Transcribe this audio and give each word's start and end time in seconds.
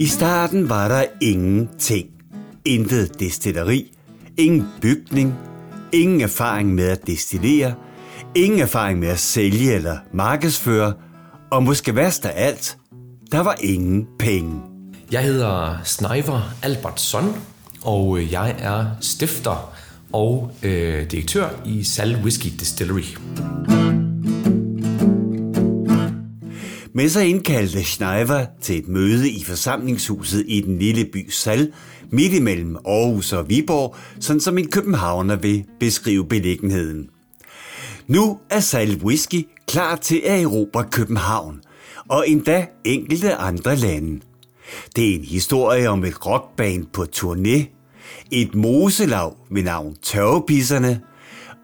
I 0.00 0.06
starten 0.06 0.68
var 0.68 0.88
der 0.88 1.04
ingenting. 1.20 2.06
Intet 2.64 3.20
destilleri, 3.20 3.92
ingen 4.36 4.66
bygning, 4.82 5.34
ingen 5.92 6.20
erfaring 6.20 6.74
med 6.74 6.88
at 6.88 7.06
destillere, 7.06 7.74
ingen 8.34 8.60
erfaring 8.60 8.98
med 8.98 9.08
at 9.08 9.18
sælge 9.18 9.74
eller 9.74 9.98
markedsføre, 10.12 10.92
og 11.50 11.62
måske 11.62 11.96
værst 11.96 12.24
af 12.24 12.46
alt, 12.46 12.78
der 13.32 13.40
var 13.40 13.56
ingen 13.60 14.06
penge. 14.18 14.60
Jeg 15.12 15.22
hedder 15.22 15.78
Sneiver 15.84 16.54
Albertson, 16.62 17.36
og 17.82 18.18
øh, 18.18 18.32
jeg 18.32 18.54
er 18.58 18.86
stifter 19.00 19.72
og 20.12 20.52
øh, 20.62 21.10
direktør 21.10 21.48
i 21.66 21.82
Sal 21.84 22.16
Whisky 22.16 22.48
Distillery. 22.60 23.16
Men 27.00 27.10
så 27.10 27.20
indkaldte 27.20 27.84
Schneiver 27.84 28.46
til 28.62 28.78
et 28.78 28.88
møde 28.88 29.30
i 29.30 29.44
forsamlingshuset 29.44 30.44
i 30.48 30.60
den 30.60 30.78
lille 30.78 31.04
by 31.04 31.30
Sal, 31.30 31.72
midt 32.10 32.32
imellem 32.32 32.76
Aarhus 32.76 33.32
og 33.32 33.48
Viborg, 33.48 33.96
sådan 34.20 34.40
som 34.40 34.58
en 34.58 34.70
københavner 34.70 35.36
vil 35.36 35.64
beskrive 35.78 36.26
beliggenheden. 36.26 37.08
Nu 38.06 38.38
er 38.50 38.60
Sal 38.60 39.00
Whisky 39.04 39.46
klar 39.66 39.96
til 39.96 40.22
at 40.24 40.42
erobre 40.42 40.84
København, 40.90 41.60
og 42.08 42.28
endda 42.28 42.66
enkelte 42.84 43.34
andre 43.34 43.76
lande. 43.76 44.20
Det 44.96 45.10
er 45.10 45.14
en 45.14 45.24
historie 45.24 45.88
om 45.88 46.04
et 46.04 46.26
rockband 46.26 46.86
på 46.92 47.06
turné, 47.16 47.64
et 48.30 48.54
moselav 48.54 49.36
ved 49.50 49.62
navn 49.62 49.96
Tørvepisserne, 50.02 51.00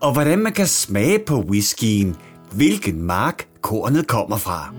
og 0.02 0.12
hvordan 0.12 0.38
man 0.38 0.52
kan 0.52 0.66
smage 0.66 1.18
på 1.18 1.40
whiskyen, 1.40 2.16
hvilken 2.52 3.02
mark 3.02 3.48
kornet 3.62 4.06
kommer 4.06 4.36
fra. 4.36 4.74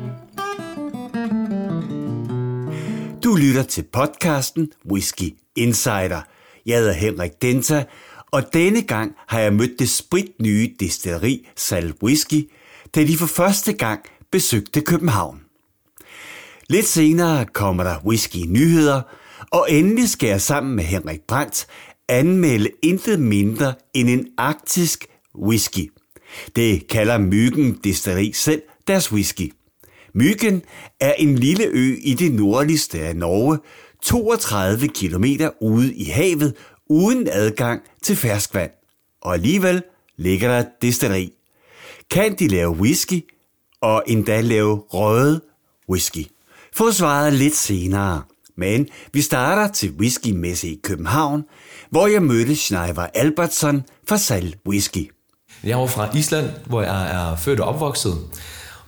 Du 3.23 3.35
lytter 3.35 3.63
til 3.63 3.83
podcasten 3.83 4.71
Whisky 4.91 5.33
Insider. 5.55 6.21
Jeg 6.65 6.77
hedder 6.77 6.93
Henrik 6.93 7.31
Denta, 7.41 7.85
og 8.31 8.53
denne 8.53 8.81
gang 8.81 9.15
har 9.27 9.39
jeg 9.39 9.53
mødt 9.53 9.79
det 9.79 9.89
spritnye 9.89 10.75
destilleri 10.79 11.47
Sal 11.55 11.93
Whisky, 12.03 12.49
da 12.95 13.03
de 13.03 13.17
for 13.17 13.25
første 13.25 13.73
gang 13.73 14.01
besøgte 14.31 14.81
København. 14.81 15.41
Lidt 16.69 16.85
senere 16.85 17.45
kommer 17.45 17.83
der 17.83 18.05
whisky 18.05 18.45
nyheder, 18.47 19.01
og 19.51 19.67
endelig 19.71 20.09
skal 20.09 20.29
jeg 20.29 20.41
sammen 20.41 20.75
med 20.75 20.83
Henrik 20.83 21.21
Brandt 21.21 21.67
anmelde 22.07 22.69
intet 22.83 23.19
mindre 23.19 23.73
end 23.93 24.09
en 24.09 24.27
arktisk 24.37 25.05
whisky. 25.35 25.91
Det 26.55 26.87
kalder 26.87 27.17
Myggen 27.17 27.79
Destilleri 27.83 28.31
selv 28.31 28.61
deres 28.87 29.11
whisky. 29.11 29.51
Myggen 30.17 30.61
er 30.99 31.13
en 31.13 31.35
lille 31.35 31.65
ø 31.65 31.95
i 32.03 32.13
det 32.13 32.33
nordligste 32.33 32.99
af 32.99 33.15
Norge, 33.15 33.59
32 34.03 34.87
km 34.87 35.25
ude 35.61 35.93
i 35.93 36.03
havet, 36.03 36.55
uden 36.89 37.27
adgang 37.31 37.81
til 38.03 38.15
ferskvand. 38.15 38.71
Og 39.21 39.33
alligevel 39.33 39.83
ligger 40.17 40.47
der 40.47 40.59
et 40.59 40.67
destilleri. 40.81 41.33
Kan 42.11 42.35
de 42.35 42.47
lave 42.47 42.71
whisky, 42.71 43.25
og 43.81 44.03
endda 44.07 44.41
lave 44.41 44.75
røde 44.75 45.41
whisky? 45.89 46.25
Få 46.73 46.91
svaret 46.91 47.33
lidt 47.33 47.55
senere. 47.55 48.23
Men 48.55 48.87
vi 49.13 49.21
starter 49.21 49.73
til 49.73 49.91
whiskymesse 49.91 50.67
i 50.67 50.79
København, 50.83 51.43
hvor 51.89 52.07
jeg 52.07 52.23
mødte 52.23 52.55
Schneider 52.55 53.07
Albertsson 53.13 53.83
fra 54.07 54.17
Sal 54.17 54.55
Whisky. 54.67 55.11
Jeg 55.63 55.81
er 55.81 55.87
fra 55.87 56.17
Island, 56.17 56.49
hvor 56.65 56.81
jeg 56.81 57.11
er 57.11 57.35
født 57.35 57.59
og 57.59 57.67
opvokset. 57.67 58.17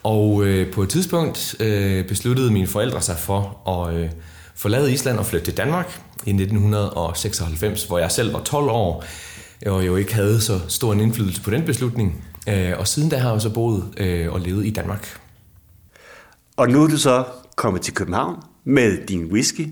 Og 0.03 0.45
øh, 0.45 0.73
på 0.73 0.83
et 0.83 0.89
tidspunkt 0.89 1.55
øh, 1.59 2.08
besluttede 2.08 2.52
mine 2.52 2.67
forældre 2.67 3.02
sig 3.02 3.17
for 3.17 3.69
at 3.69 3.95
øh, 3.95 4.09
forlade 4.56 4.94
Island 4.94 5.18
og 5.18 5.25
flytte 5.25 5.46
til 5.46 5.57
Danmark 5.57 6.01
i 6.25 6.29
1996, 6.29 7.84
hvor 7.84 8.00
jeg 8.00 8.12
selv 8.12 8.34
var 8.34 8.41
12 8.41 8.69
år, 8.69 9.03
og 9.66 9.88
jo 9.88 9.96
ikke 9.96 10.13
havde 10.13 10.41
så 10.41 10.59
stor 10.68 10.94
en 10.94 11.00
indflydelse 11.00 11.41
på 11.41 11.51
den 11.51 11.66
beslutning. 11.66 12.25
Øh, 12.50 12.74
og 12.78 12.88
siden 12.88 13.09
da 13.09 13.18
har 13.18 13.31
jeg 13.31 13.41
så 13.41 13.50
boet 13.50 13.84
øh, 13.97 14.34
og 14.34 14.40
levet 14.40 14.66
i 14.66 14.69
Danmark. 14.69 15.19
Og 16.57 16.69
nu 16.69 16.84
er 16.84 16.88
du 16.88 16.97
så 16.97 17.24
kommet 17.56 17.81
til 17.81 17.94
København 17.94 18.35
med 18.63 19.07
din 19.07 19.25
whisky. 19.31 19.68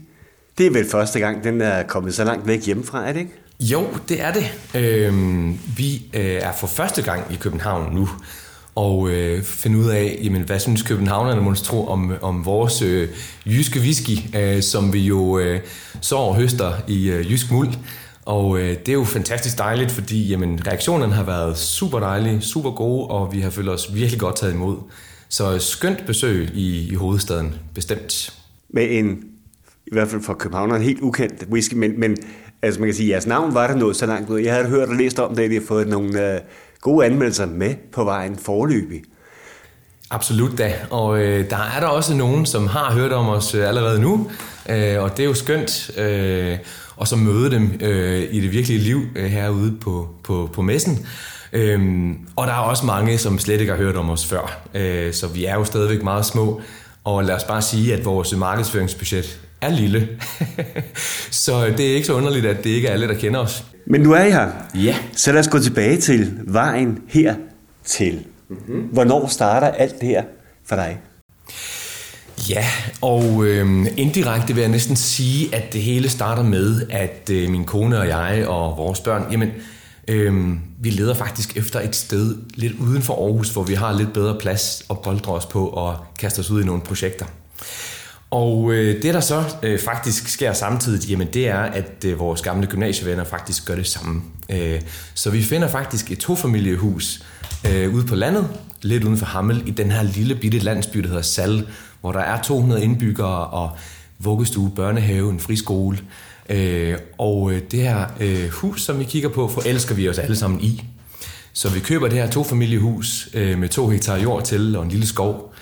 Det 0.57 0.66
er 0.66 0.72
vel 0.72 0.90
første 0.90 1.19
gang, 1.19 1.44
den 1.44 1.62
er 1.62 1.84
kommet 1.84 2.13
så 2.13 2.23
langt 2.23 2.47
væk 2.47 2.66
hjemmefra, 2.66 3.07
er 3.07 3.13
det 3.13 3.19
ikke? 3.19 3.34
Jo, 3.59 3.88
det 4.09 4.22
er 4.22 4.31
det. 4.34 4.46
Øhm, 4.75 5.59
vi 5.78 6.09
øh, 6.13 6.22
er 6.22 6.52
for 6.52 6.68
første 6.68 7.02
gang 7.02 7.34
i 7.34 7.35
København 7.35 7.94
nu, 7.94 8.09
og 8.78 9.10
øh, 9.10 9.44
finde 9.44 9.78
ud 9.78 9.90
af, 9.90 10.20
jamen, 10.24 10.42
hvad 10.42 10.60
synes 10.60 10.82
københavnerne 10.82 11.42
måske 11.42 11.66
tro 11.66 11.88
om, 11.88 12.14
om 12.22 12.46
vores 12.46 12.82
øh, 12.82 13.10
jyske 13.46 13.80
whisky, 13.80 14.38
øh, 14.38 14.62
som 14.62 14.94
vi 14.94 15.00
jo 15.00 15.40
øh, 15.40 15.60
så 16.02 16.16
og 16.16 16.36
høster 16.36 16.72
i 16.88 17.10
øh, 17.10 17.32
jysk 17.32 17.52
muld. 17.52 17.70
Og 18.26 18.60
øh, 18.60 18.70
det 18.70 18.90
er 18.90 18.94
jo 18.94 19.04
fantastisk 19.04 19.58
dejligt, 19.58 19.92
fordi 19.92 20.28
jamen, 20.28 20.68
reaktionerne 20.68 21.14
har 21.14 21.24
været 21.24 21.58
super 21.58 22.00
dejlige, 22.00 22.42
super 22.42 22.72
gode, 22.72 23.08
og 23.08 23.34
vi 23.34 23.40
har 23.40 23.50
følt 23.50 23.70
os 23.70 23.96
virkelig 23.96 24.20
godt 24.20 24.36
taget 24.36 24.54
imod. 24.54 24.78
Så 25.30 25.54
øh, 25.54 25.59
skønt 25.59 26.06
besøg 26.06 26.50
i, 26.54 26.88
i 26.92 26.96
hovedstaden, 26.96 27.56
bestemt. 27.74 28.34
Med 28.70 28.88
en, 28.90 29.24
i 29.88 29.90
hvert 29.92 30.08
fald 30.08 30.22
for 30.24 30.34
københavnerne, 30.34 30.84
helt 30.84 31.02
ukendt 31.02 31.46
whisky, 31.52 31.74
men, 31.74 32.00
men 32.00 32.18
altså 32.62 32.80
man 32.80 32.88
kan 32.88 32.96
sige, 32.96 33.08
at 33.08 33.12
jeres 33.12 33.28
navn 33.28 33.54
var 33.54 33.68
der 33.68 33.76
noget 33.76 33.96
så 33.96 34.06
langt 34.06 34.30
ud. 34.30 34.40
Jeg 34.40 34.54
havde 34.54 34.68
hørt 34.68 34.90
og 34.90 34.96
læst 34.96 35.20
om 35.20 35.36
det, 35.36 35.44
at 35.44 35.50
vi 35.50 35.56
har 35.56 35.64
fået 35.68 35.88
nogle 35.88 36.34
øh, 36.34 36.42
gode 36.88 37.06
anmeldelser 37.06 37.46
med 37.46 37.75
på 37.94 38.03
vejen 38.03 38.38
forløbig. 38.38 39.02
Absolut 40.09 40.58
da, 40.58 40.74
og 40.90 41.20
øh, 41.20 41.50
der 41.50 41.58
er 41.75 41.80
der 41.80 41.88
også 41.88 42.14
nogen, 42.14 42.46
som 42.46 42.68
har 42.68 42.94
hørt 42.94 43.12
om 43.12 43.30
os 43.30 43.56
øh, 43.56 43.68
allerede 43.68 44.02
nu, 44.02 44.31
øh, 44.70 45.03
og 45.03 45.18
det 45.18 45.24
er 45.24 45.28
jo 45.28 45.34
skønt 45.34 45.92
øh, 45.97 46.58
at 47.02 47.08
så 47.08 47.16
møde 47.16 47.52
dem 47.52 47.80
øh, 47.81 48.28
i 48.31 48.42
det 48.42 48.52
virkelige 48.52 48.80
liv 48.80 49.02
øh, 49.16 49.26
herude 49.26 49.78
på, 49.81 50.09
på, 50.24 50.50
på 50.53 50.62
messen. 50.62 51.06
Øhm, 51.53 52.18
og 52.36 52.47
der 52.47 52.53
er 52.53 52.59
også 52.59 52.86
mange, 52.86 53.18
som 53.18 53.40
slet 53.40 53.59
ikke 53.59 53.72
har 53.72 53.80
hørt 53.80 53.96
om 53.96 54.09
os 54.09 54.26
før, 54.26 54.59
øh, 54.74 55.14
så 55.14 55.28
vi 55.28 55.46
er 55.46 55.56
jo 55.56 55.64
stadigvæk 55.64 56.03
meget 56.03 56.26
små, 56.26 56.62
og 57.03 57.24
lad 57.24 57.36
os 57.36 57.44
bare 57.44 57.62
sige, 57.62 57.94
at 57.94 58.06
vores 58.06 58.36
markedsføringsbudget 58.36 59.40
er 59.62 59.69
lille. 59.69 60.09
så 61.45 61.66
det 61.78 61.91
er 61.91 61.95
ikke 61.95 62.07
så 62.07 62.13
underligt, 62.13 62.45
at 62.45 62.63
det 62.63 62.69
ikke 62.69 62.88
er 62.88 62.94
alle, 62.94 63.07
der 63.07 63.13
kender 63.13 63.40
os. 63.40 63.66
Men 63.85 64.01
nu 64.01 64.13
er 64.13 64.23
I 64.23 64.31
her. 64.31 64.51
Ja. 64.75 64.95
Så 65.16 65.31
lad 65.31 65.40
os 65.40 65.47
gå 65.47 65.59
tilbage 65.59 65.97
til 65.97 66.40
vejen 66.47 67.00
her 67.07 67.35
til. 67.85 68.25
Mm-hmm. 68.50 68.81
Hvornår 68.81 69.28
starter 69.28 69.67
alt 69.67 70.01
det 70.01 70.09
her 70.09 70.23
for 70.66 70.75
dig? 70.75 71.00
Ja, 72.50 72.66
og 73.01 73.46
øh, 73.46 73.88
indirekte 73.97 74.53
vil 74.53 74.62
jeg 74.62 74.72
næsten 74.72 74.96
sige, 74.96 75.56
at 75.56 75.73
det 75.73 75.81
hele 75.81 76.09
starter 76.09 76.44
med, 76.44 76.81
at 76.90 77.29
øh, 77.31 77.50
min 77.50 77.66
kone 77.66 78.00
og 78.00 78.07
jeg 78.07 78.46
og 78.47 78.78
vores 78.78 79.00
børn, 79.00 79.31
jamen, 79.31 79.51
øh, 80.07 80.57
vi 80.79 80.90
leder 80.90 81.13
faktisk 81.13 81.57
efter 81.57 81.79
et 81.79 81.96
sted 81.96 82.35
lidt 82.53 82.73
uden 82.79 83.01
for 83.01 83.25
Aarhus, 83.25 83.50
hvor 83.50 83.63
vi 83.63 83.73
har 83.73 83.97
lidt 83.97 84.13
bedre 84.13 84.38
plads 84.40 84.85
at 84.90 85.01
boldre 85.01 85.34
os 85.34 85.46
på 85.46 85.67
og 85.67 85.97
kaste 86.19 86.40
os 86.40 86.50
ud 86.50 86.62
i 86.62 86.66
nogle 86.66 86.81
projekter. 86.81 87.25
Og 88.32 88.74
øh, 88.74 89.02
det, 89.02 89.14
der 89.14 89.20
så 89.20 89.44
øh, 89.64 89.80
faktisk 89.80 90.28
sker 90.28 90.54
samtidig, 90.54 91.10
jamen 91.10 91.28
det 91.34 91.48
er, 91.48 91.60
at 91.60 92.06
øh, 92.06 92.20
vores 92.20 92.42
gamle 92.42 92.68
gymnasievenner 92.68 93.24
faktisk 93.24 93.66
gør 93.66 93.76
det 93.76 93.88
samme. 93.88 94.22
Øh, 94.50 94.82
så 95.14 95.30
vi 95.30 95.42
finder 95.44 95.68
faktisk 95.68 96.12
et 96.12 96.20
tofamiliehus 96.20 97.24
øh, 97.68 97.94
ude 97.96 98.06
på 98.06 98.16
landet, 98.16 98.48
lidt 98.82 99.04
uden 99.04 99.18
for 99.18 99.26
Hammel, 99.26 99.64
i 99.66 99.72
den 99.72 99.92
her 99.92 100.04
lille 100.04 100.36
bitte 100.36 100.60
landsby, 100.60 101.00
der 101.00 101.08
hedder 101.08 101.22
Sal, 101.22 101.68
hvor 102.02 102.12
der 102.12 102.20
er 102.20 102.42
200 102.42 102.84
indbyggere 102.84 103.48
og 103.48 103.70
vuggestue, 104.20 104.72
børnehave, 104.76 105.30
en 105.30 105.40
friskole. 105.40 106.00
Øh, 106.50 106.98
og 107.18 107.52
øh, 107.52 107.62
det 107.72 107.80
her 107.82 108.06
øh, 108.20 108.50
hus, 108.50 108.82
som 108.84 109.00
vi 109.00 109.04
kigger 109.04 109.30
på, 109.30 109.48
forelsker 109.48 109.96
vi 109.96 110.09
os 110.09 110.20
alle 110.20 110.36
sammen 110.36 110.62
i. 110.62 110.84
Så 111.54 111.70
vi 111.70 111.80
køber 111.80 112.08
det 112.08 112.18
her 112.18 112.30
tofamiliehus 112.30 113.30
øh, 113.34 113.59
med 113.59 113.70
to 113.70 113.88
hektar 113.88 114.18
jord 114.18 114.44
til 114.44 114.76
og 114.76 114.84
en 114.84 114.90
lille 114.90 115.08
skov. 115.08 115.53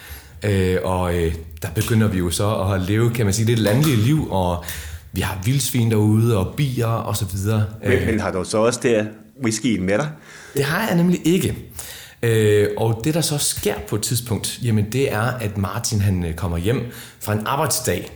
Øh, 0.45 0.77
og 0.83 1.15
øh, 1.15 1.33
der 1.61 1.67
begynder 1.75 2.07
vi 2.07 2.17
jo 2.17 2.29
så 2.29 2.55
at 2.55 2.81
leve, 2.81 3.13
kan 3.13 3.25
man 3.25 3.33
sige, 3.33 3.47
det 3.47 3.59
landlige 3.59 3.97
liv, 3.97 4.27
og 4.31 4.63
vi 5.11 5.21
har 5.21 5.41
vildsvin 5.45 5.91
derude, 5.91 6.37
og 6.37 6.53
bier 6.57 6.87
og 6.87 7.17
så 7.17 7.25
videre. 7.33 7.65
Men, 7.83 8.05
men 8.05 8.19
har 8.19 8.31
du 8.31 8.43
så 8.43 8.57
også 8.57 8.79
der 8.83 9.05
whiskyen 9.43 9.83
med 9.83 9.97
dig? 9.97 10.09
Det 10.53 10.63
har 10.63 10.87
jeg 10.87 10.97
nemlig 10.97 11.21
ikke. 11.27 11.57
Øh, 12.23 12.67
og 12.77 13.01
det, 13.03 13.13
der 13.13 13.21
så 13.21 13.37
sker 13.37 13.75
på 13.89 13.95
et 13.95 14.01
tidspunkt, 14.01 14.59
jamen 14.63 14.91
det 14.91 15.11
er, 15.11 15.21
at 15.21 15.57
Martin 15.57 16.01
han 16.01 16.25
øh, 16.25 16.33
kommer 16.33 16.57
hjem 16.57 16.91
fra 17.19 17.33
en 17.33 17.41
arbejdsdag, 17.45 18.11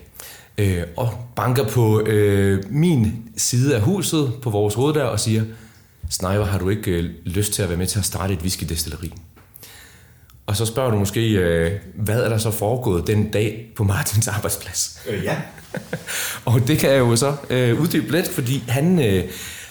øh, 0.58 0.84
og 0.98 1.14
banker 1.36 1.68
på 1.68 2.02
øh, 2.02 2.64
min 2.70 3.14
side 3.38 3.76
af 3.76 3.82
huset, 3.82 4.34
på 4.42 4.50
vores 4.50 4.74
hoveddør, 4.74 5.06
og 5.06 5.20
siger, 5.20 5.44
Sneiver, 6.10 6.46
har 6.46 6.60
du 6.60 6.70
ikke 6.70 6.92
øh, 6.92 7.10
lyst 7.26 7.54
til 7.54 7.64
at 7.64 7.70
være 7.70 7.78
med 7.78 7.88
til 7.88 8.00
at 8.00 8.06
starte 8.06 8.34
et 8.34 8.40
whiskydestilleri? 8.42 9.14
Og 10.50 10.56
så 10.56 10.66
spørger 10.66 10.92
du 10.92 10.98
måske, 10.98 11.32
øh, 11.32 11.72
hvad 11.96 12.22
er 12.22 12.30
der 12.30 12.38
så 12.38 12.52
foregået 12.52 13.08
den 13.08 13.32
dag 13.32 13.66
på 13.76 13.84
Martins 13.84 14.28
arbejdsplads? 14.28 15.02
Øh, 15.10 15.24
ja. 15.24 15.36
og 16.46 16.68
det 16.68 16.80
kan 16.80 16.90
jeg 16.90 17.00
jo 17.00 17.16
så 17.16 17.36
øh, 17.50 17.82
uddybe 17.82 18.12
lidt, 18.12 18.28
fordi 18.28 18.64
han 18.68 19.00
øh, 19.00 19.24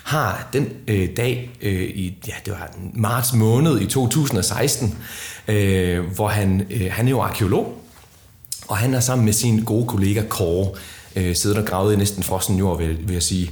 har 0.03 0.49
den 0.53 0.69
øh, 0.89 1.09
dag 1.17 1.51
øh, 1.63 1.83
i, 1.83 2.19
ja, 2.29 2.33
det 2.45 2.53
var 2.53 2.75
marts 2.95 3.33
måned 3.33 3.81
i 3.81 3.87
2016, 3.87 4.99
øh, 5.49 6.05
hvor 6.15 6.29
han, 6.29 6.67
øh, 6.71 6.89
han 6.91 7.07
er 7.07 7.11
jo 7.11 7.21
arkeolog, 7.21 7.85
og 8.69 8.77
han 8.77 8.95
er 8.95 9.01
sammen 9.01 9.25
med 9.25 9.33
sin 9.33 9.65
gode 9.65 9.87
kollega 9.87 10.23
Kåre 10.29 10.71
øh, 11.17 11.37
siddet 11.37 11.59
og 11.59 11.65
gravet 11.65 11.95
i 11.95 11.97
næsten 11.97 12.23
frossen 12.23 12.59
jord, 12.59 12.79
vil, 12.79 12.99
vil 13.09 13.13
jeg 13.13 13.23
sige. 13.23 13.51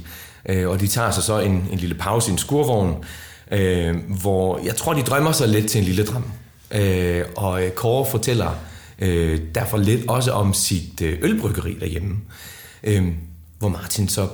Øh, 0.49 0.69
og 0.69 0.79
de 0.79 0.87
tager 0.87 1.11
sig 1.11 1.23
så 1.23 1.39
en, 1.39 1.67
en 1.71 1.77
lille 1.77 1.95
pause 1.95 2.29
i 2.29 2.31
en 2.31 2.37
skurvogn, 2.37 2.95
øh, 3.51 3.95
hvor 4.21 4.59
jeg 4.65 4.75
tror, 4.75 4.93
de 4.93 5.01
drømmer 5.01 5.31
sig 5.31 5.47
lidt 5.47 5.69
til 5.69 5.79
en 5.79 5.85
lille 5.85 6.05
drøm. 6.05 6.23
Øh, 6.71 7.25
og 7.35 7.65
øh, 7.65 7.71
Kåre 7.71 8.11
fortæller 8.11 8.51
øh, 8.99 9.41
derfor 9.55 9.77
lidt 9.77 10.09
også 10.09 10.31
om 10.31 10.53
sit 10.53 11.01
øh, 11.01 11.19
ølbryggeri 11.21 11.77
derhjemme. 11.79 12.17
Øh, 12.83 13.07
hvor 13.59 13.69
Martin 13.69 14.07
så 14.07 14.27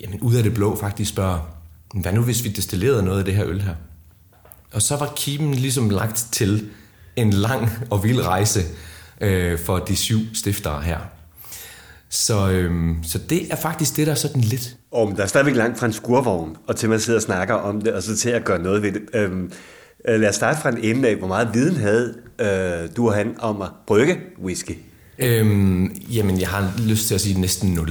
jamen, 0.00 0.20
ud 0.20 0.34
af 0.34 0.42
det 0.42 0.54
blå 0.54 0.76
faktisk 0.76 1.10
spørger, 1.10 1.38
hvad 1.94 2.12
nu 2.12 2.22
hvis 2.22 2.44
vi 2.44 2.48
destillerede 2.48 3.02
noget 3.02 3.18
af 3.18 3.24
det 3.24 3.34
her 3.34 3.46
øl 3.46 3.60
her? 3.60 3.74
Og 4.72 4.82
så 4.82 4.96
var 4.96 5.12
kimen 5.16 5.54
ligesom 5.54 5.90
lagt 5.90 6.26
til 6.32 6.70
en 7.16 7.30
lang 7.32 7.70
og 7.90 8.04
vild 8.04 8.20
rejse 8.20 8.60
øh, 9.20 9.58
for 9.58 9.78
de 9.78 9.96
syv 9.96 10.18
stiftere 10.34 10.82
her. 10.82 10.98
Så, 12.10 12.50
øhm, 12.50 12.96
så 13.02 13.18
det 13.18 13.52
er 13.52 13.56
faktisk 13.56 13.96
det, 13.96 14.06
der 14.06 14.12
er 14.12 14.16
sådan 14.16 14.40
lidt... 14.40 14.76
Om 14.92 15.16
der 15.16 15.22
er 15.22 15.26
stadigvæk 15.26 15.54
langt 15.54 15.78
fra 15.78 15.86
en 15.86 15.92
skurvogn, 15.92 16.56
og 16.66 16.76
til 16.76 16.88
man 16.88 17.00
sidder 17.00 17.18
og 17.18 17.22
snakker 17.22 17.54
om 17.54 17.80
det, 17.80 17.92
og 17.92 18.02
så 18.02 18.16
til 18.16 18.30
at 18.30 18.44
gøre 18.44 18.58
noget 18.58 18.82
ved 18.82 18.92
det. 18.92 19.02
Øhm, 19.14 19.52
lad 20.04 20.28
os 20.28 20.34
starte 20.34 20.60
fra 20.60 20.68
en 20.70 20.78
ende 20.78 21.08
af. 21.08 21.16
Hvor 21.16 21.28
meget 21.28 21.48
viden 21.54 21.76
havde 21.76 22.14
øh, 22.38 22.96
du 22.96 23.08
og 23.08 23.14
han 23.14 23.36
om 23.38 23.62
at 23.62 23.68
brygge 23.86 24.18
whisky? 24.42 24.78
Øhm, 25.18 25.94
jamen, 26.10 26.40
jeg 26.40 26.48
har 26.48 26.72
lyst 26.78 27.08
til 27.08 27.14
at 27.14 27.20
sige 27.20 27.40
næsten 27.40 27.70
nul. 27.70 27.90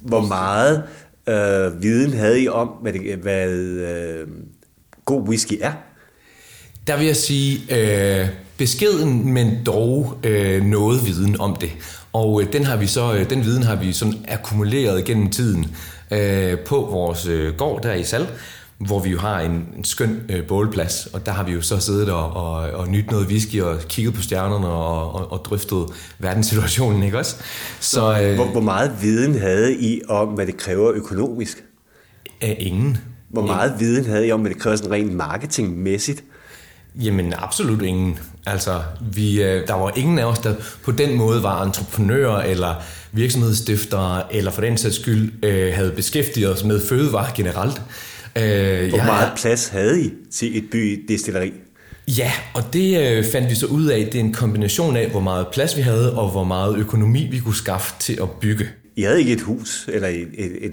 Hvor 0.00 0.20
meget 0.20 0.82
øh, 1.28 1.82
viden 1.82 2.12
havde 2.12 2.42
I 2.42 2.48
om, 2.48 2.68
hvad, 2.68 2.92
det, 2.92 3.16
hvad 3.16 3.48
øh, 3.50 4.28
god 5.04 5.28
whisky 5.28 5.54
er? 5.60 5.72
Der 6.86 6.96
vil 6.96 7.06
jeg 7.06 7.16
sige 7.16 7.60
øh, 7.70 8.28
beskeden, 8.58 9.32
men 9.32 9.58
dog 9.66 10.18
øh, 10.24 10.64
noget 10.64 11.06
viden 11.06 11.40
om 11.40 11.56
det. 11.56 11.70
Og 12.12 12.42
øh, 12.42 12.52
den 12.52 12.64
har 12.64 12.76
vi 12.76 12.86
så, 12.86 13.14
øh, 13.14 13.30
den 13.30 13.44
viden 13.44 13.62
har 13.62 13.76
vi 13.76 13.92
sådan 13.92 14.14
akkumuleret 14.28 15.04
gennem 15.04 15.30
tiden 15.30 15.66
øh, 16.10 16.58
på 16.58 16.76
vores 16.76 17.26
øh, 17.26 17.54
gård 17.54 17.82
der 17.82 17.94
i 17.94 18.04
Sal, 18.04 18.26
hvor 18.78 19.00
vi 19.00 19.10
jo 19.10 19.18
har 19.18 19.40
en, 19.40 19.68
en 19.76 19.84
skøn 19.84 20.20
øh, 20.28 20.46
bålplads, 20.46 21.06
og 21.06 21.26
der 21.26 21.32
har 21.32 21.44
vi 21.44 21.52
jo 21.52 21.62
så 21.62 21.78
siddet 21.78 22.10
og, 22.10 22.32
og, 22.32 22.70
og 22.70 22.88
nyt 22.88 23.10
noget 23.10 23.26
whisky 23.26 23.62
og 23.62 23.78
kigget 23.88 24.14
på 24.14 24.22
stjernerne 24.22 24.66
og, 24.66 25.14
og, 25.14 25.32
og 25.32 25.44
drøftet 25.44 25.86
verdenssituationen, 26.18 27.02
ikke 27.02 27.18
også? 27.18 27.36
Så, 27.80 28.20
øh, 28.22 28.34
hvor, 28.34 28.44
hvor 28.44 28.60
meget 28.60 28.92
viden 29.02 29.38
havde 29.38 29.76
I 29.76 30.00
om, 30.08 30.28
hvad 30.28 30.46
det 30.46 30.56
kræver 30.56 30.92
økonomisk? 30.92 31.64
Af 32.40 32.56
ingen. 32.60 32.98
Hvor 33.28 33.46
meget 33.46 33.70
ingen. 33.70 33.80
viden 33.80 34.04
havde 34.04 34.26
I 34.26 34.32
om, 34.32 34.40
hvad 34.40 34.50
det 34.50 34.60
kræver 34.60 34.76
sådan 34.76 34.92
rent 34.92 35.12
marketingmæssigt? 35.12 36.24
Jamen 36.94 37.34
absolut 37.36 37.82
ingen. 37.82 38.18
Altså, 38.46 38.82
vi, 39.12 39.42
øh, 39.42 39.66
der 39.66 39.74
var 39.74 39.92
ingen 39.96 40.18
af 40.18 40.24
os, 40.24 40.38
der 40.38 40.54
på 40.84 40.92
den 40.92 41.16
måde 41.16 41.42
var 41.42 41.64
entreprenører 41.64 42.42
eller 42.42 42.74
virksomhedsstiftere, 43.12 44.34
eller 44.34 44.50
for 44.50 44.60
den 44.60 44.76
sags 44.76 44.96
skyld 44.96 45.44
øh, 45.44 45.74
havde 45.74 45.90
beskæftiget 45.90 46.52
os 46.52 46.64
med 46.64 46.86
fødevare 46.88 47.30
generelt. 47.34 47.82
Øh, 48.36 48.88
Hvor 48.88 49.04
meget 49.04 49.32
plads 49.36 49.68
havde 49.68 50.02
I 50.02 50.10
til 50.32 50.58
et 50.58 50.70
by 50.70 51.04
destilleri? 51.08 51.52
Ja, 52.08 52.32
og 52.54 52.72
det 52.72 53.00
øh, 53.00 53.24
fandt 53.32 53.50
vi 53.50 53.54
så 53.54 53.66
ud 53.66 53.86
af, 53.86 54.04
det 54.04 54.14
er 54.14 54.20
en 54.20 54.32
kombination 54.32 54.96
af, 54.96 55.10
hvor 55.10 55.20
meget 55.20 55.46
plads 55.52 55.76
vi 55.76 55.82
havde, 55.82 56.18
og 56.18 56.30
hvor 56.30 56.44
meget 56.44 56.76
økonomi 56.76 57.28
vi 57.30 57.38
kunne 57.38 57.54
skaffe 57.54 57.94
til 57.98 58.18
at 58.22 58.30
bygge. 58.30 58.68
I 58.96 59.02
havde 59.02 59.18
ikke 59.18 59.32
et 59.32 59.40
hus, 59.40 59.88
eller 59.92 60.08
et, 60.08 60.28
et, 60.34 60.66
et 60.66 60.72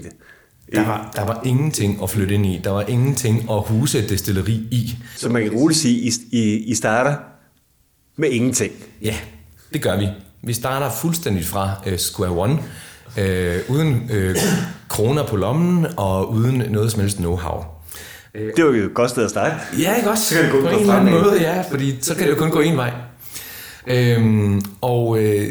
der 0.72 0.86
var, 0.86 1.12
der 1.16 1.24
var 1.24 1.42
ingenting 1.44 2.02
at 2.02 2.10
flytte 2.10 2.34
ind 2.34 2.46
i. 2.46 2.60
Der 2.64 2.70
var 2.70 2.84
ingenting 2.88 3.50
at 3.50 3.62
huse 3.66 3.98
et 3.98 4.08
destilleri 4.08 4.52
i. 4.52 4.96
Så 5.16 5.28
man 5.28 5.42
kan 5.42 5.52
roligt 5.52 5.80
sige, 5.80 5.98
I, 6.00 6.12
I, 6.32 6.56
I 6.56 6.74
starter 6.74 7.16
med 8.16 8.30
ingenting? 8.30 8.72
Ja, 9.02 9.14
det 9.72 9.82
gør 9.82 9.98
vi. 9.98 10.08
Vi 10.42 10.52
starter 10.52 10.90
fuldstændig 10.90 11.44
fra 11.44 11.70
uh, 11.86 11.96
square 11.96 12.30
one, 12.30 12.58
uh, 13.18 13.76
uden 13.76 14.10
uh, 14.10 14.36
kroner 14.88 15.26
på 15.26 15.36
lommen 15.36 15.86
og 15.96 16.30
uden 16.30 16.62
noget 16.70 16.92
som 16.92 17.00
helst 17.00 17.18
know-how. 17.18 17.64
Det 18.56 18.64
var 18.64 18.70
jo 18.70 18.86
et 18.86 18.94
godt 18.94 19.10
sted 19.10 19.24
at 19.24 19.30
starte. 19.30 19.54
Ja, 19.80 19.94
ikke 19.94 20.10
også? 20.10 20.24
Så 20.24 20.34
kan 20.34 20.44
det 20.44 20.52
gå 20.52 20.60
på 20.60 20.68
en 20.68 20.80
eller 20.80 20.94
anden 20.94 21.14
måde, 21.14 21.40
ja, 21.40 21.64
fordi 21.70 22.00
så 22.00 22.14
kan 22.14 22.24
det 22.24 22.30
jo 22.30 22.38
kun 22.38 22.50
gå 22.50 22.60
en 22.60 22.76
vej. 22.76 22.92
Øhm, 23.86 24.62
og 24.80 25.18
øh, 25.18 25.48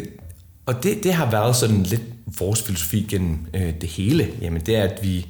og 0.65 0.83
det, 0.83 1.03
det 1.03 1.13
har 1.13 1.31
været 1.31 1.55
sådan 1.55 1.83
lidt 1.83 2.01
vores 2.39 2.61
filosofi 2.61 3.07
gennem 3.09 3.37
øh, 3.53 3.73
det 3.81 3.89
hele. 3.89 4.29
Jamen 4.41 4.61
det 4.61 4.75
er, 4.75 4.83
at 4.83 4.99
vi, 5.01 5.27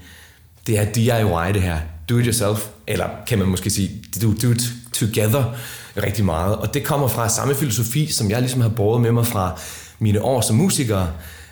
det 0.67 0.79
er 0.79 0.85
DIY 0.85 1.53
det 1.53 1.61
her. 1.61 1.77
Do 2.09 2.17
it 2.17 2.25
yourself. 2.25 2.67
Eller 2.87 3.05
kan 3.27 3.39
man 3.39 3.47
måske 3.47 3.69
sige, 3.69 3.91
do, 4.21 4.33
do 4.43 4.51
it 4.51 4.63
together 4.93 5.55
rigtig 5.97 6.25
meget. 6.25 6.55
Og 6.55 6.73
det 6.73 6.83
kommer 6.83 7.07
fra 7.07 7.29
samme 7.29 7.55
filosofi, 7.55 8.11
som 8.11 8.29
jeg 8.29 8.39
ligesom 8.39 8.61
har 8.61 8.69
båret 8.69 9.01
med 9.01 9.11
mig 9.11 9.27
fra 9.27 9.59
mine 9.99 10.21
år 10.21 10.41
som 10.41 10.55
musiker, 10.55 11.07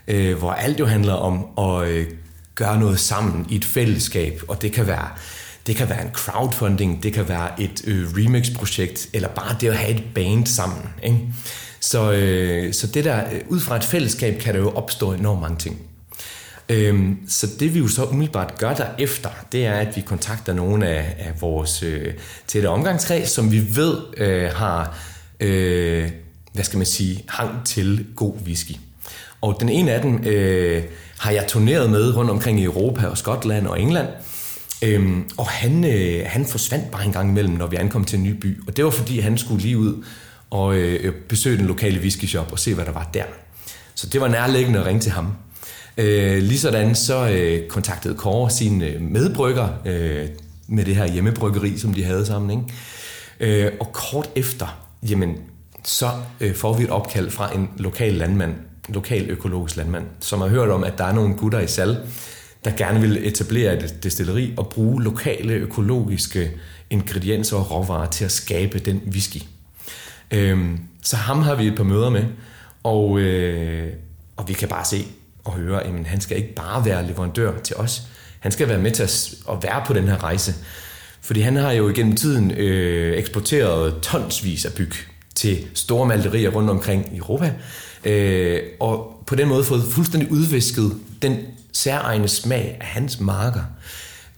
øh, 0.08 0.38
hvor 0.38 0.52
alt 0.52 0.80
jo 0.80 0.86
handler 0.86 1.14
om 1.14 1.60
at 1.60 1.88
øh, 1.88 2.08
gøre 2.56 2.80
noget 2.80 3.00
sammen 3.00 3.46
i 3.50 3.56
et 3.56 3.66
fællesskab. 3.66 4.42
Og 4.48 4.62
det 4.62 4.72
kan 4.72 4.88
være 4.88 5.08
det 5.68 5.76
kan 5.76 5.90
være 5.90 6.02
en 6.02 6.12
crowdfunding, 6.14 7.04
det 7.04 7.14
kan 7.14 7.30
være 7.30 7.62
et 7.62 7.82
øh, 7.88 8.08
remix-projekt, 8.18 9.10
eller 9.14 9.28
bare 9.28 9.56
det 9.62 9.68
at 9.68 9.78
have 9.78 9.92
et 9.92 10.04
band 10.16 10.46
sammen. 10.46 10.90
Ikke? 11.04 11.20
Så, 11.80 12.12
øh, 12.12 12.74
så 12.74 12.88
det 12.88 13.06
der, 13.06 13.26
øh, 13.34 13.42
ud 13.48 13.60
fra 13.60 13.76
et 13.76 13.84
fællesskab 13.84 14.40
kan 14.40 14.54
der 14.54 14.60
jo 14.60 14.70
opstå 14.70 15.14
enormt 15.14 15.42
mange 15.42 15.58
ting. 15.58 15.82
Øhm, 16.70 17.18
så 17.28 17.48
det 17.60 17.74
vi 17.74 17.80
jo 17.80 17.88
så 17.88 18.06
umiddelbart 18.06 18.58
gør 18.58 18.74
derefter, 18.74 19.30
det 19.52 19.66
er, 19.66 19.74
at 19.74 19.96
vi 19.96 20.02
kontakter 20.02 20.54
nogle 20.54 20.88
af, 20.88 21.16
af 21.20 21.42
vores 21.42 21.84
øh, 21.84 22.14
tætte 22.48 22.68
omgangskreds, 22.68 23.30
som 23.30 23.52
vi 23.52 23.76
ved 23.76 23.98
øh, 24.18 24.52
har, 24.52 24.98
øh, 25.40 26.12
hvad 26.54 26.64
skal 26.64 26.78
man 26.78 26.86
sige, 26.86 27.24
hang 27.28 27.66
til 27.66 28.06
god 28.16 28.34
whisky. 28.46 28.76
Og 29.42 29.58
den 29.60 29.70
ene 29.70 29.92
af 29.92 30.02
dem 30.02 30.24
øh, 30.26 30.84
har 31.20 31.32
jeg 31.32 31.46
turneret 31.48 31.90
med 31.90 32.16
rundt 32.16 32.32
omkring 32.32 32.60
i 32.60 32.64
Europa 32.64 33.06
og 33.08 33.18
Skotland 33.18 33.68
og 33.68 33.82
England. 33.82 34.08
Øhm, 34.84 35.30
og 35.38 35.48
han, 35.48 35.84
øh, 35.84 36.24
han 36.26 36.46
forsvandt 36.46 36.92
bare 36.92 37.06
en 37.06 37.12
gang 37.12 37.30
imellem, 37.30 37.54
når 37.54 37.68
vi 37.68 37.76
ankom 37.76 38.06
til 38.06 38.18
en 38.18 38.24
ny 38.24 38.32
by. 38.32 38.64
Og 38.68 38.78
det 38.78 38.86
var 38.86 38.92
fordi, 38.92 39.20
han 39.20 39.38
skulle 39.38 39.62
lige 39.62 39.78
ud 39.78 40.04
og 40.50 40.76
øh, 40.76 41.14
besøge 41.30 41.58
den 41.58 41.66
lokale 41.66 42.00
whisky 42.00 42.26
shop 42.26 42.52
og 42.52 42.60
se, 42.60 42.74
hvad 42.74 42.86
der 42.86 42.92
var 42.92 43.10
der. 43.14 43.24
Så 43.96 44.08
det 44.08 44.22
var 44.22 44.28
nærliggende 44.28 44.80
at 44.80 44.86
ringe 44.86 45.02
til 45.02 45.12
ham. 45.12 45.34
Øh, 45.98 46.44
Ligesådan 46.44 46.96
så 46.96 47.30
øh, 47.30 47.68
kontaktede 47.68 48.16
Kåre 48.16 48.50
sin 48.50 48.82
øh, 48.82 49.02
medbrygger 49.02 49.68
øh, 49.86 50.28
med 50.68 50.86
det 50.86 50.96
her 50.96 51.08
hjemmebryggeri, 51.08 51.78
som 51.78 51.94
de 51.94 52.04
havde 52.04 52.26
sammen. 52.26 52.66
Ikke? 53.40 53.66
Øh, 53.66 53.72
og 53.80 53.92
kort 53.94 54.30
efter, 54.36 54.82
jamen, 55.10 55.38
så 55.84 56.10
øh, 56.40 56.56
får 56.56 56.74
vi 56.78 56.84
et 56.84 56.90
opkald 56.90 57.30
fra 57.30 57.56
en 57.56 57.70
lokal 57.78 58.14
landmand, 58.14 58.54
lokal 58.90 59.30
økologisk 59.30 59.78
landmand, 59.78 60.06
som 60.20 60.42
har 60.42 60.48
hørt 60.48 60.70
om, 60.70 60.84
at 60.84 60.98
der 60.98 61.04
er 61.04 61.14
nogle 61.14 61.36
gutter 61.36 61.60
i 61.60 61.68
Sal, 61.68 61.98
der 62.66 62.72
gerne 62.72 63.02
vil 63.02 63.28
etablere 63.28 63.84
et 63.84 64.04
destilleri 64.04 64.54
og 64.58 64.70
bruge 64.70 65.04
lokale 65.04 65.54
økologiske 65.54 66.52
ingredienser 66.90 67.58
og 67.58 67.72
råvarer 67.72 68.10
til 68.10 68.26
at 68.26 68.32
skabe 68.32 68.80
den 68.80 69.02
whisky. 69.12 69.42
Øhm, 70.32 70.80
så 71.02 71.16
ham 71.16 71.42
har 71.42 71.56
vi 71.56 71.68
et 71.68 71.76
par 71.76 71.84
møder 71.84 72.10
med, 72.10 72.24
og, 72.84 73.20
øh, 73.20 73.94
og 74.38 74.48
vi 74.48 74.54
kan 74.54 74.68
bare 74.68 74.86
se 74.86 75.06
og 75.44 75.54
høre, 75.54 75.84
at 75.84 76.06
han 76.06 76.22
skal 76.22 76.38
ikke 76.38 76.54
bare 76.54 76.86
være 76.86 77.08
leverandør 77.08 77.60
til 77.60 77.76
os, 77.76 78.02
han 78.40 78.52
skal 78.52 78.68
være 78.68 78.80
med 78.80 78.92
til 78.92 79.04
at, 79.04 79.34
at 79.52 79.64
være 79.64 79.84
på 79.88 79.94
den 79.94 80.08
her 80.08 80.24
rejse. 80.24 80.54
Fordi 81.22 81.42
han 81.42 81.56
har 81.56 81.72
jo 81.72 81.90
igennem 81.90 82.16
tiden 82.16 82.52
øh, 82.52 83.18
eksporteret 83.18 84.02
tonsvis 84.02 84.66
af 84.66 84.74
byg 84.74 84.94
til 85.36 85.68
store 85.74 86.08
malterier 86.08 86.50
rundt 86.50 86.70
omkring 86.70 87.10
i 87.14 87.18
Europa, 87.18 87.54
øh, 88.04 88.60
og 88.80 89.24
på 89.28 89.36
den 89.36 89.48
måde 89.48 89.64
fået 89.64 89.84
fuldstændig 89.84 90.32
udvisket 90.32 90.98
den 91.22 91.38
særegne 91.74 92.28
smag 92.28 92.78
af 92.82 92.88
hans 92.88 93.20
marker. 93.20 93.62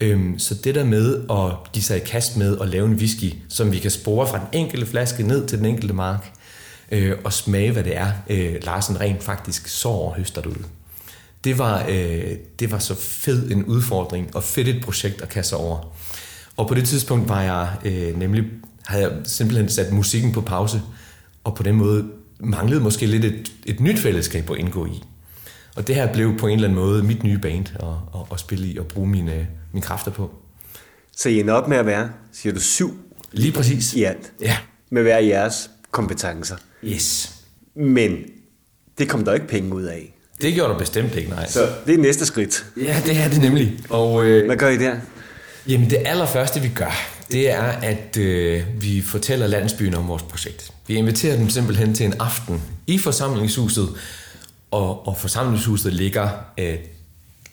Øhm, 0.02 0.40
så 0.40 0.56
det 0.56 0.76
der 0.76 0.84
med 0.84 1.24
at 1.32 1.72
give 1.74 1.84
sig 1.84 1.98
i 1.98 2.00
kast 2.00 2.38
med 2.38 2.58
at 2.62 2.70
lave 2.70 2.86
en 2.86 2.94
whisky, 2.94 3.34
som 3.50 3.72
vi 3.72 3.80
kan 3.80 3.92
spore 3.92 4.28
fra 4.28 4.38
den 4.38 4.48
enkelte 4.52 4.86
flaske 4.86 5.24
ned 5.24 5.48
til 5.48 5.58
den 5.58 5.66
enkelte 5.66 5.94
mark, 5.94 6.32
øh, 6.92 7.16
og 7.24 7.34
smage, 7.34 7.72
hvad 7.72 7.84
det 7.84 7.98
er, 7.98 8.12
øh, 8.30 8.56
Larsen 8.64 9.00
rent 9.00 9.24
faktisk 9.24 9.68
sår 9.68 10.10
og 10.10 10.16
høster 10.16 10.48
ud. 10.48 10.64
Det 11.44 11.58
var, 11.58 11.86
øh, 11.90 12.32
det 12.60 12.72
var 12.72 12.80
så 12.80 12.96
fed 12.96 13.52
en 13.52 13.66
udfordring 13.66 14.36
og 14.36 14.44
fedt 14.44 14.68
et 14.68 14.84
projekt 14.84 15.22
at 15.22 15.30
kaste 15.30 15.54
over. 15.54 15.94
Og 16.58 16.68
på 16.68 16.74
det 16.74 16.88
tidspunkt 16.88 17.30
var 17.30 17.42
jeg 17.42 17.70
øh, 17.86 18.20
nemlig, 18.20 18.44
havde 18.86 19.04
jeg 19.04 19.12
simpelthen 19.24 19.70
sat 19.70 19.92
musikken 19.92 20.32
på 20.32 20.42
pause, 20.42 20.82
og 21.44 21.56
på 21.56 21.64
den 21.64 21.76
måde 21.76 22.06
manglede 22.44 22.82
måske 22.82 23.06
lidt 23.06 23.26
et, 23.26 23.52
et 23.66 23.80
nyt 23.80 24.00
fællesskab 24.00 24.52
at 24.52 24.58
indgå 24.58 24.86
i. 24.86 25.04
Og 25.76 25.88
det 25.88 25.96
her 25.96 26.14
blev 26.14 26.38
på 26.38 26.48
en 26.48 26.54
eller 26.54 26.68
anden 26.68 26.80
måde 26.80 27.04
mit 27.04 27.24
nye 27.24 27.38
band 27.38 27.66
at, 27.76 28.20
at, 28.20 28.22
at 28.32 28.40
spille 28.40 28.68
i 28.68 28.78
og 28.78 28.88
bruge 28.88 29.08
mine, 29.08 29.48
mine 29.74 29.84
kræfter 29.86 30.12
på. 30.12 30.32
Så 31.16 31.30
I 31.30 31.40
ender 31.40 31.54
op 31.54 31.68
med 31.68 31.78
at 31.78 31.86
være, 31.86 32.10
siger 32.32 32.54
du, 32.54 32.60
syv? 32.60 32.98
Lige 33.32 33.52
præcis. 33.52 33.94
I 33.94 34.04
alt. 34.04 34.32
Ja. 34.42 34.58
Med 34.90 35.02
hver 35.02 35.20
jeres 35.20 35.70
kompetencer. 35.92 36.56
Yes. 36.84 37.36
Men 37.76 38.18
det 38.98 39.10
kom 39.10 39.26
der 39.26 39.34
ikke 39.34 39.48
penge 39.48 39.76
ud 39.76 39.84
af. 39.84 40.14
Det 40.42 40.54
gjorde 40.54 40.74
der 40.74 40.80
bestemt 40.80 41.16
ikke, 41.16 41.30
nej. 41.30 41.50
Så 41.50 41.70
det 41.86 41.94
er 41.94 41.98
næste 41.98 42.26
skridt. 42.26 42.66
Ja, 42.78 43.02
det 43.06 43.18
er 43.18 43.30
det 43.30 43.42
nemlig. 43.42 43.80
Og, 43.90 44.26
øh, 44.26 44.46
Hvad 44.46 44.58
gør 44.58 44.70
I 44.70 44.78
der? 44.78 44.96
Jamen 45.68 45.90
det 45.90 45.98
allerførste 46.06 46.60
vi 46.62 46.72
gør, 46.76 47.13
det 47.32 47.52
er, 47.52 47.64
at 47.64 48.18
øh, 48.18 48.64
vi 48.82 49.02
fortæller 49.02 49.48
landsbyen 49.48 49.94
om 49.94 50.08
vores 50.08 50.24
projekt. 50.24 50.72
Vi 50.88 50.96
inviterer 50.96 51.38
dem 51.38 51.50
simpelthen 51.50 51.96
til 51.96 52.06
en 52.06 52.14
aften 52.20 52.62
i 52.88 52.98
forsamlingshuset, 52.98 53.90
Og, 54.72 55.08
og 55.08 55.18
forsamlingshuset 55.18 55.94
ligger 55.94 56.30
øh, 56.58 56.76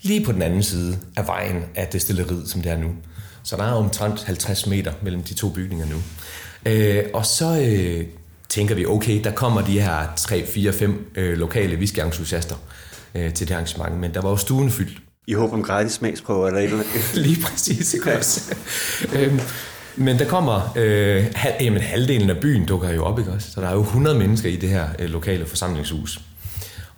lige 0.02 0.24
på 0.24 0.32
den 0.32 0.42
anden 0.42 0.62
side 0.62 0.98
af 1.16 1.26
vejen 1.26 1.64
af 1.74 1.86
destilleriet, 1.86 2.48
som 2.48 2.60
det 2.62 2.72
er 2.72 2.78
nu. 2.78 2.90
Så 3.42 3.56
der 3.56 3.64
er 3.64 3.72
omtrent 3.72 4.24
50 4.24 4.66
meter 4.66 4.92
mellem 5.02 5.22
de 5.22 5.34
to 5.34 5.48
bygninger 5.48 5.86
nu. 5.86 5.96
Øh, 6.66 7.04
og 7.14 7.26
så 7.26 7.60
øh, 7.60 8.06
tænker 8.48 8.74
vi, 8.74 8.86
okay, 8.86 9.24
der 9.24 9.30
kommer 9.32 9.60
de 9.62 9.80
her 9.80 10.06
3, 10.16 10.46
4, 10.46 10.72
5 10.72 11.10
øh, 11.14 11.38
lokale 11.38 11.76
whiskyentusiaster 11.76 12.56
øh, 13.14 13.34
til 13.34 13.48
det 13.48 13.54
arrangement, 13.54 13.96
men 14.00 14.14
der 14.14 14.20
var 14.20 14.30
jo 14.30 14.36
stuen 14.36 14.70
fyldt. 14.70 14.98
I 15.30 15.32
håber 15.32 15.54
om 15.54 15.62
gratis 15.62 15.92
smagsprøver 15.92 16.46
eller 16.46 16.60
et 16.60 16.64
eller 16.64 16.78
andet? 16.78 17.14
Lige 17.26 17.42
præcis, 17.42 17.94
ikke 17.94 18.16
også? 18.16 18.54
øhm, 19.14 19.40
men 19.96 20.18
der 20.18 20.24
kommer, 20.24 20.72
øh, 20.76 21.26
hal, 21.34 21.52
jamen 21.60 21.82
halvdelen 21.82 22.30
af 22.30 22.38
byen 22.38 22.66
dukker 22.66 22.90
jo 22.90 23.04
op, 23.04 23.18
ikke 23.18 23.30
også? 23.30 23.50
Så 23.50 23.60
der 23.60 23.68
er 23.68 23.72
jo 23.72 23.80
100 23.80 24.18
mennesker 24.18 24.48
i 24.48 24.56
det 24.56 24.68
her 24.68 24.88
øh, 24.98 25.10
lokale 25.10 25.46
forsamlingshus. 25.46 26.20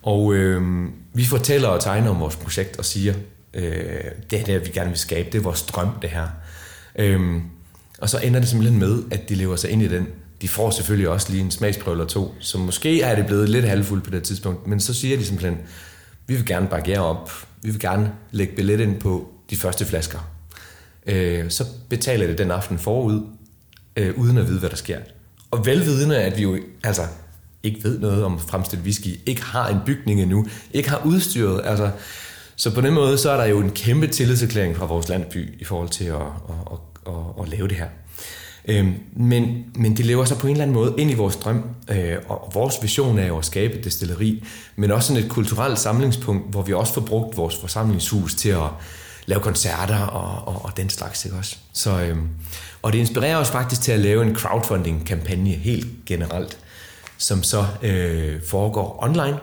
Og 0.03 0.35
øh, 0.35 0.89
vi 1.15 1.25
fortæller 1.25 1.69
og 1.69 1.81
tegner 1.81 2.11
om 2.11 2.21
vores 2.21 2.37
projekt 2.37 2.79
og 2.79 2.85
siger, 2.85 3.15
øh, 3.55 3.65
det 4.31 4.41
er 4.41 4.45
det, 4.45 4.67
vi 4.67 4.71
gerne 4.71 4.91
vil 4.91 4.99
skabe, 4.99 5.29
det 5.33 5.39
er 5.39 5.43
vores 5.43 5.62
drøm, 5.62 5.89
det 6.03 6.11
her. 6.11 6.29
Øh, 6.99 7.21
og 7.99 8.09
så 8.09 8.19
ender 8.19 8.41
det 8.41 8.49
simpelthen 8.49 8.81
med, 8.81 9.03
at 9.11 9.29
de 9.29 9.35
lever 9.35 9.57
sig 9.57 9.71
ind 9.71 9.83
i 9.83 9.89
den. 9.89 10.07
De 10.43 10.49
får 10.49 10.71
selvfølgelig 10.71 11.09
også 11.09 11.31
lige 11.31 11.45
en 11.45 11.51
smagsprøve 11.51 11.95
eller 11.95 12.07
to, 12.07 12.35
så 12.41 12.59
måske 12.59 13.03
er 13.03 13.15
det 13.15 13.27
blevet 13.27 13.49
lidt 13.49 13.65
halvfuldt 13.65 14.05
på 14.05 14.11
det 14.11 14.23
tidspunkt, 14.23 14.67
men 14.67 14.81
så 14.81 14.95
siger 14.95 15.17
de 15.17 15.25
simpelthen, 15.25 15.59
vi 16.27 16.35
vil 16.35 16.47
gerne 16.47 16.67
bakke 16.67 16.91
jer 16.91 17.01
op, 17.01 17.31
vi 17.62 17.71
vil 17.71 17.81
gerne 17.81 18.12
lægge 18.31 18.57
billet 18.57 18.81
ind 18.81 19.00
på 19.00 19.28
de 19.50 19.57
første 19.57 19.85
flasker. 19.85 20.19
Øh, 21.07 21.50
så 21.50 21.64
betaler 21.88 22.26
det 22.26 22.38
den 22.38 22.50
aften 22.50 22.78
forud, 22.78 23.23
øh, 23.97 24.19
uden 24.19 24.38
at 24.38 24.49
vide, 24.49 24.59
hvad 24.59 24.71
der 24.71 24.76
sker. 24.76 24.99
Og 25.50 25.66
velvidende, 25.66 26.19
at 26.19 26.37
vi 26.37 26.42
jo 26.42 26.59
altså 26.85 27.02
ikke 27.62 27.85
ved 27.85 27.99
noget 27.99 28.25
om 28.25 28.38
fremstillet 28.38 28.85
whisky, 28.85 29.21
ikke 29.26 29.42
har 29.42 29.69
en 29.69 29.78
bygning 29.87 30.23
endnu, 30.23 30.47
ikke 30.73 30.90
har 30.90 31.02
udstyret. 31.04 31.61
Altså, 31.64 31.90
så 32.57 32.75
på 32.75 32.81
den 32.81 32.95
måde, 32.95 33.19
så 33.19 33.31
er 33.31 33.37
der 33.37 33.45
jo 33.45 33.61
en 33.61 33.71
kæmpe 33.71 34.07
tillidserklæring 34.07 34.76
fra 34.76 34.87
vores 34.87 35.09
landby 35.09 35.61
i 35.61 35.64
forhold 35.64 35.88
til 35.88 36.04
at, 36.04 36.14
at, 36.14 36.73
at, 36.73 37.14
at, 37.14 37.42
at 37.42 37.49
lave 37.49 37.69
det 37.69 37.76
her. 37.76 37.88
Øhm, 38.69 38.95
men, 39.12 39.64
men 39.75 39.97
det 39.97 40.07
lever 40.07 40.25
så 40.25 40.38
på 40.38 40.47
en 40.47 40.50
eller 40.50 40.62
anden 40.62 40.75
måde 40.75 40.95
ind 40.99 41.11
i 41.11 41.14
vores 41.14 41.37
drøm, 41.37 41.64
øh, 41.88 42.16
og 42.28 42.50
vores 42.54 42.75
vision 42.83 43.19
er 43.19 43.26
jo 43.26 43.38
at 43.38 43.45
skabe 43.45 43.75
et 43.75 43.85
destilleri, 43.85 44.45
men 44.76 44.90
også 44.90 45.09
sådan 45.09 45.25
et 45.25 45.31
kulturelt 45.31 45.78
samlingspunkt, 45.78 46.50
hvor 46.50 46.62
vi 46.62 46.73
også 46.73 46.95
får 46.95 47.00
brugt 47.00 47.37
vores 47.37 47.57
forsamlingshus 47.57 48.35
til 48.35 48.49
at 48.49 48.69
lave 49.26 49.40
koncerter 49.40 50.00
og, 50.00 50.54
og, 50.54 50.64
og 50.64 50.76
den 50.76 50.88
slags, 50.88 51.25
ikke 51.25 51.37
også? 51.37 51.57
Så, 51.73 52.00
øhm, 52.00 52.28
og 52.83 52.92
det 52.92 52.99
inspirerer 52.99 53.37
os 53.37 53.50
faktisk 53.50 53.83
til 53.83 53.92
at 53.92 54.00
lave 54.00 54.23
en 54.23 54.35
crowdfunding-kampagne 54.35 55.50
helt 55.50 55.87
generelt, 56.07 56.59
som 57.19 57.42
så 57.42 57.66
øh, 57.83 58.42
foregår 58.49 58.99
online, 59.02 59.38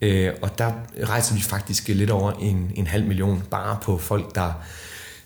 øh, 0.00 0.32
og 0.42 0.58
der 0.58 0.72
rejser 1.04 1.34
vi 1.34 1.40
faktisk 1.40 1.88
lidt 1.88 2.10
over 2.10 2.32
en, 2.32 2.70
en 2.74 2.86
halv 2.86 3.06
million 3.06 3.42
bare 3.50 3.78
på 3.82 3.98
folk, 3.98 4.34
der 4.34 4.52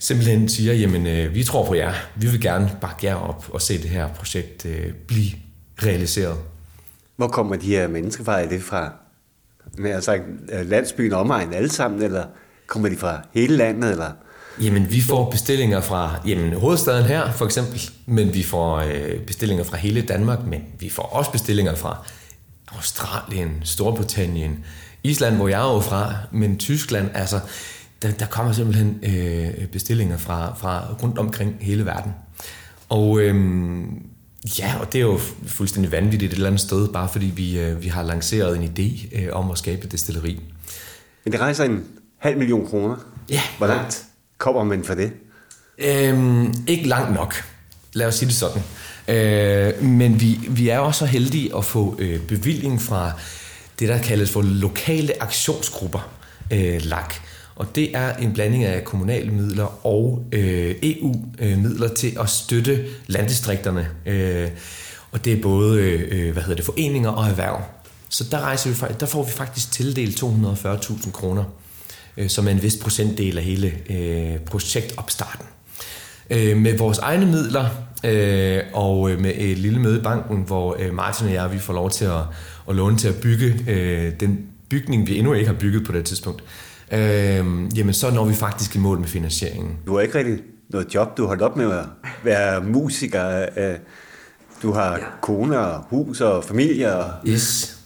simpelthen 0.01 0.49
siger, 0.49 0.75
jamen 0.75 1.07
øh, 1.07 1.35
vi 1.35 1.45
tror 1.45 1.67
på 1.67 1.75
jer, 1.75 1.93
vi 2.17 2.27
vil 2.27 2.41
gerne 2.41 2.71
bakke 2.81 3.07
jer 3.07 3.15
op 3.15 3.45
og 3.51 3.63
se 3.63 3.83
det 3.83 3.91
her 3.91 4.09
projekt 4.09 4.67
øh, 4.67 4.93
blive 4.93 5.31
realiseret. 5.83 6.37
Hvor 7.17 7.29
kommer 7.29 7.57
de 7.57 7.67
her 7.67 7.89
mennesker 7.89 8.25
fra? 8.25 8.41
Er 8.41 8.49
det 8.49 8.63
fra 8.63 8.93
med 9.79 10.03
sagt, 10.03 10.23
landsbyen 10.65 11.13
omegn 11.13 11.55
alle 11.55 11.71
sammen, 11.71 12.03
eller 12.03 12.25
kommer 12.67 12.89
de 12.89 12.97
fra 12.97 13.21
hele 13.35 13.57
landet? 13.57 13.91
Eller? 13.91 14.11
Jamen, 14.61 14.91
vi 14.91 15.01
får 15.01 15.31
bestillinger 15.31 15.81
fra 15.81 16.21
jamen, 16.27 16.53
hovedstaden 16.53 17.05
her, 17.05 17.33
for 17.33 17.45
eksempel, 17.45 17.91
men 18.07 18.35
vi 18.35 18.43
får 18.43 18.77
øh, 18.77 19.21
bestillinger 19.27 19.65
fra 19.65 19.77
hele 19.77 20.03
Danmark, 20.03 20.47
men 20.47 20.63
vi 20.79 20.91
får 20.91 21.03
også 21.03 21.31
bestillinger 21.31 21.75
fra 21.75 22.07
Australien, 22.77 23.61
Storbritannien, 23.65 24.65
Island, 25.03 25.37
hvor 25.37 25.49
jeg 25.49 25.69
er 25.69 25.75
jo 25.75 25.81
fra, 25.81 26.15
men 26.33 26.59
Tyskland, 26.59 27.11
altså 27.15 27.41
der, 28.03 28.11
der 28.11 28.27
kommer 28.27 28.53
simpelthen 28.53 29.01
øh, 29.03 29.67
bestillinger 29.67 30.17
fra, 30.17 30.55
fra 30.55 30.95
rundt 31.03 31.19
omkring 31.19 31.57
hele 31.61 31.87
verden. 31.87 32.13
Og 32.89 33.21
øh, 33.21 33.35
ja, 34.59 34.75
og 34.81 34.93
det 34.93 34.99
er 34.99 35.03
jo 35.03 35.21
fuldstændig 35.47 35.93
vanvittigt 35.93 36.33
et 36.33 36.37
eller 36.37 36.47
andet 36.47 36.61
sted, 36.61 36.89
bare 36.89 37.09
fordi 37.09 37.27
vi, 37.27 37.59
øh, 37.59 37.83
vi 37.83 37.89
har 37.89 38.03
lanceret 38.03 38.57
en 38.57 38.65
idé 38.65 39.19
øh, 39.19 39.29
om 39.33 39.51
at 39.51 39.59
skabe 39.59 39.85
et 39.85 39.93
destilleri. 39.93 40.41
Men 41.25 41.33
det 41.33 41.41
rejser 41.41 41.65
en 41.65 41.85
halv 42.19 42.39
million 42.39 42.67
kroner. 42.67 42.97
Ja. 43.31 43.41
Hvor 43.59 43.67
langt 43.67 44.05
kommer 44.39 44.65
man 44.65 44.85
for 44.85 44.95
det? 44.95 45.13
Øhm, 45.79 46.55
ikke 46.67 46.89
langt 46.89 47.15
nok. 47.15 47.35
Lad 47.93 48.07
os 48.07 48.15
sige 48.15 48.29
det 48.29 48.37
sådan. 48.37 48.63
Øh, 49.09 49.83
men 49.83 50.21
vi, 50.21 50.39
vi 50.49 50.69
er 50.69 50.79
også 50.79 50.99
så 50.99 51.07
heldige 51.07 51.57
at 51.57 51.65
få 51.65 51.97
øh, 51.99 52.21
bevilling 52.21 52.83
fra 52.83 53.13
det, 53.79 53.89
der 53.89 53.99
kaldes 53.99 54.31
for 54.31 54.43
lokale 54.43 55.23
aktionsgrupper, 55.23 56.11
øh, 56.51 56.81
LAK. 56.85 57.30
Og 57.61 57.75
det 57.75 57.97
er 57.97 58.17
en 58.17 58.33
blanding 58.33 58.65
af 58.65 58.85
kommunale 58.85 59.31
midler 59.31 59.87
og 59.87 60.25
øh, 60.33 60.75
EU-midler 60.83 61.91
øh, 61.91 61.97
til 61.97 62.17
at 62.21 62.29
støtte 62.29 62.85
landdistrikterne. 63.07 63.89
Øh, 64.07 64.49
og 65.13 65.25
det 65.25 65.33
er 65.33 65.43
både 65.43 65.81
øh, 65.83 66.33
hvad 66.33 66.43
hedder 66.43 66.57
det, 66.57 66.65
foreninger 66.65 67.11
og 67.11 67.27
erhverv. 67.27 67.63
Så 68.09 68.25
der, 68.31 68.41
rejser 68.41 68.71
vi, 68.71 68.95
der 69.01 69.07
får 69.07 69.23
vi 69.23 69.31
faktisk 69.31 69.73
tildelt 69.73 70.23
240.000 70.23 71.11
kroner, 71.11 71.45
øh, 72.17 72.29
som 72.29 72.47
er 72.47 72.51
en 72.51 72.63
vis 72.63 72.77
procentdel 72.77 73.39
af 73.39 73.45
hele 73.45 73.73
øh, 73.91 74.39
projektopstarten. 74.39 75.47
Øh, 76.31 76.57
med 76.57 76.79
vores 76.79 76.99
egne 76.99 77.27
midler 77.27 77.69
øh, 78.05 78.63
og 78.73 79.11
øh, 79.11 79.21
med 79.21 79.33
et 79.37 79.59
lille 79.59 79.79
møde 79.79 79.99
i 79.99 80.03
banken, 80.03 80.43
hvor 80.43 80.77
øh, 80.79 80.95
Martin 80.95 81.27
og 81.27 81.33
jeg 81.33 81.53
vi 81.53 81.59
får 81.59 81.73
lov 81.73 81.91
til 81.91 82.05
at, 82.05 82.23
at 82.69 82.77
låne 82.77 82.99
til 82.99 83.09
at 83.09 83.17
bygge 83.23 83.65
øh, 83.69 84.13
den 84.21 84.47
bygning, 84.69 85.07
vi 85.07 85.19
endnu 85.19 85.33
ikke 85.33 85.47
har 85.47 85.55
bygget 85.55 85.87
på 85.87 85.93
det 85.93 86.05
tidspunkt 86.05 86.43
øh, 86.43 86.70
jamen 87.77 87.95
så 87.95 88.11
når 88.11 88.25
vi 88.25 88.35
faktisk 88.35 88.77
i 88.77 88.79
mål 88.79 88.99
med 88.99 89.09
finansieringen. 89.09 89.79
Du 89.87 89.95
har 89.95 90.01
ikke 90.01 90.19
rigtig 90.19 90.39
noget 90.69 90.95
job, 90.95 91.17
du 91.17 91.23
har 91.23 91.29
holdt 91.29 91.43
op 91.43 91.57
med 91.57 91.73
at 91.73 91.85
være 92.25 92.63
musiker. 92.63 93.47
Øh, 93.57 93.75
du 94.63 94.73
har 94.73 94.93
ja. 94.93 95.05
kone 95.23 95.59
og 95.59 95.85
hus 95.89 96.21
og 96.21 96.45
familie, 96.45 96.97
og, 96.97 97.13
yes. 97.27 97.79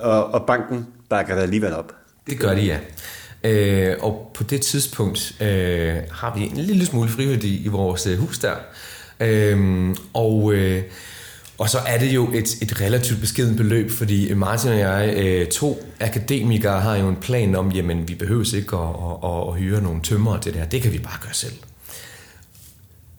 og, 0.00 0.34
og 0.34 0.46
banken 0.46 0.86
bakker 1.08 1.34
dig 1.34 1.42
alligevel 1.42 1.74
op. 1.74 1.94
Det 2.26 2.38
gør 2.38 2.54
de, 2.54 2.60
ja. 2.60 2.78
Øh, 3.44 3.96
og 4.00 4.30
på 4.34 4.44
det 4.44 4.60
tidspunkt 4.60 5.36
øh, 5.40 5.96
har 6.10 6.34
vi 6.36 6.42
en 6.42 6.56
lille 6.56 6.86
smule 6.86 7.08
friværdi 7.08 7.64
i 7.64 7.68
vores 7.68 8.06
øh, 8.06 8.18
hus 8.18 8.38
der. 8.38 8.54
Øh, 9.20 9.96
og... 10.14 10.54
Øh, 10.54 10.82
og 11.60 11.70
så 11.70 11.78
er 11.86 11.98
det 11.98 12.14
jo 12.14 12.32
et, 12.34 12.62
et 12.62 12.80
relativt 12.80 13.20
beskeden 13.20 13.56
beløb, 13.56 13.90
fordi 13.90 14.34
Martin 14.34 14.70
og 14.70 14.78
jeg, 14.78 15.14
øh, 15.16 15.46
to 15.46 15.86
akademikere, 16.00 16.80
har 16.80 16.96
jo 16.96 17.08
en 17.08 17.16
plan 17.16 17.54
om, 17.54 17.70
jamen 17.70 18.08
vi 18.08 18.14
behøver 18.14 18.54
ikke 18.56 18.76
at, 18.76 18.82
at, 18.82 19.30
at, 19.30 19.48
at 19.48 19.58
hyre 19.58 19.82
nogle 19.82 20.02
tømmer 20.02 20.38
til 20.38 20.52
det 20.52 20.60
her. 20.60 20.68
Det 20.68 20.82
kan 20.82 20.92
vi 20.92 20.98
bare 20.98 21.18
gøre 21.22 21.34
selv. 21.34 21.52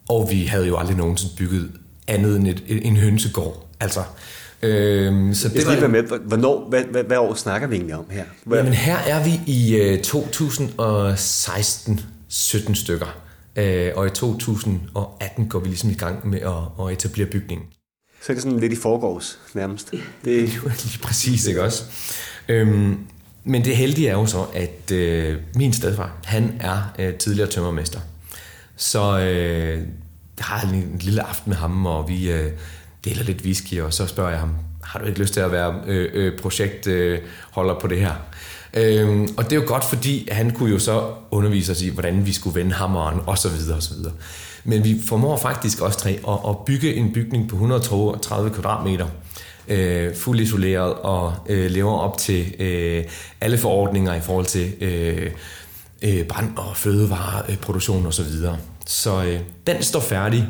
Og 0.08 0.28
vi 0.30 0.42
havde 0.44 0.66
jo 0.66 0.76
aldrig 0.76 0.96
nogensinde 0.96 1.34
bygget 1.38 1.70
andet 2.08 2.36
end 2.36 2.48
et, 2.48 2.62
en 2.66 2.96
hønsegård. 2.96 3.68
Altså, 3.80 4.00
Øhm, 4.64 5.34
så 5.34 5.48
det 5.48 5.66
var, 5.66 5.88
med, 5.88 6.02
hvornår, 6.02 6.68
hvad, 6.68 6.82
hvad, 6.84 7.04
hvad 7.04 7.16
år 7.18 7.34
snakker 7.34 7.68
vi 7.68 7.76
egentlig 7.76 7.96
om 7.96 8.04
her? 8.10 8.24
Hvad? 8.44 8.58
Jamen 8.58 8.72
her 8.72 8.96
er 8.96 9.24
vi 9.24 9.40
i 9.46 9.76
øh, 9.76 10.02
2016 10.02 12.00
17 12.28 12.74
stykker, 12.74 13.16
øh, 13.56 13.90
og 13.96 14.06
i 14.06 14.10
2018 14.10 15.48
går 15.48 15.58
vi 15.58 15.68
ligesom 15.68 15.90
i 15.90 15.94
gang 15.94 16.28
med 16.28 16.40
at, 16.40 16.86
at 16.86 16.92
etablere 16.92 17.26
bygningen 17.26 17.66
så 18.22 18.32
er 18.32 18.34
det 18.34 18.42
sådan 18.42 18.60
lidt 18.60 18.72
i 18.72 18.76
forgårs 18.76 19.38
nærmest. 19.54 19.90
Det... 20.24 20.38
er 20.38 20.54
jo 20.56 20.62
lige 20.62 20.98
præcis, 21.02 21.46
ikke 21.46 21.62
også? 21.62 21.84
Øhm, 22.48 22.98
men 23.44 23.64
det 23.64 23.76
heldige 23.76 24.08
er 24.08 24.12
jo 24.12 24.26
så, 24.26 24.46
at 24.54 24.90
øh, 24.92 25.38
min 25.56 25.72
stedfar, 25.72 26.16
han 26.24 26.56
er 26.60 26.92
øh, 26.98 27.14
tidligere 27.14 27.50
tømmermester. 27.50 28.00
Så 28.76 29.18
øh, 29.18 29.78
jeg 30.38 30.44
har 30.44 30.68
en, 30.68 30.74
en 30.74 30.98
lille 30.98 31.22
aften 31.22 31.50
med 31.50 31.56
ham, 31.56 31.86
og 31.86 32.08
vi 32.08 32.30
øh, 32.30 32.52
deler 33.04 33.24
lidt 33.24 33.42
whisky, 33.42 33.80
og 33.80 33.92
så 33.92 34.06
spørger 34.06 34.30
jeg 34.30 34.38
ham, 34.38 34.54
har 34.82 34.98
du 34.98 35.06
ikke 35.06 35.18
lyst 35.18 35.32
til 35.32 35.40
at 35.40 35.52
være 35.52 35.82
øh, 35.86 36.10
øh, 36.14 36.38
projektholder 36.38 37.74
øh, 37.74 37.80
på 37.80 37.86
det 37.86 37.98
her? 37.98 38.14
Øhm, 38.74 39.28
og 39.36 39.44
det 39.44 39.52
er 39.52 39.56
jo 39.56 39.66
godt, 39.66 39.84
fordi 39.84 40.28
han 40.30 40.50
kunne 40.50 40.70
jo 40.70 40.78
så 40.78 41.10
undervise 41.30 41.72
os 41.72 41.82
i, 41.82 41.88
hvordan 41.88 42.26
vi 42.26 42.32
skulle 42.32 42.60
vende 42.60 42.72
hammeren, 42.72 43.20
og 43.26 43.38
så 43.38 43.48
videre, 43.48 43.76
og 43.76 43.82
så 43.82 43.94
videre. 43.94 44.12
Men 44.64 44.84
vi 44.84 45.02
formår 45.06 45.36
faktisk 45.36 45.80
også 45.80 45.98
tre 45.98 46.10
at, 46.10 46.38
at 46.48 46.56
bygge 46.66 46.94
en 46.94 47.12
bygning 47.12 47.48
på 47.48 47.56
130 47.56 48.50
kvadratmeter, 48.50 49.06
øh, 49.68 50.14
fuld 50.14 50.40
isoleret 50.40 50.94
og 50.94 51.34
øh, 51.48 51.70
lever 51.70 51.98
op 51.98 52.18
til 52.18 52.54
øh, 52.58 53.04
alle 53.40 53.58
forordninger 53.58 54.14
i 54.14 54.20
forhold 54.20 54.46
til 54.46 54.72
øh, 54.80 55.30
øh, 56.02 56.24
brand- 56.24 56.56
og 56.56 56.76
fødevareproduktion 56.76 58.06
osv. 58.06 58.24
Så, 58.24 58.56
så 58.86 59.24
øh, 59.24 59.40
den 59.66 59.82
står 59.82 60.00
færdig 60.00 60.48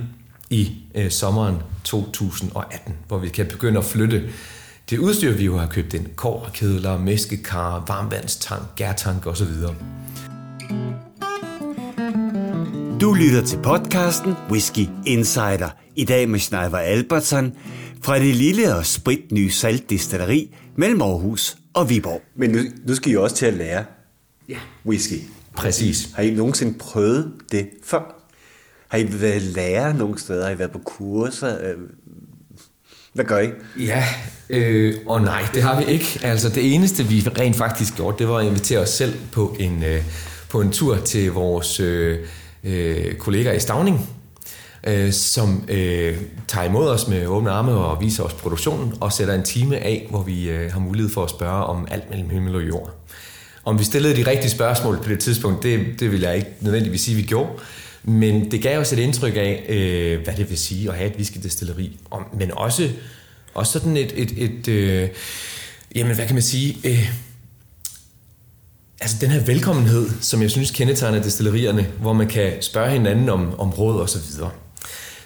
i 0.50 0.72
øh, 0.94 1.10
sommeren 1.10 1.56
2018, 1.84 2.94
hvor 3.08 3.18
vi 3.18 3.28
kan 3.28 3.46
begynde 3.46 3.78
at 3.78 3.84
flytte 3.84 4.22
det 4.90 4.98
udstyr, 4.98 5.32
vi 5.32 5.44
jo 5.44 5.58
har 5.58 5.66
købt 5.66 5.94
ind. 5.94 6.06
Kårkedler, 6.16 6.98
mæskekar, 6.98 7.84
varmvandstank, 7.88 8.62
gærtank 8.76 9.26
osv. 9.26 9.48
Du 13.02 13.12
lytter 13.12 13.44
til 13.46 13.58
podcasten 13.62 14.34
Whisky 14.50 14.86
Insider. 15.06 15.68
I 15.96 16.04
dag 16.04 16.28
med 16.28 16.38
Schneider 16.38 16.78
Albertson 16.78 17.52
fra 18.02 18.18
det 18.18 18.34
lille 18.36 18.76
og 18.76 18.86
spritnye 18.86 19.50
saltdestilleri 19.50 20.54
mellem 20.76 21.02
Aarhus 21.02 21.56
og 21.74 21.90
Viborg. 21.90 22.22
Men 22.36 22.50
nu, 22.50 22.58
nu 22.86 22.94
skal 22.94 23.12
I 23.12 23.16
også 23.16 23.36
til 23.36 23.46
at 23.46 23.54
lære 23.54 23.84
Ja. 24.48 24.58
whisky. 24.86 25.14
Præcis. 25.56 26.08
Har 26.14 26.22
I 26.22 26.30
nogensinde 26.30 26.78
prøvet 26.78 27.32
det 27.52 27.68
før? 27.84 28.28
Har 28.88 28.98
I 28.98 29.20
været 29.20 29.42
lærer 29.42 29.92
nogle 29.92 30.18
steder? 30.18 30.44
Har 30.46 30.54
I 30.54 30.58
været 30.58 30.70
på 30.70 30.80
kurser? 30.84 31.58
Øh, 31.62 31.76
Hvad 33.14 33.24
gør 33.24 33.38
I? 33.38 33.48
Ja, 33.80 34.04
øh, 34.50 34.94
og 35.06 35.20
nej, 35.20 35.42
det 35.54 35.62
har 35.62 35.80
vi 35.84 35.92
ikke. 35.92 36.20
Altså 36.22 36.48
det 36.48 36.74
eneste, 36.74 37.04
vi 37.04 37.20
rent 37.38 37.56
faktisk 37.56 37.96
gjorde, 37.96 38.18
det 38.18 38.28
var 38.28 38.38
at 38.38 38.46
invitere 38.46 38.78
os 38.78 38.90
selv 38.90 39.14
på 39.32 39.56
en, 39.58 39.82
øh, 39.84 40.02
på 40.48 40.60
en 40.60 40.72
tur 40.72 40.96
til 40.96 41.32
vores 41.32 41.80
øh, 41.80 42.18
øh, 42.64 43.14
kollegaer 43.14 43.52
i 43.54 43.60
Stavning, 43.60 44.10
øh, 44.86 45.12
som 45.12 45.64
øh, 45.68 46.16
tager 46.48 46.66
imod 46.68 46.88
os 46.88 47.08
med 47.08 47.26
åbne 47.26 47.50
arme 47.50 47.72
og 47.72 48.00
viser 48.00 48.22
os 48.22 48.32
produktionen 48.32 48.94
og 49.00 49.12
sætter 49.12 49.34
en 49.34 49.42
time 49.42 49.76
af, 49.78 50.06
hvor 50.10 50.22
vi 50.22 50.50
øh, 50.50 50.72
har 50.72 50.80
mulighed 50.80 51.10
for 51.12 51.24
at 51.24 51.30
spørge 51.30 51.64
om 51.64 51.86
alt 51.90 52.10
mellem 52.10 52.30
himmel 52.30 52.54
og 52.54 52.68
jord. 52.68 52.90
Om 53.64 53.78
vi 53.78 53.84
stillede 53.84 54.16
de 54.16 54.30
rigtige 54.30 54.50
spørgsmål 54.50 54.98
på 55.02 55.08
det 55.08 55.18
tidspunkt, 55.18 55.62
det, 55.62 55.80
det 56.00 56.12
vil 56.12 56.20
jeg 56.20 56.36
ikke 56.36 56.48
nødvendigvis 56.60 57.00
sige, 57.00 57.16
vi 57.16 57.22
gjorde. 57.22 57.50
Men 58.04 58.50
det 58.50 58.62
gav 58.62 58.78
os 58.80 58.92
et 58.92 58.98
indtryk 58.98 59.36
af, 59.36 59.64
øh, 59.68 60.24
hvad 60.24 60.34
det 60.34 60.50
vil 60.50 60.58
sige 60.58 60.88
at 60.90 60.96
have 60.96 61.10
et 61.10 61.16
whiskydestilleri. 61.16 61.98
Om- 62.10 62.24
Men 62.38 62.50
også, 62.52 62.90
også 63.54 63.72
sådan 63.72 63.96
et, 63.96 64.12
et, 64.16 64.32
et 64.36 64.68
øh, 64.68 65.08
jamen 65.94 66.14
hvad 66.14 66.26
kan 66.26 66.34
man 66.34 66.42
sige, 66.42 66.76
øh, 66.84 67.10
altså 69.02 69.16
den 69.20 69.30
her 69.30 69.40
velkommenhed, 69.40 70.10
som 70.20 70.42
jeg 70.42 70.50
synes 70.50 70.70
kendetegner 70.70 71.22
destillerierne, 71.22 71.86
hvor 72.00 72.12
man 72.12 72.28
kan 72.28 72.52
spørge 72.60 72.90
hinanden 72.90 73.28
om, 73.28 73.60
om 73.60 73.70
råd 73.70 74.00
og 74.00 74.08
så 74.08 74.18
videre. 74.30 74.50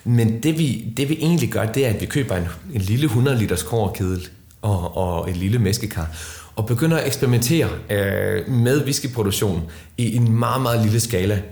Men 0.04 0.42
det 0.42 0.58
vi, 0.58 0.92
det 0.96 1.08
vi 1.08 1.14
egentlig 1.20 1.50
gør, 1.50 1.66
det 1.66 1.86
er, 1.86 1.90
at 1.90 2.00
vi 2.00 2.06
køber 2.06 2.36
en, 2.36 2.46
en 2.74 2.80
lille 2.80 3.04
100 3.04 3.38
liters 3.38 3.62
kårkedel 3.62 4.28
og, 4.62 4.96
og 4.96 5.30
et 5.30 5.36
lille 5.36 5.58
mæskekar, 5.58 6.08
og 6.56 6.66
begynder 6.66 6.96
at 6.96 7.06
eksperimentere 7.06 7.68
øh, 7.90 8.48
med 8.48 8.84
whiskyproduktion 8.84 9.62
i 9.96 10.16
en 10.16 10.32
meget, 10.32 10.62
meget 10.62 10.82
lille 10.82 11.00
skala. 11.00 11.42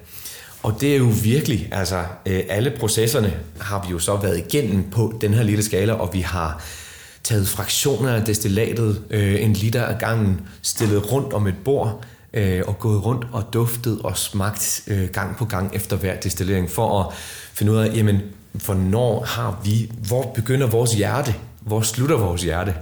Og 0.63 0.77
det 0.81 0.93
er 0.93 0.99
jo 0.99 1.13
virkelig, 1.23 1.69
altså 1.73 2.05
øh, 2.27 2.41
alle 2.49 2.73
processerne 2.79 3.33
har 3.61 3.85
vi 3.87 3.93
jo 3.93 3.99
så 3.99 4.17
været 4.17 4.39
igennem 4.39 4.91
på 4.91 5.19
den 5.21 5.35
her 5.35 5.43
lille 5.43 5.63
skala, 5.63 5.93
og 5.93 6.15
vi 6.15 6.21
har 6.21 6.63
taget 7.23 7.49
fraktioner 7.49 8.13
af 8.13 8.25
destillatet, 8.25 9.03
øh, 9.11 9.43
en 9.43 9.53
liter 9.53 9.85
af 9.85 9.99
gangen, 9.99 10.41
stillet 10.63 11.13
rundt 11.13 11.33
om 11.33 11.47
et 11.47 11.55
bord, 11.65 12.05
øh, 12.35 12.63
og 12.67 12.79
gået 12.79 13.05
rundt 13.05 13.27
og 13.33 13.45
duftet 13.53 13.99
og 14.05 14.19
smagt 14.19 14.83
øh, 14.87 15.09
gang 15.09 15.37
på 15.37 15.45
gang 15.45 15.75
efter 15.75 15.97
hver 15.97 16.21
destillering, 16.21 16.71
for 16.71 17.01
at 17.01 17.15
finde 17.55 17.73
ud 17.73 17.77
af, 17.77 17.97
jamen, 17.97 18.21
hvornår 18.53 19.25
har 19.25 19.61
vi, 19.65 19.91
hvor 20.07 20.33
begynder 20.35 20.67
vores 20.67 20.93
hjerte, 20.95 21.35
hvor 21.61 21.81
slutter 21.81 22.17
vores 22.17 22.43
hjerte, 22.43 22.75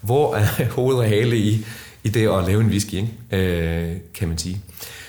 hvor 0.00 0.34
er 0.34 0.64
hoved 0.76 0.96
og 0.96 1.04
hale 1.04 1.38
i, 1.38 1.66
i 2.04 2.08
det 2.08 2.28
at 2.28 2.44
lave 2.44 2.60
en 2.60 2.66
whisky, 2.66 2.94
ikke? 2.94 3.12
Øh, 3.90 3.96
kan 4.14 4.28
man 4.28 4.38
sige. 4.38 4.60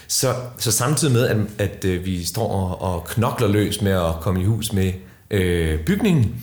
Så, 0.07 0.35
så 0.57 0.71
samtidig 0.71 1.13
med, 1.13 1.27
at, 1.27 1.37
at 1.57 1.85
øh, 1.85 2.05
vi 2.05 2.23
står 2.23 2.47
og, 2.47 2.81
og 2.81 3.05
knokler 3.05 3.47
løs 3.47 3.81
med 3.81 3.91
at 3.91 4.13
komme 4.21 4.41
i 4.41 4.45
hus 4.45 4.73
med 4.73 4.93
øh, 5.31 5.79
bygningen, 5.79 6.35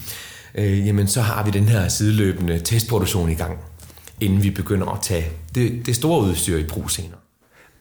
øh, 0.55 0.87
jamen 0.87 1.09
så 1.09 1.21
har 1.21 1.45
vi 1.45 1.51
den 1.51 1.69
her 1.69 1.89
sideløbende 1.89 2.59
testproduktion 2.59 3.31
i 3.31 3.35
gang, 3.35 3.59
inden 4.21 4.43
vi 4.43 4.51
begynder 4.51 4.87
at 4.87 5.03
tage 5.03 5.27
det, 5.55 5.87
det 5.87 5.97
store 5.97 6.21
udstyr 6.21 6.59
i 6.59 6.65
brug 6.65 6.91
senere. 6.91 7.24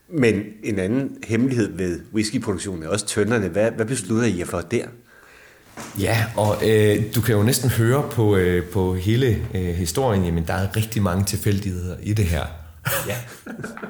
Men 0.09 0.43
en 0.63 0.79
anden 0.79 1.17
hemmelighed 1.23 1.77
ved 1.77 2.01
whiskyproduktionen 2.13 2.83
er 2.83 2.87
også 2.87 3.05
tønderne. 3.05 3.47
Hvad, 3.47 3.71
hvad 3.71 3.85
beslutter 3.85 4.27
I 4.27 4.39
jer 4.39 4.45
for 4.45 4.61
der? 4.61 4.85
Ja, 5.99 6.25
og 6.35 6.69
øh, 6.69 7.03
du 7.15 7.21
kan 7.21 7.35
jo 7.35 7.43
næsten 7.43 7.69
høre 7.69 8.09
på, 8.11 8.35
øh, 8.35 8.65
på 8.65 8.95
hele 8.95 9.37
øh, 9.53 9.75
historien, 9.75 10.25
jamen 10.25 10.43
der 10.47 10.53
er 10.53 10.75
rigtig 10.75 11.01
mange 11.01 11.25
tilfældigheder 11.25 11.95
i 12.03 12.13
det 12.13 12.25
her. 12.25 12.43
Ja. 13.07 13.15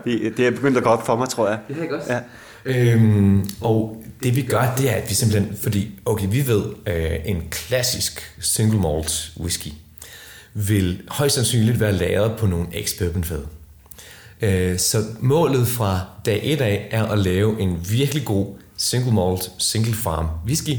Det, 0.06 0.38
det 0.38 0.48
er 0.48 0.52
begyndt 0.52 0.78
at 0.78 0.84
gå 0.84 0.90
op 0.90 1.06
for 1.06 1.16
mig, 1.16 1.30
tror 1.30 1.50
jeg. 1.50 1.60
Det 1.68 1.78
er 1.78 1.82
ikke 1.82 1.96
også? 1.96 2.14
Ja. 2.14 2.20
Øhm, 2.66 3.50
og 3.62 4.04
det 4.24 4.36
vi 4.36 4.42
gør, 4.42 4.74
det 4.78 4.92
er, 4.92 4.96
at 4.96 5.10
vi 5.10 5.14
simpelthen, 5.14 5.58
fordi 5.58 6.00
okay, 6.06 6.28
vi 6.32 6.48
ved, 6.48 6.64
øh, 6.88 7.12
en 7.26 7.44
klassisk 7.52 8.36
single 8.40 8.80
malt 8.80 9.32
whisky 9.40 9.68
vil 10.54 11.02
højst 11.08 11.36
sandsynligt 11.36 11.80
være 11.80 11.92
lagret 11.92 12.38
på 12.38 12.48
nogle 12.48 12.68
ex-bourbon 12.74 13.24
fad. 13.24 13.38
Øh, 13.40 13.63
Øh, 14.44 14.80
så 14.80 15.04
målet 15.20 15.68
fra 15.68 16.00
dag 16.26 16.40
1 16.44 16.62
af 16.62 16.88
er 16.92 17.04
at 17.04 17.20
lave 17.20 17.60
en 17.60 17.86
virkelig 17.90 18.26
god 18.26 18.48
single 18.78 19.12
malt, 19.14 19.52
single 19.58 19.94
farm 19.94 20.28
whisky 20.46 20.78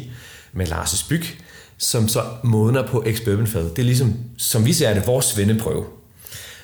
med 0.52 0.66
Lars' 0.66 1.08
byg, 1.08 1.24
som 1.78 2.08
så 2.08 2.22
modner 2.42 2.86
på 2.86 3.04
ex-bourbon 3.06 3.46
fad. 3.46 3.70
Det 3.70 3.78
er 3.78 3.82
ligesom, 3.82 4.14
som 4.36 4.66
vi 4.66 4.72
ser 4.72 4.94
det, 4.94 5.06
vores 5.06 5.26
svendeprøve 5.26 5.84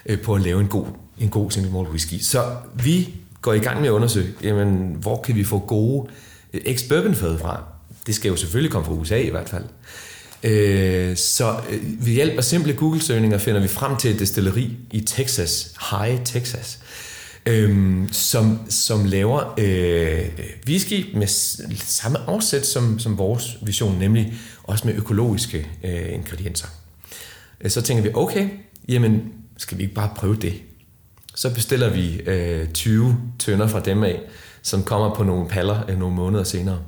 øh, 0.06 0.20
på 0.20 0.34
at 0.34 0.42
lave 0.42 0.60
en 0.60 0.68
god, 0.68 0.86
en 1.18 1.28
god 1.28 1.50
single 1.50 1.72
malt 1.72 1.88
whisky. 1.88 2.18
Så 2.20 2.44
vi 2.74 3.14
går 3.42 3.52
i 3.52 3.58
gang 3.58 3.80
med 3.80 3.88
at 3.88 3.92
undersøge, 3.92 4.28
jamen, 4.42 4.96
hvor 5.00 5.22
kan 5.22 5.34
vi 5.34 5.44
få 5.44 5.58
gode 5.58 6.08
øh, 6.52 6.60
ex-bourbon 6.64 7.14
fad 7.14 7.38
fra? 7.38 7.62
Det 8.06 8.14
skal 8.14 8.28
jo 8.28 8.36
selvfølgelig 8.36 8.72
komme 8.72 8.86
fra 8.86 8.94
USA 8.94 9.16
i 9.16 9.30
hvert 9.30 9.48
fald. 9.48 9.64
Øh, 10.42 11.16
så 11.16 11.60
ved 11.98 12.12
hjælp 12.12 12.38
af 12.38 12.44
simple 12.44 12.72
Google-søgninger 12.72 13.38
finder 13.38 13.60
vi 13.60 13.68
frem 13.68 13.96
til 13.96 14.10
et 14.10 14.18
destilleri 14.18 14.76
i 14.90 15.00
Texas, 15.00 15.74
High 15.90 16.24
Texas, 16.24 16.78
øh, 17.46 17.98
som, 18.12 18.59
som 18.68 19.05
laver 19.05 19.55
øh, 19.59 20.29
whisky 20.66 21.16
med 21.16 21.26
samme 21.76 22.18
afsæt 22.26 22.66
som, 22.66 22.98
som 22.98 23.18
vores 23.18 23.57
vision, 23.62 23.98
nemlig 23.98 24.33
også 24.62 24.87
med 24.87 24.94
økologiske 24.94 25.68
øh, 25.85 26.12
ingredienser. 26.12 26.68
Øh, 27.61 27.70
så 27.70 27.83
tænker 27.83 28.03
vi, 28.03 28.11
okay, 28.14 28.48
jamen 28.88 29.33
skal 29.57 29.79
vi 29.79 29.83
ikke 29.83 29.94
bare 29.94 30.11
prøve 30.16 30.37
det? 30.37 30.55
Så 31.35 31.55
bestiller 31.55 31.90
vi 31.90 32.20
øh, 32.20 32.68
20 32.68 33.16
tønder 33.38 33.66
fra 33.66 33.81
dem 33.81 34.03
af, 34.03 34.20
som 34.62 34.83
kommer 34.83 35.14
på 35.14 35.24
nogle 35.24 35.48
paller 35.48 35.90
øh, 35.90 35.98
nogle 35.98 36.16
måneder 36.16 36.44
senere. 36.44 36.79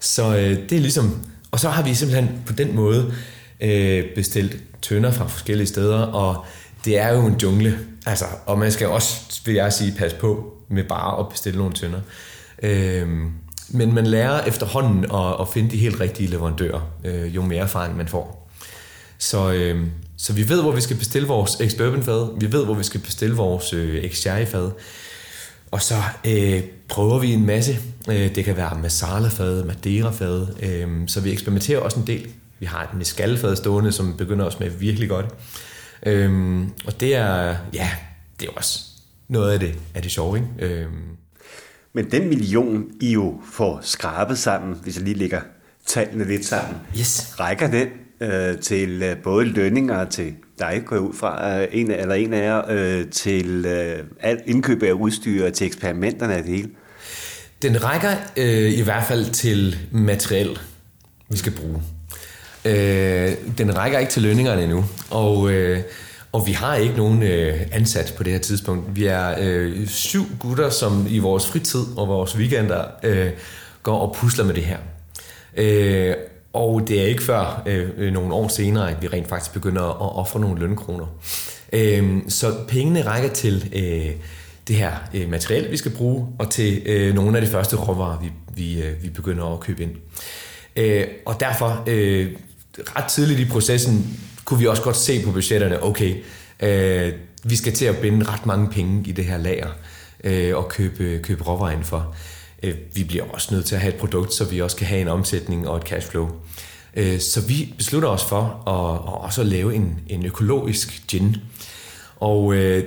Så 0.00 0.36
øh, 0.36 0.68
det 0.68 0.72
er 0.72 0.80
ligesom, 0.80 1.18
og 1.50 1.60
så 1.60 1.68
har 1.68 1.82
vi 1.82 1.94
simpelthen 1.94 2.42
på 2.46 2.52
den 2.52 2.76
måde 2.76 3.14
øh, 3.60 4.04
bestilt 4.14 4.56
tønder 4.82 5.10
fra 5.10 5.26
forskellige 5.26 5.66
steder, 5.66 5.98
og 5.98 6.44
det 6.84 6.98
er 6.98 7.08
jo 7.08 7.26
en 7.26 7.36
jungle, 7.42 7.78
altså, 8.06 8.24
og 8.46 8.58
man 8.58 8.72
skal 8.72 8.86
også, 8.86 9.40
vil 9.44 9.54
jeg 9.54 9.72
sige, 9.72 9.94
passe 9.98 10.16
på 10.16 10.54
med 10.68 10.84
bare 10.84 11.20
at 11.20 11.28
bestille 11.28 11.58
nogle 11.58 11.74
tønder. 11.74 12.00
Øhm, 12.62 13.30
men 13.68 13.94
man 13.94 14.06
lærer 14.06 14.44
efterhånden 14.44 15.04
at, 15.04 15.40
at 15.40 15.48
finde 15.54 15.70
de 15.70 15.76
helt 15.76 16.00
rigtige 16.00 16.30
leverandører, 16.30 16.80
øh, 17.04 17.34
jo 17.34 17.42
mere 17.42 17.62
erfaring 17.62 17.96
man 17.96 18.08
får. 18.08 18.50
Så, 19.18 19.52
øh, 19.52 19.86
så 20.16 20.32
vi 20.32 20.48
ved, 20.48 20.62
hvor 20.62 20.72
vi 20.72 20.80
skal 20.80 20.96
bestille 20.96 21.28
vores 21.28 21.60
ex 21.60 21.76
bourbon 21.76 22.02
fad, 22.02 22.40
vi 22.40 22.52
ved, 22.52 22.64
hvor 22.64 22.74
vi 22.74 22.84
skal 22.84 23.00
bestille 23.00 23.36
vores 23.36 23.72
øh, 23.72 24.04
ex 24.04 24.22
fad, 24.22 24.70
og 25.70 25.82
så 25.82 25.94
øh, 26.24 26.62
prøver 26.88 27.18
vi 27.18 27.32
en 27.32 27.46
masse. 27.46 27.78
Øh, 28.08 28.34
det 28.34 28.44
kan 28.44 28.56
være 28.56 28.78
masala-fad, 28.82 29.64
madeira-fad, 29.64 30.46
øh, 30.62 30.88
så 31.06 31.20
vi 31.20 31.32
eksperimenterer 31.32 31.80
også 31.80 32.00
en 32.00 32.06
del. 32.06 32.28
Vi 32.58 32.66
har 32.66 32.82
et 32.82 32.94
mescal-fad 32.98 33.56
stående, 33.56 33.92
som 33.92 34.16
begynder 34.16 34.46
at 34.46 34.52
smage 34.52 34.72
virkelig 34.72 35.08
godt. 35.08 35.26
Øh, 36.06 36.60
og 36.86 37.00
det 37.00 37.14
er, 37.14 37.56
ja, 37.74 37.90
det 38.40 38.48
er 38.48 38.52
også 38.52 38.80
noget 39.28 39.52
af 39.52 39.60
det, 39.60 39.74
af 39.94 40.02
det 40.02 40.10
sjove, 40.10 40.36
ikke? 40.36 40.74
Øh, 40.74 40.86
Men 41.92 42.10
den 42.10 42.28
million, 42.28 42.84
I 43.00 43.12
jo 43.12 43.40
får 43.52 43.80
skrabet 43.82 44.38
sammen, 44.38 44.78
hvis 44.82 44.96
jeg 44.96 45.04
lige 45.04 45.18
lægger 45.18 45.40
tallene 45.86 46.24
lidt 46.24 46.44
sammen, 46.44 46.76
yes. 46.98 47.34
rækker 47.40 47.70
den 47.70 47.88
øh, 48.20 48.58
til 48.58 49.02
øh, 49.02 49.16
både 49.16 49.44
lønninger 49.44 50.04
til 50.04 50.34
dig, 50.58 50.82
går 50.86 50.96
jeg 50.96 51.02
ud 51.02 51.14
fra, 51.14 51.60
øh, 51.60 51.68
en, 51.72 51.90
eller 51.90 52.14
en 52.14 52.32
af 52.32 52.44
jer, 52.44 52.62
øh, 52.68 53.10
til 53.10 53.66
øh, 53.66 54.04
alt 54.20 54.40
indkøb 54.46 54.82
af 54.82 54.92
udstyr, 54.92 55.50
til 55.50 55.66
eksperimenterne 55.66 56.34
af 56.34 56.42
det 56.42 56.56
hele. 56.56 56.70
Den 57.62 57.84
rækker 57.84 58.12
øh, 58.36 58.78
i 58.78 58.82
hvert 58.82 59.04
fald 59.04 59.30
til 59.30 59.78
materiel, 59.90 60.58
vi 61.28 61.36
skal 61.36 61.52
bruge. 61.52 61.82
Øh, 62.64 63.32
den 63.58 63.78
rækker 63.78 63.98
ikke 63.98 64.12
til 64.12 64.22
lønningerne 64.22 64.62
endnu, 64.62 64.84
og, 65.10 65.52
øh, 65.52 65.80
og 66.32 66.46
vi 66.46 66.52
har 66.52 66.74
ikke 66.74 66.96
nogen 66.96 67.22
øh, 67.22 67.60
ansat 67.72 68.14
på 68.16 68.22
det 68.22 68.32
her 68.32 68.40
tidspunkt. 68.40 68.96
Vi 68.96 69.06
er 69.06 69.34
øh, 69.40 69.86
syv 69.86 70.26
gutter, 70.38 70.70
som 70.70 71.06
i 71.08 71.18
vores 71.18 71.46
fritid 71.46 71.84
og 71.96 72.08
vores 72.08 72.36
weekender 72.36 72.84
øh, 73.02 73.30
går 73.82 73.98
og 73.98 74.14
pusler 74.14 74.44
med 74.44 74.54
det 74.54 74.64
her. 74.64 74.78
Øh, 75.56 76.14
og 76.52 76.88
det 76.88 77.00
er 77.00 77.06
ikke 77.06 77.22
før 77.22 77.62
øh, 77.66 77.88
øh 77.96 78.12
nogle 78.12 78.34
år 78.34 78.48
senere, 78.48 78.90
at 78.90 79.02
vi 79.02 79.08
rent 79.08 79.28
faktisk 79.28 79.52
begynder 79.52 79.82
at 79.82 80.16
ofre 80.18 80.40
nogle 80.40 80.60
lønkroner. 80.60 81.06
Øh, 81.72 82.18
så 82.28 82.54
pengene 82.68 83.02
rækker 83.02 83.30
til 83.30 83.72
øh, 83.74 84.10
det 84.68 84.76
her 84.76 84.92
øh, 85.14 85.30
materiale, 85.30 85.68
vi 85.68 85.76
skal 85.76 85.90
bruge, 85.90 86.26
og 86.38 86.50
til 86.50 86.82
øh, 86.86 87.14
nogle 87.14 87.38
af 87.38 87.44
de 87.44 87.50
første 87.50 87.76
råvarer, 87.76 88.18
vi, 88.20 88.32
vi, 88.54 88.82
øh, 88.82 89.02
vi 89.02 89.08
begynder 89.08 89.54
at 89.54 89.60
købe 89.60 89.82
ind. 89.82 89.90
Øh, 90.76 91.06
og 91.26 91.40
derfor, 91.40 91.84
øh, 91.86 92.32
ret 92.78 93.04
tidligt 93.04 93.40
i 93.40 93.44
processen, 93.44 94.20
kunne 94.44 94.58
vi 94.58 94.66
også 94.66 94.82
godt 94.82 94.96
se 94.96 95.24
på 95.24 95.32
budgetterne, 95.32 95.84
okay, 95.84 96.24
øh, 96.60 97.12
vi 97.44 97.56
skal 97.56 97.72
til 97.72 97.84
at 97.84 97.98
binde 97.98 98.26
ret 98.28 98.46
mange 98.46 98.70
penge 98.70 99.08
i 99.08 99.12
det 99.12 99.24
her 99.24 99.38
lager, 99.38 99.68
øh, 100.24 100.56
og 100.56 100.68
købe, 100.68 101.20
købe 101.22 101.44
råvarer 101.44 101.72
ind 101.72 101.84
for. 101.84 102.14
Øh, 102.62 102.74
vi 102.94 103.04
bliver 103.04 103.24
også 103.24 103.54
nødt 103.54 103.64
til 103.64 103.74
at 103.74 103.80
have 103.80 103.94
et 103.94 104.00
produkt, 104.00 104.34
så 104.34 104.44
vi 104.44 104.60
også 104.60 104.76
kan 104.76 104.86
have 104.86 105.00
en 105.00 105.08
omsætning 105.08 105.68
og 105.68 105.76
et 105.76 105.82
cashflow. 105.82 106.30
Øh, 106.96 107.20
så 107.20 107.40
vi 107.40 107.74
beslutter 107.78 108.08
os 108.08 108.24
for 108.24 108.42
at, 108.68 109.14
at 109.14 109.24
også 109.24 109.42
lave 109.42 109.74
en, 109.74 110.00
en 110.08 110.26
økologisk 110.26 111.04
gin. 111.08 111.36
Og 112.16 112.54
øh, 112.54 112.86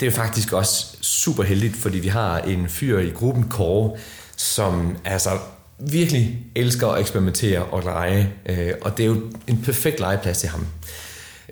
det 0.00 0.06
er 0.06 0.10
faktisk 0.10 0.52
også 0.52 0.96
super 1.00 1.42
heldigt, 1.42 1.76
fordi 1.76 1.98
vi 1.98 2.08
har 2.08 2.38
en 2.38 2.68
fyr 2.68 2.98
i 2.98 3.10
gruppen 3.10 3.48
Kåre, 3.48 3.96
som 4.36 4.96
altså 5.04 5.30
virkelig 5.78 6.38
elsker 6.54 6.88
at 6.88 7.00
eksperimentere 7.00 7.64
og 7.64 7.82
lege, 7.82 8.32
øh, 8.46 8.72
og 8.80 8.96
det 8.96 9.02
er 9.02 9.06
jo 9.06 9.22
en 9.46 9.62
perfekt 9.62 10.00
legeplads 10.00 10.38
til 10.38 10.48
ham. 10.48 10.66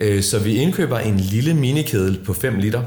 Øh, 0.00 0.22
så 0.22 0.38
vi 0.38 0.54
indkøber 0.54 0.98
en 0.98 1.20
lille 1.20 1.54
minikedel 1.54 2.24
på 2.24 2.32
5 2.32 2.58
liter, 2.58 2.82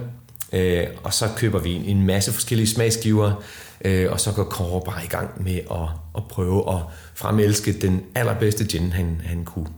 øh, 0.54 0.84
og 1.04 1.14
så 1.14 1.26
køber 1.38 1.60
vi 1.60 1.72
en 1.74 2.06
masse 2.06 2.32
forskellige 2.32 2.68
smagsgiver, 2.68 3.44
øh, 3.86 4.12
og 4.12 4.20
så 4.20 4.32
går 4.32 4.44
Kåre 4.44 4.82
bare 4.86 5.04
i 5.04 5.08
gang 5.08 5.44
med 5.44 5.56
at, 5.72 5.88
at 6.18 6.24
prøve 6.30 6.74
at 6.74 6.80
fremelske 7.16 7.74
den 7.82 8.02
allerbedste 8.16 8.66
gin, 8.66 8.92
han, 8.92 9.22
han 9.26 9.46
kunne. 9.46 9.70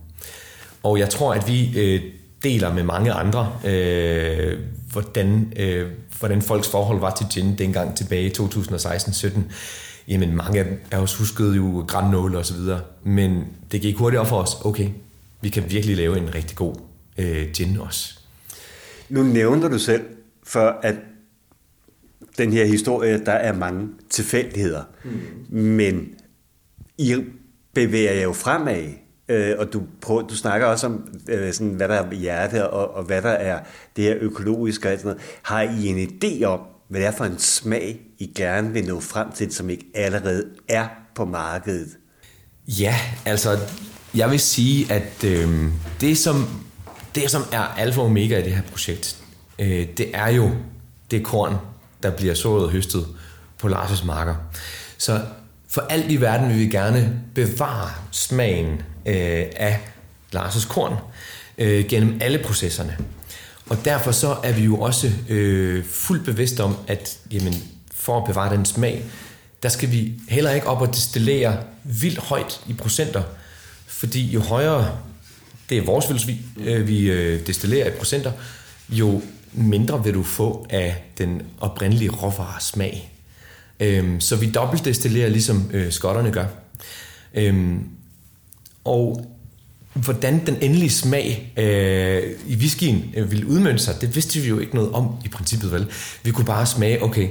Og 0.83 0.99
jeg 0.99 1.09
tror, 1.09 1.33
at 1.33 1.47
vi 1.47 1.79
øh, 1.79 2.01
deler 2.43 2.73
med 2.73 2.83
mange 2.83 3.11
andre, 3.11 3.51
øh, 3.65 4.59
hvordan, 5.01 5.53
hvordan 6.19 6.41
folks 6.41 6.69
forhold 6.69 6.99
var 6.99 7.15
til 7.15 7.25
gin 7.33 7.57
dengang 7.57 7.97
tilbage 7.97 8.25
i 8.25 8.29
2016-17 8.29 9.39
jamen 10.07 10.36
mange 10.36 10.65
af 10.91 10.97
os 10.97 11.15
huskede 11.15 11.55
jo 11.55 11.86
grannåle 11.88 12.38
og 12.38 12.45
så 12.45 12.53
videre, 12.53 12.81
men 13.03 13.43
det 13.71 13.81
gik 13.81 13.95
hurtigt 13.95 14.19
op 14.19 14.27
for 14.27 14.41
os, 14.41 14.57
okay, 14.65 14.89
vi 15.41 15.49
kan 15.49 15.71
virkelig 15.71 15.97
lave 15.97 16.17
en 16.17 16.36
rigtig 16.36 16.57
god 16.57 16.75
øh, 17.17 17.51
gin 17.53 17.77
også. 17.79 18.19
Nu 19.10 19.23
nævner 19.23 19.67
du 19.67 19.79
selv, 19.79 20.01
for 20.43 20.79
at 20.83 20.95
den 22.38 22.53
her 22.53 22.65
historie, 22.65 23.25
der 23.25 23.31
er 23.31 23.53
mange 23.53 23.89
tilfældigheder, 24.10 24.83
mm. 25.03 25.60
men 25.60 26.10
I 26.97 27.15
bevæger 27.73 28.12
jer 28.12 28.23
jo 28.23 28.33
fremad, 28.33 28.93
øh, 29.29 29.55
og 29.57 29.73
du, 29.73 29.81
prøver, 30.01 30.21
du 30.21 30.35
snakker 30.35 30.67
også 30.67 30.87
om, 30.87 31.07
øh, 31.29 31.53
sådan, 31.53 31.73
hvad 31.73 31.87
der 31.87 31.95
er 31.95 32.11
hjerte, 32.11 32.69
og, 32.69 32.95
og 32.95 33.03
hvad 33.03 33.21
der 33.21 33.29
er 33.29 33.59
det 33.95 34.03
her 34.03 34.15
økologiske 34.19 34.87
og 34.87 34.91
alt 34.91 35.01
sådan 35.01 35.15
noget. 35.15 35.39
Har 35.41 35.61
I 35.61 35.87
en 35.87 36.09
idé 36.09 36.43
om, 36.43 36.59
hvad 36.87 37.01
det 37.01 37.07
er 37.07 37.11
for 37.11 37.25
en 37.25 37.39
smag, 37.39 37.99
I 38.19 38.31
gerne 38.35 38.73
vil 38.73 38.85
nå 38.87 38.99
frem 38.99 39.31
til, 39.31 39.53
som 39.53 39.69
ikke 39.69 39.85
allerede 39.95 40.45
er 40.67 40.87
på 41.15 41.25
markedet? 41.25 41.89
Ja, 42.67 42.95
altså, 43.25 43.59
jeg 44.15 44.31
vil 44.31 44.39
sige, 44.39 44.93
at 44.93 45.23
øh, 45.23 45.67
det, 46.01 46.17
som, 46.17 46.45
det, 47.15 47.31
som 47.31 47.41
er 47.51 47.61
alfa 47.61 47.99
og 47.99 48.05
omega 48.05 48.39
i 48.39 48.43
det 48.43 48.51
her 48.51 48.61
projekt, 48.71 49.23
øh, 49.59 49.87
det 49.97 50.09
er 50.13 50.27
jo 50.27 50.51
det 51.11 51.23
korn, 51.23 51.55
der 52.03 52.11
bliver 52.11 52.33
sået 52.33 52.65
og 52.65 52.71
høstet 52.71 53.07
på 53.57 53.67
Lars' 53.67 54.05
marker. 54.05 54.35
Så 54.97 55.21
for 55.69 55.81
alt 55.81 56.11
i 56.11 56.21
verden 56.21 56.49
vil 56.49 56.59
vi 56.59 56.67
gerne 56.67 57.21
bevare 57.35 57.89
smagen 58.11 58.81
øh, 59.07 59.45
af 59.55 59.79
Lars' 60.35 60.67
korn 60.67 60.95
øh, 61.57 61.85
gennem 61.85 62.17
alle 62.21 62.39
processerne. 62.45 62.97
Og 63.69 63.77
derfor 63.85 64.11
så 64.11 64.37
er 64.43 64.51
vi 64.51 64.63
jo 64.63 64.79
også 64.79 65.11
øh, 65.29 65.85
fuldt 65.85 66.25
bevidste 66.25 66.63
om, 66.63 66.77
at 66.87 67.17
jamen, 67.31 67.53
for 67.93 68.17
at 68.17 68.25
bevare 68.25 68.55
den 68.55 68.65
smag, 68.65 69.03
der 69.63 69.69
skal 69.69 69.91
vi 69.91 70.13
heller 70.29 70.51
ikke 70.51 70.67
op 70.67 70.81
og 70.81 70.87
destillere 70.87 71.57
vildt 71.83 72.19
højt 72.19 72.61
i 72.67 72.73
procenter, 72.73 73.23
fordi 73.87 74.31
jo 74.31 74.39
højere, 74.39 74.97
det 75.69 75.77
er 75.77 75.85
vores 75.85 76.07
filosofi, 76.07 76.41
øh, 76.57 76.87
vi 76.87 77.11
øh, 77.11 77.47
destillerer 77.47 77.87
i 77.87 77.91
procenter, 77.91 78.31
jo 78.89 79.21
mindre 79.53 80.03
vil 80.03 80.13
du 80.13 80.23
få 80.23 80.65
af 80.69 81.03
den 81.17 81.41
oprindelige 81.59 82.09
råvare 82.09 82.61
smag. 82.61 83.11
Øhm, 83.79 84.21
så 84.21 84.35
vi 84.35 84.51
dobbeltdestillerer, 84.51 85.29
ligesom 85.29 85.69
øh, 85.73 85.91
skotterne 85.91 86.31
gør. 86.31 86.45
Øhm, 87.33 87.89
og 88.88 89.26
hvordan 89.93 90.45
den 90.45 90.58
endelige 90.62 90.89
smag 90.89 91.54
øh, 91.58 92.23
i 92.47 92.56
whiskyen 92.56 93.13
øh, 93.17 93.32
ville 93.32 93.47
udmønte 93.47 93.84
sig, 93.84 94.02
det 94.02 94.15
vidste 94.15 94.39
vi 94.39 94.47
jo 94.47 94.60
ikke 94.60 94.76
noget 94.76 94.91
om 94.91 95.15
i 95.26 95.28
princippet, 95.28 95.71
vel? 95.71 95.88
Vi 96.23 96.32
kunne 96.32 96.45
bare 96.45 96.65
smage, 96.65 97.04
okay, 97.04 97.30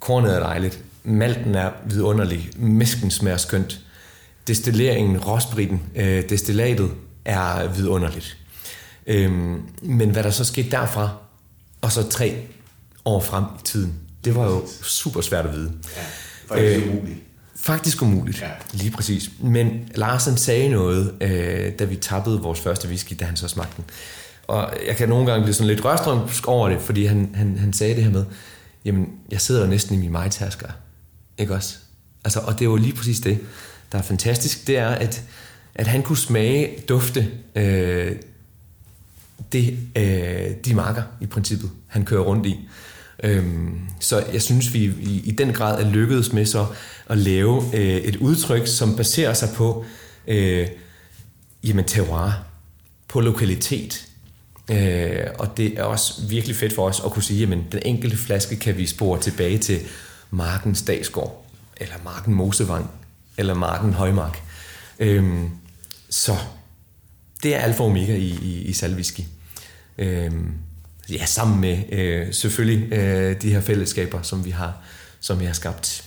kornet 0.00 0.34
er 0.34 0.40
dejligt, 0.40 0.80
malten 1.04 1.54
er 1.54 1.70
vidunderlig, 1.86 2.50
mæsken 2.56 3.10
smager 3.10 3.36
skønt, 3.36 3.80
destilleringen, 4.46 5.18
råspritten, 5.18 5.82
øh, 5.96 6.28
destillatet 6.28 6.90
er 7.24 7.68
vidunderligt. 7.68 8.36
Øhm, 9.06 9.62
men 9.82 10.10
hvad 10.10 10.22
der 10.22 10.30
så 10.30 10.44
skete 10.44 10.70
derfra, 10.70 11.10
og 11.80 11.92
så 11.92 12.08
tre 12.08 12.42
år 13.04 13.20
frem 13.20 13.44
i 13.44 13.64
tiden, 13.64 13.94
det 14.24 14.34
var 14.34 14.44
jo 14.44 14.62
super 14.82 15.20
svært 15.20 15.46
at 15.46 15.52
vide. 15.52 15.72
Ja, 15.96 16.02
faktisk 16.48 16.86
øh, 16.86 16.94
umuligt. 16.94 17.18
Faktisk 17.60 18.02
umuligt, 18.02 18.40
ja. 18.40 18.50
lige 18.72 18.90
præcis. 18.90 19.30
Men 19.40 19.88
Larsen 19.94 20.36
sagde 20.36 20.68
noget, 20.68 21.14
øh, 21.20 21.72
da 21.78 21.84
vi 21.84 21.96
tappede 21.96 22.40
vores 22.40 22.60
første 22.60 22.88
whisky, 22.88 23.16
da 23.20 23.24
han 23.24 23.36
så 23.36 23.48
smagte 23.48 23.76
den. 23.76 23.84
Og 24.46 24.72
jeg 24.86 24.96
kan 24.96 25.08
nogle 25.08 25.26
gange 25.26 25.42
blive 25.42 25.54
sådan 25.54 25.66
lidt 25.66 25.84
rørstrømsk 25.84 26.48
over 26.48 26.68
det, 26.68 26.80
fordi 26.80 27.04
han, 27.04 27.30
han, 27.34 27.58
han 27.58 27.72
sagde 27.72 27.94
det 27.94 28.04
her 28.04 28.10
med, 28.10 28.24
jamen, 28.84 29.08
jeg 29.30 29.40
sidder 29.40 29.60
jo 29.60 29.66
næsten 29.66 29.96
i 29.96 29.98
min 29.98 30.12
majtasker. 30.12 30.68
Ikke 31.38 31.54
også? 31.54 31.76
Altså, 32.24 32.40
og 32.40 32.58
det 32.58 32.68
var 32.68 32.76
lige 32.76 32.94
præcis 32.94 33.20
det, 33.20 33.38
der 33.92 33.98
er 33.98 34.02
fantastisk, 34.02 34.66
det 34.66 34.78
er, 34.78 34.88
at, 34.88 35.22
at 35.74 35.86
han 35.86 36.02
kunne 36.02 36.18
smage, 36.18 36.78
dufte 36.88 37.28
øh, 37.54 38.16
det, 39.52 39.78
øh, 39.96 40.50
de 40.64 40.74
marker 40.74 41.02
i 41.20 41.26
princippet, 41.26 41.70
han 41.86 42.04
kører 42.04 42.22
rundt 42.22 42.46
i. 42.46 42.68
Øhm, 43.22 43.80
så 44.00 44.24
jeg 44.32 44.42
synes, 44.42 44.74
vi 44.74 44.84
i, 44.84 45.22
i 45.24 45.30
den 45.30 45.52
grad 45.52 45.82
er 45.84 45.90
lykkedes 45.90 46.32
med 46.32 46.46
så 46.46 46.66
at 47.06 47.18
lave 47.18 47.62
øh, 47.74 47.96
et 47.96 48.16
udtryk, 48.16 48.66
som 48.66 48.96
baserer 48.96 49.34
sig 49.34 49.48
på 49.54 49.84
øh, 50.26 50.68
jamen, 51.64 51.84
terroir, 51.84 52.30
på 53.08 53.20
lokalitet. 53.20 54.06
Øh, 54.70 55.26
og 55.38 55.56
det 55.56 55.78
er 55.78 55.82
også 55.82 56.26
virkelig 56.28 56.56
fedt 56.56 56.74
for 56.74 56.88
os 56.88 57.02
at 57.04 57.12
kunne 57.12 57.22
sige, 57.22 57.42
at 57.42 57.58
den 57.72 57.82
enkelte 57.84 58.16
flaske 58.16 58.56
kan 58.56 58.76
vi 58.76 58.86
spore 58.86 59.20
tilbage 59.20 59.58
til 59.58 59.80
Marken 60.30 60.76
Dagsgård, 60.86 61.46
eller 61.76 61.94
Marken 62.04 62.34
Mosevang, 62.34 62.90
eller 63.36 63.54
Marken 63.54 63.92
Højmark. 63.92 64.42
Øhm, 64.98 65.50
så 66.10 66.36
det 67.42 67.54
er 67.54 67.58
alfa 67.58 67.82
og 67.82 67.88
omega 67.88 68.16
i, 68.16 68.38
i, 68.42 68.62
i 68.62 68.72
salviski. 68.72 69.26
Øhm, 69.98 70.52
ja, 71.10 71.26
sammen 71.26 71.60
med 71.60 71.78
øh, 71.92 72.32
selvfølgelig 72.32 72.92
øh, 72.92 73.42
de 73.42 73.52
her 73.52 73.60
fællesskaber, 73.60 74.22
som 74.22 74.44
vi 74.44 74.50
har, 74.50 74.82
som 75.20 75.40
vi 75.40 75.44
har 75.44 75.52
skabt. 75.52 76.04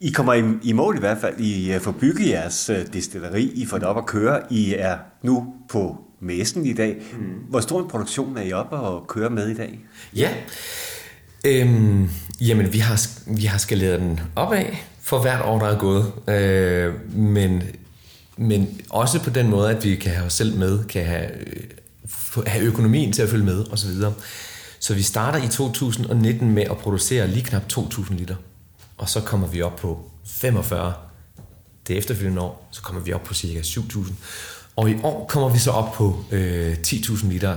I 0.00 0.10
kommer 0.10 0.34
i, 0.34 0.42
i 0.62 0.72
mål 0.72 0.96
i 0.96 1.00
hvert 1.00 1.18
fald. 1.20 1.40
I 1.40 1.72
øh, 1.72 1.80
får 1.80 1.92
bygget 1.92 2.28
jeres 2.28 2.70
øh, 2.70 2.86
destilleri. 2.92 3.42
I 3.42 3.66
får 3.66 3.78
det 3.78 3.86
op 3.86 3.98
at 3.98 4.06
køre. 4.06 4.40
I 4.50 4.74
er 4.78 4.98
nu 5.22 5.54
på 5.70 6.04
messen 6.20 6.66
i 6.66 6.72
dag. 6.72 6.96
Mm. 7.12 7.18
Hvor 7.48 7.60
stor 7.60 7.80
en 7.82 7.88
produktion 7.88 8.36
er 8.36 8.42
I 8.42 8.52
oppe 8.52 8.76
og 8.76 9.06
køre 9.06 9.30
med 9.30 9.48
i 9.48 9.54
dag? 9.54 9.78
Ja, 10.16 10.30
øhm, 11.44 12.10
jamen 12.40 12.72
vi 12.72 12.78
har, 12.78 13.08
vi 13.26 13.44
har 13.44 13.58
skaleret 13.58 14.00
den 14.00 14.20
opad 14.36 14.64
for 15.00 15.22
hvert 15.22 15.44
år, 15.44 15.58
der 15.58 15.66
er 15.66 15.78
gået. 15.78 16.12
Øh, 16.28 17.14
men, 17.16 17.62
men 18.36 18.80
også 18.90 19.22
på 19.22 19.30
den 19.30 19.50
måde, 19.50 19.70
at 19.70 19.84
vi 19.84 19.94
kan 19.94 20.12
have 20.12 20.26
os 20.26 20.32
selv 20.32 20.58
med, 20.58 20.84
kan 20.84 21.04
have 21.04 21.30
øh, 21.46 21.62
have 22.46 22.64
økonomien 22.64 23.12
til 23.12 23.22
at 23.22 23.28
følge 23.28 23.44
med 23.44 23.64
osv. 23.70 23.90
Så, 23.90 24.12
så 24.78 24.94
vi 24.94 25.02
starter 25.02 25.42
i 25.42 25.48
2019 25.48 26.50
med 26.50 26.62
at 26.62 26.78
producere 26.78 27.28
lige 27.28 27.44
knap 27.44 27.62
2.000 27.72 28.14
liter. 28.14 28.36
Og 28.98 29.08
så 29.08 29.20
kommer 29.20 29.46
vi 29.46 29.62
op 29.62 29.76
på 29.76 30.10
45 30.26 30.92
det 31.88 31.96
efterfølgende 31.98 32.42
år, 32.42 32.68
så 32.70 32.82
kommer 32.82 33.02
vi 33.02 33.12
op 33.12 33.22
på 33.24 33.34
cirka 33.34 33.60
7.000. 33.60 34.12
Og 34.76 34.90
i 34.90 34.94
år 35.02 35.26
kommer 35.28 35.48
vi 35.48 35.58
så 35.58 35.70
op 35.70 35.92
på 35.92 36.24
øh, 36.30 36.76
10.000 36.86 37.28
liter 37.28 37.56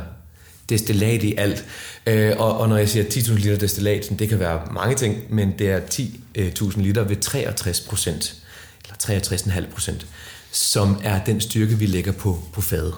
destillat 0.70 1.24
i 1.24 1.36
alt. 1.38 1.66
Øh, 2.06 2.34
og, 2.38 2.58
og 2.58 2.70
når 2.70 2.78
jeg 2.78 2.90
siger 2.90 3.06
10.000 3.06 3.34
liter 3.34 3.58
destillat, 3.58 4.10
det 4.20 4.30
kan 4.30 4.40
være 4.40 4.62
mange 4.72 4.96
ting, 4.96 5.24
men 5.30 5.54
det 5.60 5.70
er 5.70 5.80
10.000 5.80 6.78
øh, 6.78 6.84
liter 6.84 7.04
ved 7.04 7.16
63 7.16 7.82
procent, 7.82 8.36
eller 8.84 9.22
63,5 9.30 9.74
procent, 9.74 10.08
som 10.52 11.02
er 11.04 11.24
den 11.24 11.42
styrke, 11.42 11.78
vi 11.78 11.86
lægger 11.86 12.12
på, 12.12 12.40
på 12.54 12.62
fadet. 12.62 12.94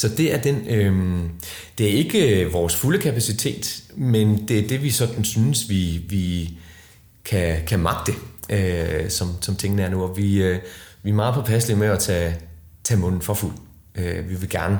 Så 0.00 0.08
det 0.08 0.34
er 0.34 0.40
den, 0.40 0.68
øh, 0.68 1.20
det 1.78 1.86
er 1.86 1.92
ikke 1.92 2.44
øh, 2.44 2.52
vores 2.52 2.76
fulde 2.76 2.98
kapacitet, 2.98 3.82
men 3.96 4.48
det 4.48 4.58
er 4.58 4.68
det, 4.68 4.82
vi 4.82 4.90
sådan 4.90 5.24
synes, 5.24 5.68
vi, 5.68 6.00
vi 6.08 6.58
kan, 7.24 7.56
kan 7.66 7.80
magte, 7.80 8.12
øh, 8.50 9.10
som, 9.10 9.28
som 9.40 9.56
tingene 9.56 9.82
er 9.82 9.90
nu. 9.90 10.02
Og 10.02 10.16
vi, 10.16 10.42
øh, 10.42 10.58
vi 11.02 11.10
er 11.10 11.14
meget 11.14 11.34
påpasselige 11.34 11.78
med 11.78 11.88
at 11.88 11.98
tage, 11.98 12.36
tage 12.84 13.00
munden 13.00 13.22
for 13.22 13.34
fuld. 13.34 13.52
Øh, 13.94 14.30
vi 14.30 14.34
vil 14.34 14.48
gerne 14.48 14.78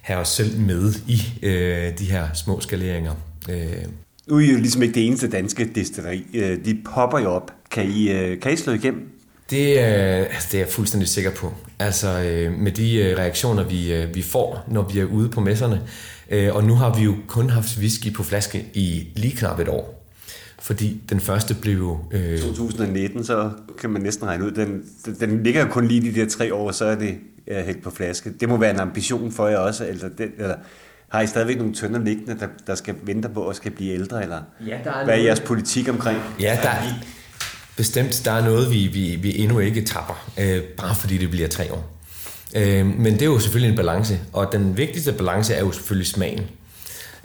have 0.00 0.20
os 0.20 0.28
selv 0.28 0.60
med 0.60 0.92
i 1.08 1.22
øh, 1.42 1.98
de 1.98 2.04
her 2.04 2.28
små 2.34 2.60
skaleringer. 2.60 3.14
Øh. 3.48 3.84
Nu 4.26 4.36
er 4.36 4.40
I 4.40 4.50
jo 4.50 4.56
ligesom 4.56 4.82
ikke 4.82 4.94
det 4.94 5.06
eneste 5.06 5.30
danske 5.30 5.70
destilleri. 5.74 6.26
Øh, 6.34 6.64
de 6.64 6.82
popper 6.94 7.18
jo 7.18 7.30
op. 7.30 7.52
Kan 7.70 7.90
I, 7.90 8.10
øh, 8.10 8.40
kan 8.40 8.52
I 8.52 8.56
slå 8.56 8.72
igennem? 8.72 9.13
Det, 9.50 9.78
øh, 9.78 10.18
altså, 10.18 10.48
det 10.52 10.54
er 10.54 10.58
jeg 10.58 10.68
fuldstændig 10.68 11.08
sikker 11.08 11.30
på. 11.30 11.52
Altså 11.78 12.08
øh, 12.22 12.52
med 12.52 12.72
de 12.72 12.96
øh, 12.96 13.18
reaktioner, 13.18 13.64
vi, 13.64 13.94
øh, 13.94 14.14
vi 14.14 14.22
får, 14.22 14.64
når 14.68 14.82
vi 14.82 14.98
er 14.98 15.04
ude 15.04 15.28
på 15.28 15.40
messerne. 15.40 15.82
Øh, 16.30 16.54
og 16.54 16.64
nu 16.64 16.74
har 16.74 16.94
vi 16.94 17.02
jo 17.02 17.14
kun 17.26 17.50
haft 17.50 17.78
whisky 17.78 18.14
på 18.14 18.22
flaske 18.22 18.66
i 18.74 19.08
lige 19.16 19.36
knap 19.36 19.60
et 19.60 19.68
år. 19.68 20.00
fordi 20.62 21.00
den 21.08 21.20
første 21.20 21.54
blev 21.54 21.78
jo... 21.78 21.98
Øh... 22.10 22.38
2019, 22.38 23.24
så 23.24 23.50
kan 23.80 23.90
man 23.90 24.02
næsten 24.02 24.26
regne 24.26 24.44
ud, 24.44 24.50
den, 24.50 24.82
den 25.20 25.42
ligger 25.42 25.60
jo 25.60 25.68
kun 25.70 25.88
lige 25.88 26.12
de 26.12 26.20
der 26.20 26.28
tre 26.28 26.54
år, 26.54 26.70
så 26.70 26.84
er 26.84 26.94
det 26.94 27.18
ja, 27.46 27.64
helt 27.64 27.82
på 27.82 27.90
flaske. 27.90 28.32
Det 28.40 28.48
må 28.48 28.56
være 28.56 28.70
en 28.70 28.80
ambition 28.80 29.32
for 29.32 29.48
jer 29.48 29.58
også, 29.58 29.86
eller, 29.86 30.08
det, 30.08 30.30
eller 30.38 30.54
har 31.08 31.20
I 31.20 31.26
stadigvæk 31.26 31.58
nogle 31.58 31.74
tønder 31.74 32.00
liggende, 32.00 32.36
der, 32.40 32.46
der 32.66 32.74
skal 32.74 32.94
vente 33.02 33.28
på 33.28 33.48
at 33.48 33.56
skal 33.56 33.70
blive 33.70 33.94
ældre, 33.94 34.22
eller 34.22 34.42
ja, 34.66 34.78
der 34.84 34.90
er 34.90 35.04
hvad 35.04 35.18
er 35.18 35.22
jeres 35.22 35.40
politik 35.40 35.88
omkring? 35.88 36.20
Ja, 36.40 36.58
der 36.62 36.68
er, 36.68 36.82
bestemt, 37.76 38.22
der 38.24 38.32
er 38.32 38.44
noget, 38.44 38.70
vi, 38.70 38.86
vi, 38.86 39.16
vi 39.16 39.38
endnu 39.38 39.58
ikke 39.58 39.84
tapper, 39.84 40.30
øh, 40.38 40.62
bare 40.62 40.94
fordi 40.94 41.18
det 41.18 41.30
bliver 41.30 41.48
tre 41.48 41.72
år. 41.72 41.90
Øh, 42.56 42.86
men 42.86 43.12
det 43.14 43.22
er 43.22 43.26
jo 43.26 43.38
selvfølgelig 43.38 43.70
en 43.70 43.76
balance, 43.76 44.20
og 44.32 44.52
den 44.52 44.76
vigtigste 44.76 45.12
balance 45.12 45.54
er 45.54 45.60
jo 45.60 45.72
selvfølgelig 45.72 46.06
smagen. 46.06 46.46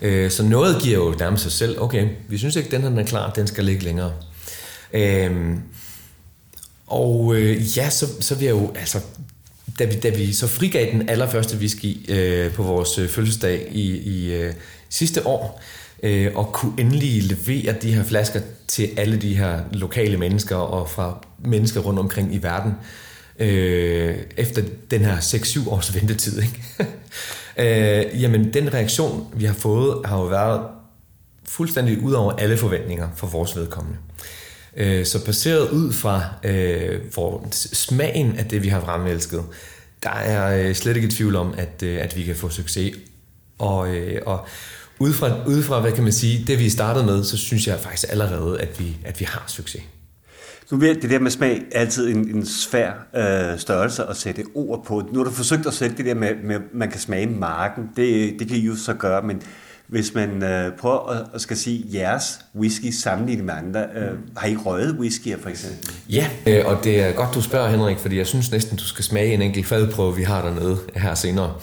Øh, 0.02 0.32
så 0.32 0.44
noget 0.44 0.82
giver 0.82 0.98
jo 0.98 1.16
nærmest 1.20 1.44
sig 1.44 1.52
selv, 1.52 1.82
okay, 1.82 2.08
vi 2.28 2.38
synes 2.38 2.56
ikke, 2.56 2.72
den 2.72 2.82
her 2.82 2.90
den 2.90 3.00
er 3.00 3.06
klar, 3.06 3.32
den 3.32 3.48
skal 3.48 3.66
ligge 3.66 3.84
længere. 3.84 4.14
Øh, 4.94 5.32
og 6.88 7.36
øh, 7.36 7.78
ja, 7.78 7.90
så, 7.90 8.08
så 8.20 8.36
vil 8.36 8.46
jeg 8.46 8.52
jo, 8.52 8.72
altså, 8.76 9.00
da 9.80 9.86
vi, 9.86 10.00
da 10.00 10.10
vi 10.10 10.34
så 10.34 10.48
frigav 10.48 10.92
den 10.92 11.10
allerførste 11.10 11.58
whisky 11.58 12.12
øh, 12.12 12.54
på 12.54 12.64
vores 12.64 12.98
øh, 12.98 13.10
fødselsdag 13.10 13.68
i, 13.72 13.98
i 13.98 14.34
øh, 14.34 14.54
sidste 14.90 15.28
år, 15.28 15.62
øh, 16.04 16.32
og 16.36 16.54
kunne 16.54 16.74
endelig 16.78 17.24
levere 17.24 17.76
de 17.82 17.94
her 17.94 18.04
flasker 18.04 18.40
til 18.68 18.90
alle 18.98 19.18
de 19.18 19.36
her 19.36 19.60
lokale 19.72 20.18
mennesker 20.18 20.56
og 20.56 20.90
fra 20.90 21.26
mennesker 21.46 21.80
rundt 21.80 22.00
omkring 22.00 22.36
i 22.36 22.38
verden, 22.44 22.74
øh, 23.40 24.18
efter 24.38 24.62
den 24.92 25.02
her 25.02 25.18
6-7 25.18 25.70
års 25.70 25.96
ventetid. 25.96 26.42
Ikke? 26.42 26.64
øh, 28.14 28.22
jamen, 28.22 28.54
den 28.54 28.74
reaktion, 28.74 29.28
vi 29.34 29.46
har 29.46 29.54
fået, 29.54 30.06
har 30.06 30.18
jo 30.18 30.26
været 30.26 30.62
fuldstændig 31.46 32.02
ud 32.02 32.14
over 32.14 32.32
alle 32.32 32.58
forventninger 32.58 33.10
for 33.16 33.28
vores 33.28 33.56
vedkommende. 33.56 33.98
Øh, 34.78 35.06
så 35.06 35.26
baseret 35.26 35.70
ud 35.70 35.94
fra 35.94 36.24
øh, 36.44 37.00
for 37.12 37.48
smagen 37.52 38.36
af 38.36 38.46
det, 38.46 38.64
vi 38.64 38.68
har 38.68 38.82
fremelsket, 38.82 39.44
der 40.04 40.10
er 40.10 40.68
øh, 40.68 40.76
slet 40.76 40.96
ikke 40.96 41.08
et 41.08 41.14
tvivl 41.14 41.36
om, 41.36 41.54
at, 41.58 41.84
øh, 41.84 42.04
at 42.04 42.18
vi 42.18 42.24
kan 42.24 42.36
få 42.36 42.50
succes. 42.50 42.96
Og, 43.58 43.96
øh, 43.96 44.22
og 44.26 44.48
ud 45.00 45.14
fra, 45.14 45.48
ud 45.48 45.64
fra, 45.64 45.82
hvad 45.82 45.92
kan 45.92 46.04
man 46.04 46.14
sige, 46.14 46.46
det 46.48 46.60
vi 46.60 46.70
startede 46.70 47.06
med, 47.06 47.24
så 47.24 47.38
synes 47.38 47.68
jeg 47.68 47.80
faktisk 47.80 48.12
allerede, 48.12 48.62
at 48.62 48.80
vi, 48.80 48.98
at 49.06 49.20
vi 49.20 49.26
har 49.26 49.44
succes. 49.48 49.82
Nu 50.72 50.78
ved 50.78 50.96
det 50.96 51.10
der 51.10 51.20
med 51.20 51.32
smag 51.32 51.62
altid 51.72 52.10
en, 52.10 52.36
en 52.36 52.46
svær 52.46 52.92
øh, 53.16 53.60
størrelse 53.60 54.06
at 54.06 54.18
sætte 54.18 54.44
ord 54.54 54.86
på. 54.86 55.10
Nu 55.12 55.20
har 55.20 55.24
du 55.24 55.32
forsøgt 55.32 55.66
at 55.66 55.74
sætte 55.74 55.98
det 55.98 56.06
der 56.06 56.14
med, 56.14 56.36
med 56.44 56.60
man 56.74 56.92
kan 56.92 57.00
smage 57.00 57.28
marken. 57.28 57.90
Det, 57.96 58.36
det 58.40 58.48
kan 58.48 58.58
I 58.58 58.60
jo 58.60 58.76
så 58.76 58.94
gøre, 58.94 59.22
men 59.22 59.42
hvis 59.90 60.14
man 60.14 60.44
øh, 60.44 60.78
prøver 60.78 61.10
at, 61.10 61.26
at 61.34 61.42
skal 61.42 61.58
sige 61.58 61.86
jeres 61.94 62.40
whisky 62.56 62.92
sammenlignet 62.92 63.46
med 63.46 63.54
andre, 63.54 63.80
øh, 63.96 64.18
har 64.38 64.48
I 64.48 64.56
røget 64.56 65.00
whisky 65.00 65.40
for 65.42 65.50
eksempel? 65.50 65.92
Ja, 66.10 66.30
øh, 66.48 66.66
og 66.66 66.84
det 66.84 67.04
er 67.04 67.12
godt, 67.12 67.36
du 67.36 67.42
spørger, 67.42 67.70
Henrik, 67.70 67.98
fordi 67.98 68.18
jeg 68.18 68.28
synes 68.28 68.52
næsten, 68.52 68.78
du 68.78 68.84
skal 68.84 69.04
smage 69.06 69.34
en 69.34 69.42
enkelt 69.42 69.66
fadprøve, 69.66 70.16
vi 70.16 70.24
har 70.24 70.42
dernede 70.42 70.78
her 70.96 71.16
senere. 71.16 71.54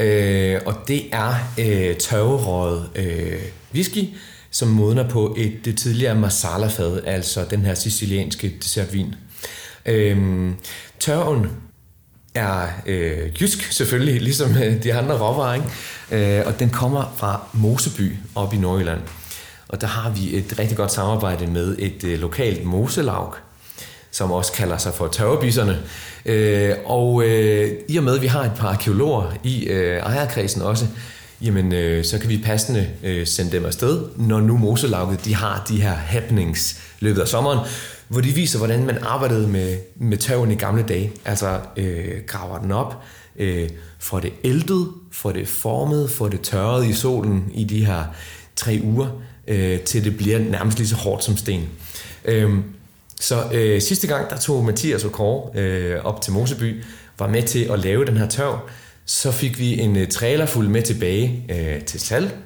Øh, 0.00 0.60
og 0.66 0.74
det 0.88 1.02
er 1.12 1.34
øh, 1.58 1.96
tørverøget 1.96 2.90
øh, 2.96 3.42
whisky, 3.74 4.04
som 4.50 4.68
modner 4.68 5.08
på 5.08 5.34
et 5.38 5.64
det 5.64 5.78
tidligere 5.78 6.14
masala-fad, 6.14 7.00
altså 7.06 7.46
den 7.50 7.60
her 7.60 7.74
sicilianske 7.74 8.54
dessertvin. 8.62 9.14
Øh, 9.86 10.50
tørven 11.00 11.46
er 12.34 12.66
øh, 12.86 13.42
jysk 13.42 13.72
selvfølgelig, 13.72 14.22
ligesom 14.22 14.56
øh, 14.56 14.82
de 14.82 14.94
andre 14.94 15.18
råvarer, 15.18 15.54
ikke? 15.54 16.38
Øh, 16.38 16.46
og 16.46 16.58
den 16.58 16.70
kommer 16.70 17.14
fra 17.16 17.40
Moseby 17.52 18.16
op 18.34 18.54
i 18.54 18.56
Nordjylland. 18.56 19.00
Og 19.68 19.80
der 19.80 19.86
har 19.86 20.10
vi 20.10 20.36
et 20.36 20.58
rigtig 20.58 20.76
godt 20.76 20.92
samarbejde 20.92 21.46
med 21.46 21.76
et 21.78 22.04
øh, 22.04 22.18
lokalt 22.18 22.64
moselag, 22.64 23.32
som 24.10 24.32
også 24.32 24.52
kalder 24.52 24.76
sig 24.76 24.94
for 24.94 25.08
tørrebisserne. 25.08 25.78
Øh, 26.26 26.74
og 26.84 27.24
øh, 27.24 27.72
i 27.88 27.96
og 27.96 28.04
med, 28.04 28.14
at 28.14 28.22
vi 28.22 28.26
har 28.26 28.44
et 28.44 28.52
par 28.58 28.68
arkeologer 28.68 29.32
i 29.44 29.64
øh, 29.64 29.98
ejerkredsen 29.98 30.62
også, 30.62 30.86
jamen 31.40 31.72
øh, 31.72 32.04
så 32.04 32.18
kan 32.18 32.28
vi 32.28 32.38
passende 32.38 32.88
øh, 33.02 33.26
sende 33.26 33.52
dem 33.52 33.64
afsted, 33.64 34.02
når 34.16 34.40
nu 34.40 34.56
Moselaget 34.56 35.24
de 35.24 35.34
har 35.34 35.64
de 35.68 35.82
her 35.82 35.94
happenings 35.94 36.80
løbet 37.00 37.20
af 37.20 37.28
sommeren, 37.28 37.58
hvor 38.08 38.20
de 38.20 38.30
viser, 38.30 38.58
hvordan 38.58 38.86
man 38.86 38.98
arbejdede 38.98 39.48
med, 39.48 39.78
med 39.96 40.18
tørven 40.18 40.50
i 40.50 40.54
gamle 40.54 40.82
dage. 40.82 41.12
Altså 41.24 41.60
øh, 41.76 42.22
graver 42.26 42.58
den 42.58 42.72
op, 42.72 43.02
øh, 43.36 43.68
får 43.98 44.20
det 44.20 44.32
æltet, 44.44 44.88
får 45.12 45.32
det 45.32 45.48
formet, 45.48 46.10
får 46.10 46.28
det 46.28 46.40
tørret 46.40 46.86
i 46.86 46.92
solen 46.92 47.50
i 47.54 47.64
de 47.64 47.84
her 47.84 48.04
tre 48.56 48.80
uger, 48.84 49.06
øh, 49.48 49.80
til 49.80 50.04
det 50.04 50.16
bliver 50.16 50.38
nærmest 50.38 50.78
lige 50.78 50.88
så 50.88 50.96
hårdt 50.96 51.24
som 51.24 51.36
sten. 51.36 51.68
Øh, 52.24 52.50
så 53.20 53.44
øh, 53.52 53.82
sidste 53.82 54.06
gang, 54.06 54.30
der 54.30 54.36
tog 54.36 54.64
Mathias 54.64 55.04
og 55.04 55.12
Kåre 55.12 55.60
øh, 55.60 56.04
op 56.04 56.22
til 56.22 56.32
Moseby, 56.32 56.82
var 57.18 57.28
med 57.28 57.42
til 57.42 57.64
at 57.64 57.78
lave 57.78 58.04
den 58.04 58.16
her 58.16 58.28
tørv. 58.28 58.58
Så 59.04 59.32
fik 59.32 59.58
vi 59.58 59.80
en 59.80 59.96
øh, 59.96 60.08
trailer 60.08 60.46
fuld 60.46 60.68
med 60.68 60.82
tilbage 60.82 61.44
øh, 61.48 61.84
til 61.84 62.00
salg. 62.00 62.36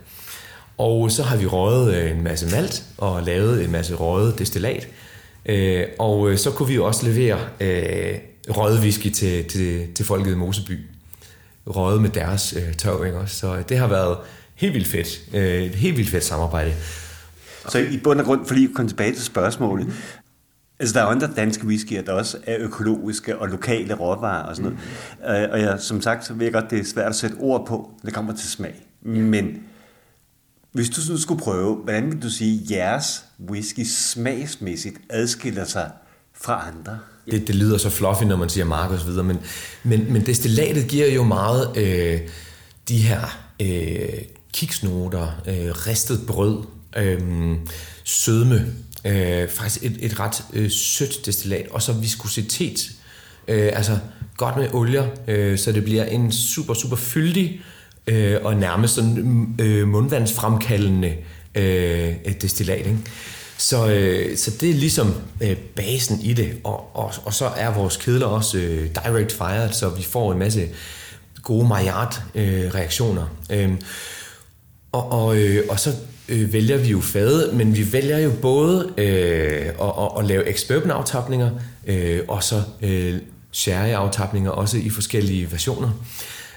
Og 0.79 1.11
så 1.11 1.23
har 1.23 1.37
vi 1.37 1.47
røget 1.47 1.95
øh, 1.95 2.11
en 2.11 2.25
masse 2.25 2.51
malt 2.51 2.83
og 2.99 3.23
lavet 3.23 3.65
en 3.65 3.73
masse 3.73 3.95
røget 3.95 4.39
destillat. 4.39 4.89
Øh, 5.49 5.87
og 5.99 6.31
øh, 6.31 6.39
så 6.39 6.51
kunne 6.51 6.69
vi 6.69 6.75
jo 6.75 6.85
også 6.85 7.07
levere 7.07 7.39
øh, 7.61 8.19
whisky 8.81 9.11
til, 9.11 9.45
til, 9.45 9.95
til 9.95 10.05
folket 10.05 10.33
i 10.33 10.35
Moseby. 10.35 10.79
Røget 11.67 12.03
med 12.03 12.11
deres 12.11 12.55
øh, 12.57 12.75
tørv, 12.75 13.07
ikke 13.07 13.19
også? 13.19 13.37
Så 13.37 13.63
det 13.69 13.79
har 13.79 13.87
været 13.87 14.17
helt 14.55 14.75
vildt 14.75 14.89
fedt. 14.89 15.21
Øh, 15.35 15.63
et 15.63 15.75
helt 15.75 15.97
vildt 15.97 16.11
fedt 16.11 16.25
samarbejde. 16.25 16.73
Så 17.69 17.79
i 17.79 17.99
bund 18.05 18.21
og 18.21 18.27
grund, 18.27 18.47
for 18.47 18.55
lige 18.55 18.69
at 18.69 18.75
komme 18.75 18.89
tilbage 18.89 19.13
til 19.13 19.25
spørgsmålet, 19.25 19.87
mm. 19.87 19.93
Altså, 20.81 20.95
der 20.95 21.01
er 21.01 21.07
andre 21.07 21.31
danske 21.37 21.67
whiskyer, 21.67 22.03
der 22.03 22.13
også 22.13 22.39
er 22.47 22.57
økologiske 22.61 23.39
og 23.39 23.49
lokale 23.49 23.95
råvarer 23.95 24.43
og 24.43 24.57
sådan 24.57 24.71
noget. 24.71 25.47
Mm. 25.47 25.53
Og 25.53 25.61
jeg, 25.61 25.81
som 25.81 26.01
sagt, 26.01 26.27
så 26.27 26.35
ved 26.35 26.45
jeg 26.45 26.53
godt, 26.53 26.71
det 26.71 26.79
er 26.79 26.85
svært 26.85 27.09
at 27.09 27.15
sætte 27.15 27.37
ord 27.39 27.67
på, 27.67 27.75
når 27.75 28.07
det 28.07 28.15
kommer 28.15 28.35
til 28.35 28.49
smag. 28.49 28.75
Men 29.03 29.63
hvis 30.73 30.91
du 30.91 31.01
sådan 31.01 31.19
skulle 31.19 31.41
prøve, 31.41 31.77
hvordan 31.77 32.11
vil 32.11 32.23
du 32.23 32.31
sige, 32.31 32.61
at 32.65 32.71
jeres 32.71 33.25
whisky 33.51 33.85
smagsmæssigt 33.85 34.97
adskiller 35.11 35.65
sig 35.65 35.91
fra 36.35 36.69
andre? 36.69 36.99
Det, 37.31 37.47
det 37.47 37.55
lyder 37.55 37.79
så 37.79 37.91
fluffy, 37.91 38.25
når 38.25 38.37
man 38.37 38.49
siger 38.49 38.65
mark 38.65 38.91
og 38.91 38.99
så 38.99 39.07
videre, 39.07 39.25
men, 39.25 39.39
men, 39.83 40.13
men 40.13 40.27
destillatet 40.27 40.89
giver 40.89 41.13
jo 41.13 41.25
meget 41.25 41.77
øh, 41.77 42.21
de 42.89 42.99
her 42.99 43.39
øh, 43.63 44.23
kiksnoter, 44.53 45.43
øh, 45.47 45.87
ristet 45.87 46.27
brød, 46.27 46.65
øh, 46.97 47.57
sødme, 48.05 48.67
øh, 49.05 49.49
faktisk 49.49 49.85
et, 49.85 49.97
et 50.01 50.21
ret 50.21 50.45
øh, 50.53 50.71
sødt 50.71 51.27
destillat, 51.27 51.67
og 51.71 51.83
så 51.83 51.93
viskositet, 51.93 52.91
øh, 53.49 53.71
altså 53.73 53.99
godt 54.37 54.57
med 54.57 54.69
olier, 54.73 55.07
øh, 55.29 55.59
så 55.59 55.73
det 55.73 55.85
bliver 55.85 56.05
en 56.05 56.33
super, 56.33 56.75
super 56.75 56.97
fyldig 56.97 57.61
øh, 58.09 58.37
og 58.43 58.57
nærmest 58.57 58.95
sådan 58.95 59.15
mm, 59.15 59.55
øh, 59.59 59.89
mundvandsfremkaldende 59.89 61.15
øh, 61.55 62.15
destillat. 62.41 62.79
Ikke? 62.79 62.99
Så, 63.59 63.89
øh, 63.89 64.37
så 64.37 64.51
det 64.61 64.71
er 64.71 64.75
ligesom 64.75 65.15
øh, 65.41 65.57
basen 65.57 66.21
i 66.21 66.33
det, 66.33 66.53
og, 66.65 66.97
og, 66.97 67.13
og 67.25 67.35
så 67.35 67.47
er 67.57 67.75
vores 67.75 67.97
kedler 67.97 68.27
også 68.27 68.59
øh, 68.59 68.89
direct 69.05 69.33
fired, 69.33 69.73
så 69.73 69.89
vi 69.89 70.03
får 70.03 70.33
en 70.33 70.39
masse 70.39 70.69
gode 71.43 71.69
Maillard-reaktioner. 71.69 73.25
Øh, 73.51 73.65
øhm, 73.65 73.81
og, 74.93 75.13
og, 75.13 75.39
øh, 75.39 75.65
og 75.69 75.81
så 75.81 75.95
øh, 76.29 76.53
vælger 76.53 76.77
vi 76.77 76.89
jo 76.89 77.01
fade, 77.01 77.51
men 77.55 77.77
vi 77.77 77.93
vælger 77.93 78.19
jo 78.19 78.31
både 78.43 78.93
øh, 78.99 79.67
at, 79.67 79.93
at, 79.99 80.11
at 80.19 80.25
lave 80.25 80.49
ex-bourbon-aftapninger, 80.49 81.51
øh, 81.87 82.21
og 82.29 82.43
så 82.43 82.63
øh, 82.83 83.15
sherry-aftapninger, 83.53 84.51
også 84.51 84.79
i 84.79 84.91
forskellige 84.91 85.53
versioner. 85.53 85.91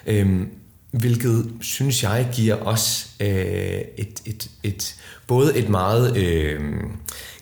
Øh, 0.07 0.41
hvilket 0.91 1.51
synes 1.61 2.03
jeg 2.03 2.27
giver 2.33 2.55
os 2.55 3.07
øh, 3.19 3.81
et, 3.97 4.21
et, 4.25 4.49
et, 4.63 4.95
både 5.27 5.57
et 5.57 5.69
meget, 5.69 6.17
øh, 6.17 6.59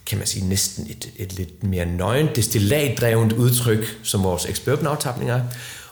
kan 0.05 0.17
man 0.17 0.27
sige, 0.27 0.45
næsten 0.45 0.88
et, 0.89 1.09
et 1.15 1.33
lidt 1.33 1.63
mere 1.63 1.85
nøgen, 1.85 2.27
destillatdrevet 2.35 3.33
udtryk, 3.33 3.97
som 4.03 4.23
vores 4.23 4.45
ekspertnavtapning 4.45 5.31
er, 5.31 5.41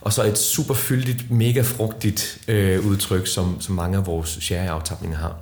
og 0.01 0.13
så 0.13 0.23
et 0.23 0.37
super 0.37 0.73
fyldigt, 0.73 1.31
mega 1.31 1.61
frugtigt 1.61 2.39
øh, 2.47 2.85
udtryk, 2.85 3.27
som, 3.27 3.61
som 3.61 3.75
mange 3.75 3.97
af 3.97 4.05
vores 4.05 4.29
sherry-aftapninger 4.29 5.17
har. 5.17 5.35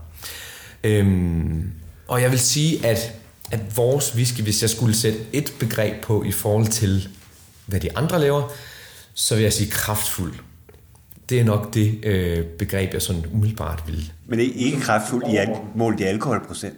Øhm, 0.84 1.72
og 2.08 2.22
jeg 2.22 2.32
vil 2.32 2.40
sige, 2.40 2.86
at, 2.86 3.12
at 3.52 3.78
vores 3.78 4.16
whisky, 4.16 4.42
hvis 4.42 4.62
jeg 4.62 4.70
skulle 4.70 4.96
sætte 4.96 5.20
et 5.34 5.54
begreb 5.60 6.04
på 6.04 6.24
i 6.24 6.32
forhold 6.32 6.68
til, 6.68 7.10
hvad 7.66 7.80
de 7.80 7.98
andre 7.98 8.20
laver, 8.20 8.50
så 9.14 9.36
vil 9.36 9.44
jeg 9.44 9.54
sige 9.54 9.72
kraftfuld. 9.72 10.34
Det 11.30 11.40
er 11.40 11.44
nok 11.44 11.74
det 11.74 12.00
øh, 12.06 12.46
begreb, 12.46 12.94
jeg 12.94 13.02
sådan 13.02 13.26
umiddelbart 13.34 13.84
vil. 13.88 14.12
Men 14.28 14.40
det 14.40 14.48
er 14.48 14.66
ikke 14.66 14.80
kraftfuld 14.80 15.24
i 15.34 15.36
al- 15.36 15.50
målt 15.76 16.00
i 16.00 16.04
alkoholprocent? 16.04 16.74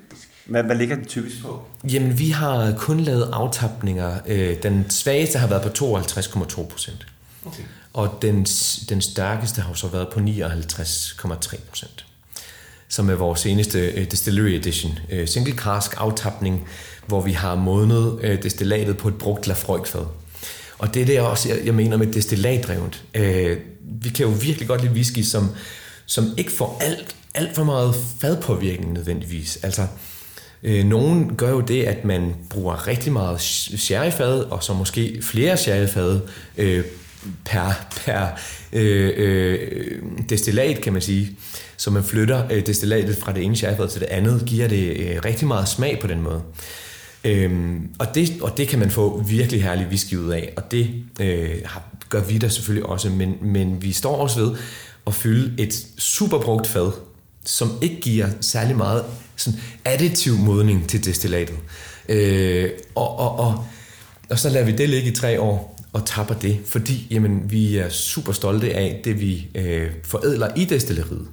Hvad, 0.46 0.64
hvad 0.64 0.76
ligger 0.76 0.96
den 0.96 1.06
typisk 1.06 1.42
på? 1.42 1.62
Jamen, 1.94 2.20
vi 2.20 2.30
har 2.30 2.74
kun 2.78 3.00
lavet 3.00 3.30
aftapninger. 3.34 4.18
Øh, 4.28 4.64
den 4.64 4.90
svageste 4.90 5.40
har 5.40 5.48
været 5.48 5.62
på 5.62 5.86
52,2 5.86 6.68
procent. 6.68 7.08
Okay. 7.46 7.64
Og 7.94 8.18
den, 8.22 8.46
den 8.90 9.02
stærkeste 9.02 9.62
har 9.62 9.74
så 9.74 9.88
været 9.88 10.08
på 10.14 10.20
59,3 10.20 11.60
procent. 11.70 12.06
som 12.90 13.10
er 13.10 13.16
vores 13.16 13.40
seneste 13.40 13.94
uh, 13.98 14.04
Distillery 14.04 14.50
Edition. 14.50 15.00
Uh, 15.14 15.26
single 15.26 15.54
cask 15.54 15.94
aftapning, 15.98 16.68
hvor 17.08 17.22
vi 17.22 17.32
har 17.32 17.56
modnet 17.56 18.12
uh, 18.14 18.44
destillatet 18.44 18.98
på 18.98 19.08
et 19.08 19.16
brugt 19.18 19.48
Lafroig-fad. 19.48 20.06
Og 20.80 20.94
det 20.94 21.02
er 21.02 21.06
det 21.06 21.20
også, 21.20 21.50
jeg, 21.50 21.66
jeg 21.66 21.74
mener 21.74 21.98
med 21.98 22.08
destillatdrevet. 22.08 23.04
Øh, 23.14 23.58
vi 24.02 24.10
kan 24.10 24.26
jo 24.26 24.32
virkelig 24.42 24.68
godt 24.68 24.82
lide 24.82 24.94
whisky, 24.94 25.22
som, 25.22 25.50
som 26.06 26.34
ikke 26.38 26.52
får 26.52 26.78
alt, 26.82 27.16
alt 27.34 27.56
for 27.56 27.64
meget 27.64 27.96
fadpåvirkning 28.20 28.94
nødvendigvis. 28.94 29.60
Altså, 29.64 29.88
Øh, 30.64 30.86
nogen 30.86 31.36
gør 31.36 31.50
jo 31.50 31.62
det, 31.62 31.84
at 31.84 32.06
man 32.06 32.36
bruger 32.50 32.88
rigtig 32.88 33.14
meget 33.14 33.42
sherryfad, 33.42 34.40
og 34.40 34.64
så 34.64 34.74
måske 34.74 35.20
flere 35.22 35.58
sherryfad 35.58 36.22
øh, 36.58 36.84
per, 37.46 37.88
per 38.06 38.28
øh, 38.74 39.14
øh, 39.18 39.60
destillat, 40.30 40.82
kan 40.82 40.94
man 40.94 41.02
sige. 41.02 41.38
Så 41.78 41.92
man 41.92 42.04
flytter 42.04 42.44
øh, 42.52 42.66
destillatet 42.66 43.18
fra 43.18 43.34
det 43.34 43.44
ene 43.44 43.56
sherryfad 43.56 43.88
til 43.88 44.02
det 44.02 44.08
andet, 44.08 44.44
giver 44.46 44.68
det 44.68 44.98
øh, 44.98 45.20
rigtig 45.26 45.48
meget 45.48 45.68
smag 45.68 46.00
på 46.02 46.08
den 46.08 46.22
måde. 46.22 46.42
Øhm, 47.28 47.90
og, 48.00 48.16
det, 48.16 48.42
og 48.42 48.58
det 48.58 48.68
kan 48.68 48.80
man 48.80 48.92
få 48.92 49.24
virkelig 49.28 49.64
herlig 49.64 49.88
whisky 49.88 50.14
ud 50.16 50.32
af, 50.32 50.54
og 50.58 50.72
det 50.72 50.90
øh, 51.20 51.56
gør 52.10 52.24
vi 52.24 52.38
da 52.38 52.50
selvfølgelig 52.50 52.90
også, 52.90 53.10
men, 53.10 53.36
men 53.42 53.82
vi 53.82 53.92
står 53.92 54.16
også 54.16 54.40
ved 54.40 54.56
at 55.08 55.14
fylde 55.14 55.64
et 55.64 55.88
superbrugt 55.98 56.68
fad, 56.68 56.92
som 57.46 57.72
ikke 57.82 58.02
giver 58.02 58.28
særlig 58.42 58.78
meget 58.78 59.04
sådan 59.36 59.60
additiv 59.86 60.38
modning 60.38 60.90
til 60.90 61.06
destillatet. 61.06 61.56
Øh, 62.10 62.70
og, 62.96 63.20
og, 63.20 63.40
og, 63.40 63.66
og 64.30 64.40
så 64.40 64.50
lader 64.50 64.66
vi 64.66 64.72
det 64.72 64.90
ligge 64.90 65.12
i 65.12 65.16
tre 65.16 65.42
år 65.42 65.78
og 65.94 66.06
tapper 66.06 66.36
det, 66.36 66.60
fordi 66.66 67.08
jamen, 67.12 67.52
vi 67.52 67.78
er 67.78 67.90
super 67.90 68.32
stolte 68.32 68.74
af 68.74 69.02
det, 69.04 69.20
vi 69.20 69.48
øh, 69.56 69.92
forædler 70.04 70.56
i 70.56 70.66
destilleriet, 70.66 71.28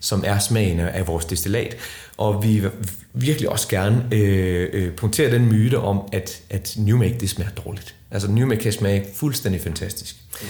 som 0.00 0.24
er 0.26 0.38
smagen 0.38 0.80
af 0.80 1.06
vores 1.06 1.24
destillat. 1.24 1.76
Og 2.16 2.44
vi 2.44 2.58
vil 2.58 2.70
virkelig 3.14 3.48
også 3.48 3.68
gerne 3.68 4.08
øh, 4.12 4.68
øh, 4.72 4.92
punktere 4.92 5.30
den 5.30 5.46
myte 5.46 5.78
om, 5.78 6.00
at, 6.12 6.40
at 6.50 6.74
New 6.76 6.98
Make 6.98 7.16
det 7.20 7.30
smager 7.30 7.50
dårligt. 7.50 7.94
Altså 8.10 8.30
New 8.30 8.46
Make 8.46 8.62
kan 8.62 8.72
smage 8.72 9.04
fuldstændig 9.14 9.60
fantastisk. 9.60 10.16
Mm. 10.40 10.46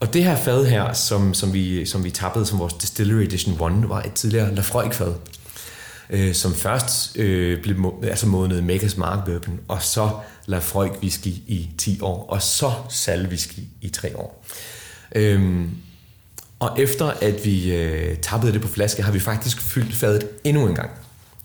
Og 0.00 0.12
det 0.12 0.24
her 0.24 0.36
fad 0.36 0.66
her, 0.66 0.92
som, 0.92 1.34
som, 1.34 1.52
vi, 1.52 1.86
som 1.86 2.04
vi 2.04 2.10
tappede 2.10 2.46
som 2.46 2.58
vores 2.58 2.72
Distillery 2.72 3.22
Edition 3.22 3.54
1, 3.82 3.88
var 3.88 4.02
et 4.02 4.12
tidligere 4.12 4.54
Lafroig-fad 4.54 5.14
øh, 6.10 6.34
som 6.34 6.54
først 6.54 7.18
øh, 7.18 7.62
blev 7.62 7.94
altså 8.02 8.26
modnet 8.26 8.64
Makers 8.64 8.96
Mark 8.96 9.24
Bourbon, 9.24 9.60
og 9.68 9.82
så 9.82 10.10
Lafroig 10.46 10.92
whisky 11.02 11.28
i 11.28 11.70
10 11.78 12.00
år, 12.00 12.26
og 12.28 12.42
så 12.42 12.72
Sal 12.88 13.26
Whisky 13.26 13.60
i 13.80 13.88
3 13.88 14.16
år. 14.16 14.44
Øhm, 15.14 15.70
og 16.60 16.80
efter 16.80 17.06
at 17.06 17.44
vi 17.44 17.74
øh, 17.74 18.16
tappede 18.16 18.52
det 18.52 18.62
på 18.62 18.68
flaske, 18.68 19.02
har 19.02 19.12
vi 19.12 19.20
faktisk 19.20 19.60
fyldt 19.60 19.94
fadet 19.94 20.28
endnu 20.44 20.66
en 20.66 20.74
gang. 20.74 20.90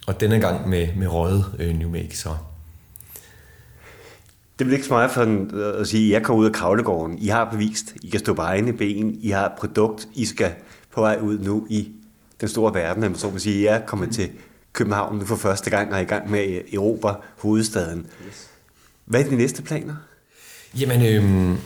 Og 0.08 0.20
denne 0.20 0.40
gang 0.40 0.70
med, 0.70 0.88
med 0.96 1.08
røget 1.08 1.46
øh, 1.60 1.76
New 1.76 1.90
Make. 1.90 2.18
Så. 2.18 2.30
Det 4.60 4.68
vil 4.68 4.74
ikke 4.74 4.86
så 4.86 4.94
meget 4.94 5.12
for 5.12 5.48
øh, 5.54 5.82
at 5.82 5.88
sige, 5.88 6.08
at 6.08 6.14
jeg 6.14 6.24
kommer 6.24 6.42
ud 6.42 6.46
af 6.46 6.54
kravlegården. 6.54 7.18
I 7.18 7.28
har 7.28 7.52
bevist, 7.52 7.94
I 8.04 8.10
kan 8.10 8.20
stå 8.20 8.34
på 8.34 8.42
egne 8.42 8.74
ben. 8.74 9.18
I 9.22 9.30
har 9.30 9.46
et 9.46 9.52
produkt, 9.60 10.08
I 10.14 10.26
skal 10.26 10.52
på 10.94 11.02
vej 11.02 11.20
ud 11.22 11.40
nu 11.40 11.68
i 11.70 11.92
den 12.42 12.50
store 12.50 12.74
verden. 12.74 13.16
Så 13.16 13.30
man 13.30 13.40
sige, 13.40 13.64
jeg 13.64 13.76
er 13.76 13.86
kommet 13.86 14.14
til 14.14 14.30
København 14.74 15.18
nu 15.18 15.26
for 15.26 15.36
første 15.36 15.70
gang 15.70 15.92
og 15.92 15.98
er 15.98 16.02
i 16.02 16.06
gang 16.06 16.32
med 16.32 16.40
at 16.40 16.74
erobre 16.74 17.16
hovedstaden. 17.38 18.08
Hvad 19.06 19.26
er 19.26 19.30
de 19.30 19.36
næste 19.36 19.62
planer? 19.62 19.96
Jamen, 20.80 21.06
øhm, 21.06 21.58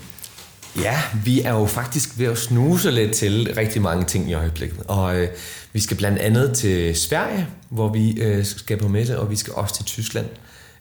ja, 0.78 1.02
vi 1.24 1.42
er 1.42 1.52
jo 1.52 1.66
faktisk 1.66 2.10
ved 2.20 2.28
at 2.28 2.38
snuse 2.38 2.92
lidt 2.92 3.12
til 3.12 3.54
rigtig 3.58 3.82
mange 3.82 4.06
ting 4.06 4.30
i 4.30 4.34
øjeblikket. 4.34 4.80
Og 4.88 5.18
øh, 5.18 5.28
vi 5.74 5.80
skal 5.80 5.98
blandt 5.98 6.20
andet 6.20 6.54
til 6.54 6.96
Sverige, 6.96 7.48
hvor 7.70 7.90
vi 7.90 8.22
øh, 8.22 8.46
skal 8.46 8.78
på 8.78 8.88
messe, 8.88 9.20
og 9.20 9.32
vi 9.32 9.36
skal 9.36 9.54
også 9.54 9.76
til 9.76 9.86
Tyskland, 9.86 10.26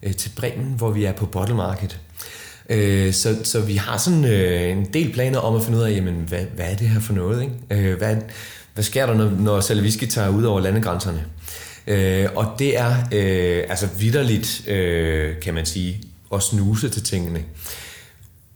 øh, 0.03 0.15
til 0.15 0.31
Bremen, 0.35 0.73
hvor 0.77 0.91
vi 0.91 1.05
er 1.05 1.11
på 1.11 1.25
Bottle 1.25 1.55
Market. 1.55 1.99
Øh, 2.69 3.13
så, 3.13 3.35
så 3.43 3.61
vi 3.61 3.75
har 3.75 3.97
sådan 3.97 4.25
øh, 4.25 4.71
en 4.71 4.85
del 4.93 5.13
planer 5.13 5.39
om 5.39 5.55
at 5.55 5.63
finde 5.63 5.77
ud 5.77 5.83
af, 5.83 5.91
jamen, 5.91 6.15
hvad, 6.27 6.45
hvad 6.55 6.65
er 6.71 6.75
det 6.75 6.89
her 6.89 6.99
for 6.99 7.13
noget? 7.13 7.41
Ikke? 7.41 7.89
Øh, 7.89 7.97
hvad, 7.97 8.15
hvad 8.73 8.83
sker 8.83 9.05
der, 9.05 9.13
når, 9.13 9.29
når 9.29 9.61
Salviski 9.61 10.05
tager 10.05 10.29
ud 10.29 10.43
over 10.43 10.59
landegrænserne? 10.59 11.25
Øh, 11.87 12.27
og 12.35 12.55
det 12.59 12.77
er 12.77 12.95
øh, 13.11 13.63
altså 13.69 13.87
vidderligt, 13.99 14.67
øh, 14.67 15.39
kan 15.41 15.53
man 15.53 15.65
sige, 15.65 16.01
at 16.33 16.43
snuse 16.43 16.89
til 16.89 17.03
tingene. 17.03 17.43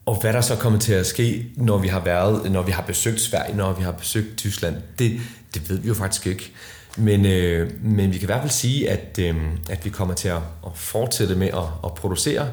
Og 0.05 0.21
hvad 0.21 0.33
der 0.33 0.41
så 0.41 0.55
kommer 0.55 0.79
til 0.79 0.93
at 0.93 1.05
ske, 1.05 1.45
når 1.55 1.77
vi 1.77 1.87
har 1.87 1.99
været, 1.99 2.51
når 2.51 2.61
vi 2.61 2.71
har 2.71 2.81
besøgt 2.81 3.21
Sverige, 3.21 3.55
når 3.55 3.73
vi 3.73 3.83
har 3.83 3.91
besøgt 3.91 4.37
Tyskland, 4.37 4.75
det, 4.99 5.21
det 5.53 5.69
ved 5.69 5.77
vi 5.77 5.87
jo 5.87 5.93
faktisk 5.93 6.27
ikke. 6.27 6.51
Men, 6.97 7.25
øh, 7.25 7.71
men 7.83 8.13
vi 8.13 8.17
kan 8.17 8.25
i 8.25 8.25
hvert 8.25 8.41
fald 8.41 8.51
sige, 8.51 8.89
at, 8.89 9.19
øh, 9.19 9.35
at 9.69 9.85
vi 9.85 9.89
kommer 9.89 10.13
til 10.13 10.27
at, 10.27 10.41
at 10.65 10.71
fortsætte 10.75 11.35
med 11.35 11.47
at, 11.47 11.63
at 11.85 11.93
producere, 11.93 12.49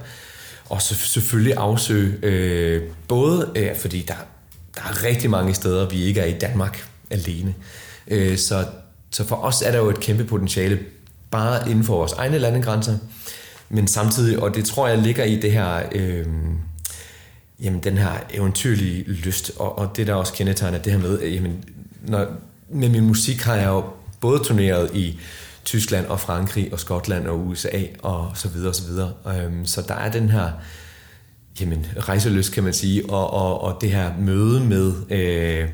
og 0.68 0.82
så 0.82 0.94
selvfølgelig 0.94 1.54
afsøge, 1.56 2.18
øh, 2.22 2.82
både 3.08 3.50
øh, 3.56 3.76
fordi 3.76 4.04
der, 4.08 4.14
der 4.74 4.82
er 4.82 5.04
rigtig 5.04 5.30
mange 5.30 5.54
steder, 5.54 5.88
vi 5.88 6.02
ikke 6.02 6.20
er 6.20 6.26
i 6.26 6.38
Danmark 6.38 6.88
alene. 7.10 7.54
Øh, 8.08 8.38
så 8.38 8.64
så 9.10 9.26
for 9.26 9.36
os 9.36 9.62
er 9.62 9.70
der 9.70 9.78
jo 9.78 9.90
et 9.90 10.00
kæmpe 10.00 10.24
potentiale, 10.24 10.78
bare 11.30 11.70
inden 11.70 11.84
for 11.84 11.96
vores 11.96 12.12
egne 12.12 12.38
landegrænser, 12.38 12.98
men 13.68 13.88
samtidig, 13.88 14.42
og 14.42 14.54
det 14.54 14.64
tror 14.64 14.88
jeg 14.88 14.98
ligger 14.98 15.24
i 15.24 15.40
det 15.40 15.52
her, 15.52 15.82
øh, 15.92 16.26
jamen 17.62 17.80
den 17.80 17.98
her 17.98 18.12
eventyrlige 18.30 19.02
lyst, 19.12 19.52
og, 19.56 19.78
og 19.78 19.96
det 19.96 20.06
der 20.06 20.14
også 20.14 20.32
kendetegner 20.32 20.78
det 20.78 20.92
her 20.92 21.00
med, 21.00 21.20
jamen, 21.22 21.64
når, 22.06 22.26
med 22.68 22.88
min 22.88 23.06
musik 23.06 23.42
har 23.42 23.54
jeg 23.54 23.68
jo 23.68 23.84
både 24.20 24.44
turneret 24.44 24.90
i 24.94 25.20
Tyskland 25.64 26.06
og 26.06 26.20
Frankrig 26.20 26.72
og 26.72 26.80
Skotland 26.80 27.26
og 27.26 27.46
USA 27.46 27.82
og 28.02 28.32
så 28.34 28.48
videre 28.48 28.68
og 28.68 28.74
så 28.74 28.86
videre. 28.86 29.12
Øhm, 29.26 29.66
så 29.66 29.82
der 29.88 29.94
er 29.94 30.10
den 30.10 30.28
her 30.28 30.50
jamen, 31.60 31.86
rejseløst, 31.98 32.52
kan 32.52 32.64
man 32.64 32.72
sige, 32.72 33.10
og, 33.10 33.30
og, 33.32 33.60
og 33.60 33.78
det 33.80 33.90
her 33.90 34.12
møde 34.18 34.60
med 34.60 34.92
øh, 35.10 35.68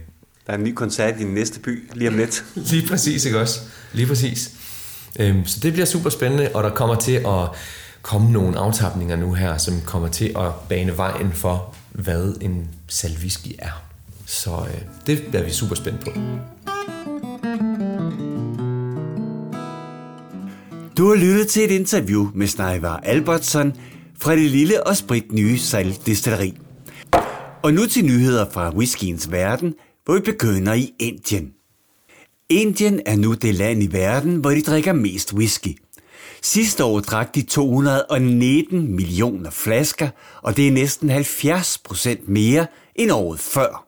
der 0.46 0.53
er 0.53 0.57
en 0.57 0.64
ny 0.64 0.75
koncert 0.75 1.20
i 1.20 1.25
den 1.25 1.35
næste 1.35 1.61
by 1.61 1.90
lige 1.94 2.09
om 2.09 2.16
lidt. 2.16 2.44
lige 2.70 2.88
præcis, 2.88 3.25
ikke 3.25 3.40
også? 3.40 3.61
Lige 3.92 4.07
præcis. 4.07 4.51
Øhm, 5.20 5.46
så 5.46 5.61
det 5.62 5.72
bliver 5.72 5.87
super 5.87 6.11
spændende, 6.11 6.51
og 6.55 6.62
der 6.62 6.70
kommer 6.70 6.94
til 6.94 7.12
at 7.12 7.49
komme 8.07 8.33
nogle 8.33 8.59
aftapninger 8.59 9.16
nu 9.16 9.33
her, 9.33 9.59
som 9.59 9.75
kommer 9.87 10.09
til 10.09 10.25
at 10.37 10.53
bane 10.69 10.97
vejen 10.97 11.33
for, 11.33 11.75
hvad 11.92 12.35
en 12.40 12.69
salviski 12.88 13.57
er. 13.59 13.83
Så 14.27 14.51
øh, 14.51 14.81
det 15.07 15.27
bliver 15.29 15.45
vi 15.45 15.51
super 15.51 15.75
spændt 15.75 16.01
på. 16.01 16.11
Du 20.99 21.09
har 21.09 21.16
lyttet 21.16 21.49
til 21.49 21.64
et 21.64 21.71
interview 21.71 22.31
med 22.35 22.47
Snejvar 22.47 22.97
Albertson 22.97 23.73
fra 24.19 24.33
det 24.33 24.51
lille 24.51 24.87
og 24.87 24.97
sprit 24.97 25.33
nye 25.33 25.59
Destilleri. 26.07 26.59
Og 27.62 27.73
nu 27.73 27.87
til 27.87 28.05
nyheder 28.05 28.51
fra 28.51 28.75
whiskyens 28.75 29.33
verden– 29.33 29.75
hvor 30.07 30.14
vi 30.14 30.21
begynder 30.21 30.75
i 30.75 30.95
Indien. 30.99 31.53
Indien 32.49 33.01
er 33.07 33.16
nu 33.16 33.35
det 33.35 33.55
land 33.55 33.83
i 33.83 33.92
verden, 33.92 34.37
hvor 34.37 34.51
de 34.51 34.62
drikker 34.62 34.92
mest 34.92 35.35
whisky. 35.35 35.77
Sidste 36.53 36.85
år 36.85 37.01
drak 37.01 37.35
de 37.35 37.43
219 37.43 38.97
millioner 38.97 39.51
flasker, 39.51 40.09
og 40.43 40.57
det 40.57 40.69
er 40.69 40.73
næsten 40.73 41.11
70 41.11 41.79
procent 41.79 42.29
mere 42.29 42.67
end 42.95 43.11
året 43.11 43.41
før. 43.41 43.87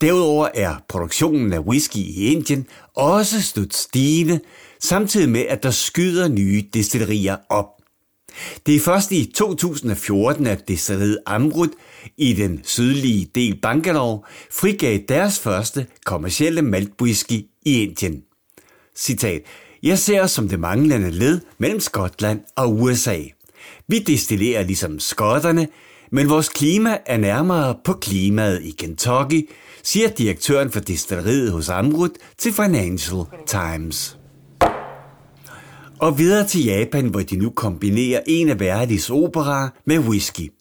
Derudover 0.00 0.48
er 0.54 0.76
produktionen 0.88 1.52
af 1.52 1.58
whisky 1.58 1.96
i 1.96 2.32
Indien 2.32 2.66
også 2.94 3.42
stødt 3.42 3.74
stigende, 3.74 4.40
samtidig 4.80 5.28
med 5.28 5.40
at 5.40 5.62
der 5.62 5.70
skyder 5.70 6.28
nye 6.28 6.64
destillerier 6.72 7.36
op. 7.48 7.66
Det 8.66 8.76
er 8.76 8.80
først 8.80 9.12
i 9.12 9.32
2014, 9.34 10.46
at 10.46 10.68
destilleriet 10.68 11.18
Amrut 11.26 11.70
i 12.16 12.32
den 12.32 12.60
sydlige 12.64 13.30
del 13.34 13.60
Bangalore 13.60 14.20
frigav 14.52 14.98
deres 15.08 15.38
første 15.38 15.86
kommercielle 16.04 16.62
maltwhisky 16.62 17.46
i 17.62 17.82
Indien. 17.82 18.22
Citat. 18.96 19.42
Jeg 19.82 19.98
ser 19.98 20.22
os 20.22 20.30
som 20.30 20.48
det 20.48 20.60
manglende 20.60 21.10
led 21.10 21.40
mellem 21.58 21.80
Skotland 21.80 22.40
og 22.56 22.80
USA. 22.80 23.18
Vi 23.88 23.98
destillerer 23.98 24.62
ligesom 24.62 25.00
skotterne, 25.00 25.68
men 26.12 26.28
vores 26.28 26.48
klima 26.48 26.98
er 27.06 27.16
nærmere 27.16 27.76
på 27.84 27.92
klimaet 27.92 28.62
i 28.62 28.70
Kentucky, 28.70 29.48
siger 29.82 30.08
direktøren 30.08 30.70
for 30.70 30.80
destilleriet 30.80 31.52
hos 31.52 31.68
Amrut 31.68 32.10
til 32.38 32.52
Financial 32.52 33.24
Times. 33.46 34.18
Og 35.98 36.18
videre 36.18 36.46
til 36.46 36.64
Japan, 36.64 37.08
hvor 37.08 37.20
de 37.20 37.36
nu 37.36 37.50
kombinerer 37.50 38.20
en 38.26 38.48
af 38.48 38.60
verdens 38.60 39.10
operaer 39.10 39.68
med 39.84 39.98
whisky. 39.98 40.52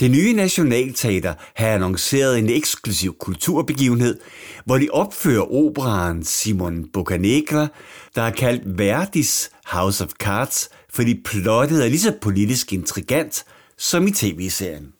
Det 0.00 0.10
nye 0.10 0.32
Nationalteater 0.32 1.34
har 1.54 1.68
annonceret 1.68 2.38
en 2.38 2.50
eksklusiv 2.50 3.16
kulturbegivenhed, 3.18 4.20
hvor 4.64 4.78
de 4.78 4.88
opfører 4.90 5.52
operaen 5.52 6.24
Simon 6.24 6.84
Boccanegra, 6.92 7.68
der 8.14 8.22
er 8.22 8.30
kaldt 8.30 8.78
Verdis 8.78 9.50
House 9.64 10.04
of 10.04 10.10
Cards, 10.10 10.68
fordi 10.90 11.20
plottet 11.24 11.84
er 11.84 11.88
lige 11.88 12.00
så 12.00 12.12
politisk 12.20 12.72
intrigant 12.72 13.44
som 13.78 14.06
i 14.06 14.10
tv-serien. 14.10 14.92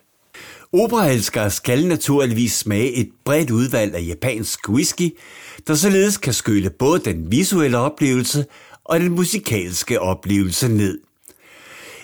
Operaelskere 0.73 1.51
skal 1.51 1.87
naturligvis 1.87 2.53
smage 2.53 2.93
et 2.93 3.11
bredt 3.25 3.51
udvalg 3.51 3.95
af 3.95 4.05
japansk 4.07 4.69
whisky, 4.69 5.17
der 5.67 5.75
således 5.75 6.17
kan 6.17 6.33
skylle 6.33 6.71
både 6.71 7.01
den 7.05 7.31
visuelle 7.31 7.79
oplevelse 7.79 8.47
og 8.85 9.01
den 9.01 9.13
musikalske 9.13 10.01
oplevelse 10.01 10.69
ned. 10.69 10.99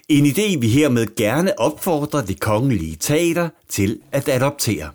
En 0.09 0.27
idé, 0.27 0.57
vi 0.61 0.69
hermed 0.69 1.17
gerne 1.17 1.59
opfordrer 1.61 2.25
det 2.25 2.41
kongelige 2.41 2.97
teater 2.97 3.49
til 3.69 4.01
at 4.13 4.29
adoptere. 4.29 4.91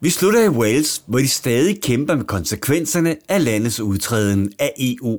Vi 0.00 0.10
slutter 0.10 0.44
i 0.44 0.48
Wales, 0.48 1.02
hvor 1.06 1.18
de 1.18 1.28
stadig 1.28 1.82
kæmper 1.82 2.14
med 2.16 2.24
konsekvenserne 2.24 3.16
af 3.28 3.44
landets 3.44 3.80
udtræden 3.80 4.52
af 4.58 4.72
EU. 4.78 5.18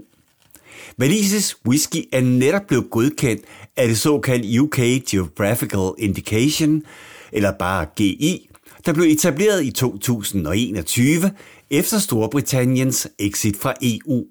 Walises 0.99 1.57
whisky 1.67 2.07
er 2.11 2.21
netop 2.21 2.61
blevet 2.67 2.89
godkendt 2.89 3.43
af 3.77 3.87
det 3.87 3.97
såkaldte 3.97 4.61
UK 4.61 4.79
Geographical 5.11 5.91
Indication, 5.97 6.83
eller 7.31 7.51
bare 7.59 7.85
GI, 7.95 8.49
der 8.85 8.93
blev 8.93 9.05
etableret 9.05 9.65
i 9.65 9.71
2021 9.71 11.31
efter 11.69 11.99
Storbritanniens 11.99 13.07
exit 13.19 13.57
fra 13.57 13.73
EU. 13.81 14.25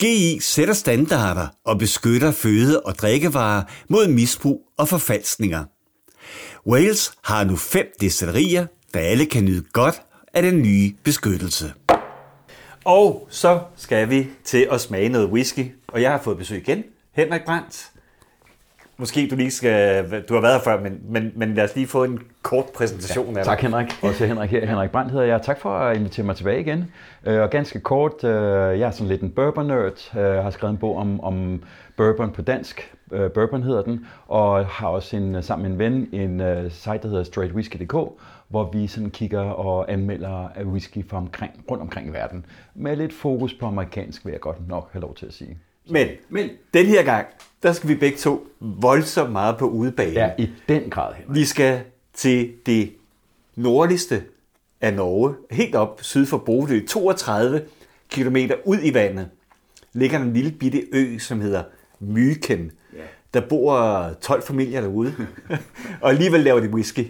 GI 0.00 0.38
sætter 0.40 0.74
standarder 0.74 1.48
og 1.64 1.78
beskytter 1.78 2.32
føde- 2.32 2.80
og 2.80 2.94
drikkevarer 2.94 3.62
mod 3.88 4.08
misbrug 4.08 4.62
og 4.76 4.88
forfalskninger. 4.88 5.64
Wales 6.66 7.12
har 7.24 7.44
nu 7.44 7.56
fem 7.56 7.86
destillerier, 8.00 8.66
der 8.94 9.00
alle 9.00 9.26
kan 9.26 9.44
nyde 9.44 9.64
godt 9.72 10.02
af 10.34 10.42
den 10.42 10.62
nye 10.62 10.92
beskyttelse. 11.04 11.72
Og 12.84 13.28
så 13.30 13.60
skal 13.76 14.10
vi 14.10 14.28
til 14.44 14.68
at 14.70 14.80
smage 14.80 15.08
noget 15.08 15.28
whisky, 15.28 15.72
og 15.88 16.02
jeg 16.02 16.10
har 16.10 16.20
fået 16.22 16.38
besøg 16.38 16.68
igen. 16.68 16.84
Henrik 17.12 17.44
Brandt. 17.44 17.90
Måske 19.00 19.28
du 19.30 19.36
lige 19.36 19.50
skal, 19.50 20.04
du 20.28 20.34
har 20.34 20.40
været 20.40 20.54
her 20.54 20.60
før, 20.60 20.80
men, 20.80 21.00
men, 21.08 21.32
men 21.36 21.54
lad 21.54 21.64
os 21.64 21.74
lige 21.74 21.86
få 21.86 22.04
en 22.04 22.22
kort 22.42 22.64
præsentation 22.74 23.32
ja, 23.32 23.38
af 23.38 23.44
dig. 23.44 23.44
Tak 23.44 23.60
Henrik. 23.60 23.86
Også 24.02 24.26
Henrik 24.26 24.50
her. 24.50 24.66
Henrik 24.66 24.90
Brandt 24.90 25.12
hedder 25.12 25.26
jeg. 25.26 25.42
Tak 25.42 25.60
for 25.60 25.70
at 25.70 25.96
invitere 25.96 26.26
mig 26.26 26.36
tilbage 26.36 26.60
igen. 26.60 26.92
Øh, 27.26 27.40
og 27.40 27.50
ganske 27.50 27.80
kort, 27.80 28.24
øh, 28.24 28.30
jeg 28.78 28.80
er 28.80 28.90
sådan 28.90 29.08
lidt 29.08 29.20
en 29.20 29.30
bourbon-nørd. 29.30 30.10
Jeg 30.14 30.22
øh, 30.22 30.42
har 30.42 30.50
skrevet 30.50 30.72
en 30.72 30.78
bog 30.78 30.96
om, 30.96 31.20
om 31.20 31.62
bourbon 31.96 32.30
på 32.30 32.42
dansk. 32.42 32.94
Bourbon 33.34 33.62
hedder 33.62 33.82
den. 33.82 34.06
Og 34.26 34.66
har 34.66 34.88
også 34.88 35.16
en, 35.16 35.42
sammen 35.42 35.78
med 35.78 35.88
en 35.88 36.08
ven 36.12 36.20
en 36.20 36.70
site, 36.70 36.98
der 37.02 37.08
hedder 37.08 37.24
straightwhisky.dk, 37.24 37.94
hvor 38.48 38.70
vi 38.72 38.86
sådan 38.86 39.10
kigger 39.10 39.40
og 39.40 39.92
anmelder 39.92 40.48
whisky 40.64 41.08
fra 41.08 41.16
omkring, 41.16 41.52
rundt 41.70 41.82
omkring 41.82 42.08
i 42.08 42.12
verden. 42.12 42.46
Med 42.74 42.96
lidt 42.96 43.12
fokus 43.12 43.54
på 43.54 43.66
amerikansk, 43.66 44.24
vil 44.24 44.32
jeg 44.32 44.40
godt 44.40 44.68
nok 44.68 44.92
have 44.92 45.00
lov 45.00 45.14
til 45.14 45.26
at 45.26 45.32
sige. 45.32 45.58
Men, 45.88 46.08
Men 46.28 46.50
den 46.74 46.86
her 46.86 47.02
gang, 47.02 47.26
der 47.62 47.72
skal 47.72 47.88
vi 47.88 47.94
begge 47.94 48.18
to 48.18 48.46
voldsomt 48.60 49.32
meget 49.32 49.58
på 49.58 49.68
udebane. 49.68 50.12
Ja, 50.12 50.30
i 50.38 50.50
den 50.68 50.90
grad. 50.90 51.14
Henrik. 51.14 51.34
Vi 51.34 51.44
skal 51.44 51.80
til 52.14 52.52
det 52.66 52.92
nordligste 53.56 54.22
af 54.80 54.94
Norge, 54.94 55.34
helt 55.50 55.74
op 55.74 55.98
syd 56.02 56.26
for 56.26 56.38
Bodø, 56.38 56.86
32 56.86 57.62
km 58.10 58.36
ud 58.64 58.78
i 58.82 58.94
vandet, 58.94 59.28
ligger 59.92 60.18
en 60.18 60.32
lille 60.32 60.50
bitte 60.50 60.82
ø, 60.92 61.18
som 61.18 61.40
hedder 61.40 61.62
Myken. 62.00 62.70
Ja. 62.92 62.98
Der 63.34 63.40
bor 63.48 64.06
12 64.20 64.42
familier 64.42 64.80
derude, 64.80 65.14
og 66.02 66.10
alligevel 66.10 66.40
laver 66.40 66.60
de 66.60 66.68
whisky. 66.68 67.06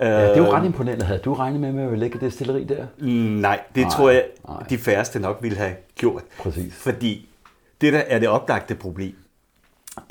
Ja, 0.00 0.28
det 0.28 0.38
er 0.38 0.46
jo 0.46 0.52
ret 0.52 0.64
imponerende. 0.64 1.04
Havde 1.04 1.20
du 1.20 1.34
regnet 1.34 1.60
med, 1.60 1.84
at 1.84 1.92
vi 1.92 1.96
lægge 1.96 2.18
det 2.20 2.32
stilleri 2.32 2.64
der? 2.64 2.86
Nej, 3.40 3.60
det 3.74 3.82
nej, 3.82 3.90
tror 3.90 4.10
jeg, 4.10 4.24
nej. 4.48 4.62
de 4.70 4.78
færreste 4.78 5.20
nok 5.20 5.38
ville 5.42 5.58
have 5.58 5.74
gjort. 5.94 6.22
Præcis. 6.38 6.74
Fordi 6.74 7.28
det, 7.80 7.92
der 7.92 7.98
er 7.98 8.18
det 8.18 8.28
oplagte 8.28 8.74
problem, 8.74 9.14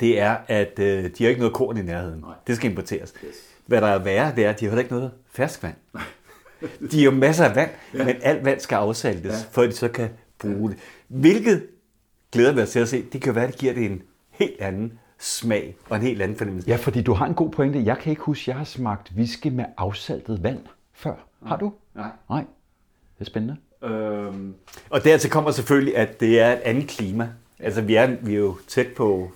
det 0.00 0.20
er, 0.20 0.36
at 0.48 0.78
øh, 0.78 1.04
de 1.04 1.24
har 1.24 1.28
ikke 1.28 1.40
noget 1.40 1.54
korn 1.54 1.76
i 1.76 1.82
nærheden. 1.82 2.20
Nej. 2.20 2.34
Det 2.46 2.56
skal 2.56 2.70
importeres. 2.70 3.14
Yes. 3.24 3.34
Hvad 3.66 3.80
der 3.80 3.86
er 3.86 3.98
værre, 3.98 4.32
det 4.36 4.44
er, 4.44 4.50
at 4.50 4.60
de 4.60 4.64
har 4.64 4.70
heller 4.70 4.82
ikke 4.82 4.94
noget 4.94 5.10
ferskvand. 5.30 5.74
de 6.90 6.98
har 6.98 7.04
jo 7.04 7.10
masser 7.10 7.44
af 7.44 7.56
vand, 7.56 7.70
ja. 7.94 8.04
men 8.04 8.16
alt 8.22 8.44
vand 8.44 8.60
skal 8.60 8.76
afsaltes, 8.76 9.32
ja. 9.32 9.36
for 9.50 9.62
at 9.62 9.68
de 9.68 9.74
så 9.74 9.88
kan 9.88 10.08
bruge 10.38 10.70
det. 10.70 10.78
Hvilket 11.08 11.66
glæder 12.32 12.54
mig 12.54 12.68
til 12.68 12.78
at 12.80 12.88
se. 12.88 13.02
Det 13.12 13.22
kan 13.22 13.34
være, 13.34 13.44
at 13.44 13.50
det 13.50 13.58
giver 13.58 13.74
det 13.74 13.84
en 13.84 14.02
helt 14.30 14.60
anden 14.60 14.98
smag 15.18 15.76
og 15.88 15.96
en 15.96 16.02
helt 16.02 16.22
anden 16.22 16.36
fornemmelse. 16.36 16.68
Ja, 16.68 16.76
fordi 16.76 17.02
du 17.02 17.12
har 17.12 17.26
en 17.26 17.34
god 17.34 17.50
pointe. 17.50 17.84
Jeg 17.84 17.98
kan 17.98 18.10
ikke 18.10 18.22
huske, 18.22 18.42
at 18.42 18.46
jeg 18.48 18.56
har 18.56 18.64
smagt 18.64 19.12
whisky 19.16 19.46
med 19.46 19.64
afsaltet 19.76 20.42
vand 20.42 20.60
før. 20.92 21.14
Har 21.46 21.56
du? 21.56 21.72
Nej. 21.94 22.10
Nej. 22.30 22.44
Det 23.18 23.20
er 23.20 23.24
spændende. 23.24 23.56
Øhm, 23.82 24.54
og 24.90 25.04
dertil 25.04 25.30
kommer 25.30 25.50
selvfølgelig, 25.50 25.96
at 25.96 26.20
det 26.20 26.40
er 26.40 26.52
et 26.52 26.58
andet 26.58 26.88
klima. 26.88 27.28
Altså, 27.60 27.80
vi 27.80 27.94
er, 27.94 28.16
vi 28.20 28.34
er 28.34 28.38
jo 28.38 28.56
tæt 28.68 28.86
på 28.96 29.30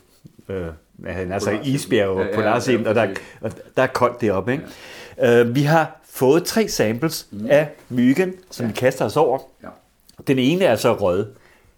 øh, 0.48 0.66
altså 1.06 1.50
isbjerg 1.64 2.08
og 2.08 2.18
ja, 2.18 2.40
ja, 2.40 2.46
ja, 2.46 2.88
og, 2.88 2.94
der, 2.94 3.14
og 3.40 3.52
der 3.76 3.82
er 3.82 3.86
koldt 3.86 4.20
deroppe. 4.20 4.52
Ikke? 4.52 4.64
Ja. 5.18 5.40
Øh, 5.40 5.54
vi 5.54 5.62
har 5.62 6.00
fået 6.04 6.44
tre 6.44 6.68
samples 6.68 7.26
mm. 7.30 7.46
af 7.50 7.68
myggen, 7.88 8.34
som 8.50 8.66
ja. 8.66 8.72
vi 8.72 8.76
kaster 8.76 9.04
os 9.04 9.16
over. 9.16 9.38
Ja. 9.62 9.68
Den 10.26 10.38
ene 10.38 10.64
er 10.64 10.76
så 10.76 10.92
rød, 10.92 11.26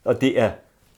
og 0.05 0.21
det 0.21 0.41
er 0.41 0.51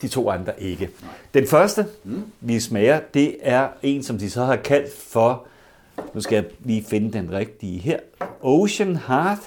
de 0.02 0.08
to 0.08 0.30
andre 0.30 0.62
ikke. 0.62 0.90
Nej. 1.02 1.10
Den 1.34 1.46
første, 1.46 1.86
mm. 2.04 2.24
vi 2.40 2.60
smager, 2.60 3.00
det 3.14 3.36
er 3.40 3.68
en, 3.82 4.02
som 4.02 4.18
de 4.18 4.30
så 4.30 4.44
har 4.44 4.56
kaldt 4.56 4.92
for, 4.98 5.46
nu 6.14 6.20
skal 6.20 6.36
jeg 6.36 6.44
lige 6.60 6.84
finde 6.84 7.12
den 7.12 7.32
rigtige 7.32 7.78
her, 7.78 7.98
Ocean 8.42 8.96
Heart 8.96 9.38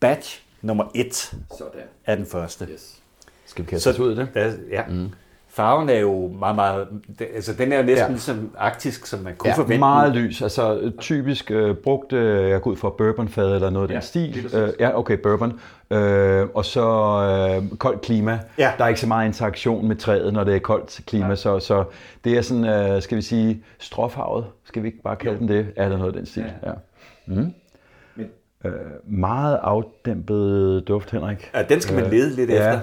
Batch 0.00 0.42
nummer 0.62 0.84
1 0.94 1.14
Sådan. 1.58 1.80
er 2.04 2.14
den 2.14 2.26
første. 2.26 2.68
Yes. 2.72 2.99
Skal 3.50 3.64
vi 3.64 3.70
kaste 3.70 3.88
os 3.88 3.98
ud 3.98 4.10
af 4.10 4.16
det? 4.16 4.58
Ja. 4.70 4.82
Mm. 4.88 5.08
Farven 5.48 5.88
er 5.88 5.98
jo 5.98 6.28
meget, 6.38 6.56
meget, 6.56 6.86
altså 7.34 7.52
den 7.54 7.72
er 7.72 7.76
jo 7.76 7.82
næsten 7.82 8.06
ja. 8.06 8.08
ligesom 8.08 8.50
arktisk, 8.58 9.06
som 9.06 9.20
man 9.20 9.34
kunne 9.36 9.50
ja, 9.50 9.56
forvente. 9.56 9.78
meget 9.78 10.14
lys. 10.14 10.42
Altså 10.42 10.92
typisk 10.98 11.50
øh, 11.50 11.76
brugt, 11.76 12.12
øh, 12.12 12.50
jeg 12.50 12.60
går 12.60 12.70
ud 12.70 12.76
fra 12.76 12.90
bourbonfad 12.90 13.54
eller 13.54 13.70
noget 13.70 13.88
af 13.88 13.92
ja, 13.92 13.94
den 13.94 14.02
stil. 14.02 14.54
Øh, 14.54 14.72
ja, 14.80 14.98
okay, 14.98 15.18
bourbon. 15.22 15.60
Øh, 15.90 16.46
og 16.54 16.64
så 16.64 16.80
øh, 16.82 17.78
koldt 17.78 18.00
klima. 18.00 18.38
Ja. 18.58 18.72
Der 18.78 18.84
er 18.84 18.88
ikke 18.88 19.00
så 19.00 19.06
meget 19.06 19.26
interaktion 19.26 19.88
med 19.88 19.96
træet, 19.96 20.32
når 20.32 20.44
det 20.44 20.54
er 20.54 20.58
koldt 20.58 21.00
klima, 21.06 21.28
ja. 21.28 21.34
så, 21.34 21.58
så 21.58 21.84
det 22.24 22.38
er 22.38 22.42
sådan, 22.42 22.64
øh, 22.64 23.02
skal 23.02 23.16
vi 23.16 23.22
sige, 23.22 23.64
stråfarvet. 23.78 24.44
Skal 24.64 24.82
vi 24.82 24.88
ikke 24.88 25.02
bare 25.02 25.16
kalde 25.16 25.34
jo. 25.34 25.38
den 25.38 25.48
det? 25.48 25.66
Er 25.76 25.88
der 25.88 25.96
noget 25.96 26.12
af 26.12 26.16
den 26.16 26.26
stil? 26.26 26.44
Ja. 26.62 26.68
ja. 26.68 26.74
Mm. 27.26 27.54
Men. 28.14 28.26
Øh, 28.64 28.72
meget 29.04 29.58
afdæmpet 29.62 30.88
duft, 30.88 31.10
Henrik. 31.10 31.50
Ja, 31.54 31.62
den 31.62 31.80
skal 31.80 31.94
man 31.96 32.10
lede 32.10 32.36
lidt 32.36 32.50
øh, 32.50 32.56
efter. 32.56 32.80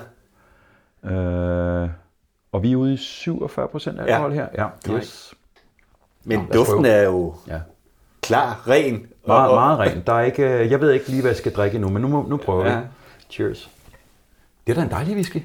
Øh, 1.12 1.90
og 2.52 2.64
vi 2.64 2.72
er 2.72 2.76
ude 2.76 2.94
i 2.94 2.98
47 2.98 3.68
procent 3.68 4.00
alkohol 4.00 4.34
ja. 4.34 4.36
her. 4.56 4.70
Ja, 4.88 4.96
yes. 4.96 5.34
Men 6.24 6.40
Nå, 6.40 6.46
duften 6.54 6.76
prøve. 6.76 6.88
er 6.88 7.04
jo 7.04 7.36
ja. 7.48 7.60
klar, 8.22 8.64
ren. 8.68 9.08
Meget, 9.28 9.50
og, 9.50 9.56
meget 9.56 9.80
ren. 9.80 10.04
Der 10.08 10.14
er 10.14 10.22
ikke, 10.22 10.44
øh, 10.44 10.72
jeg 10.72 10.82
ved 10.82 10.92
ikke 10.92 11.10
lige, 11.10 11.22
hvad 11.22 11.32
jeg 11.32 11.38
skal 11.38 11.54
drikke 11.54 11.80
nu, 11.80 11.90
men 11.90 12.02
nu, 12.02 12.26
nu 12.30 12.38
prøver 12.38 12.68
ja. 12.68 12.80
vi. 12.80 12.86
Cheers. 13.30 13.70
Det 14.68 14.74
er 14.74 14.76
da 14.76 14.86
en 14.86 14.92
dejlig 14.92 15.14
whisky. 15.14 15.42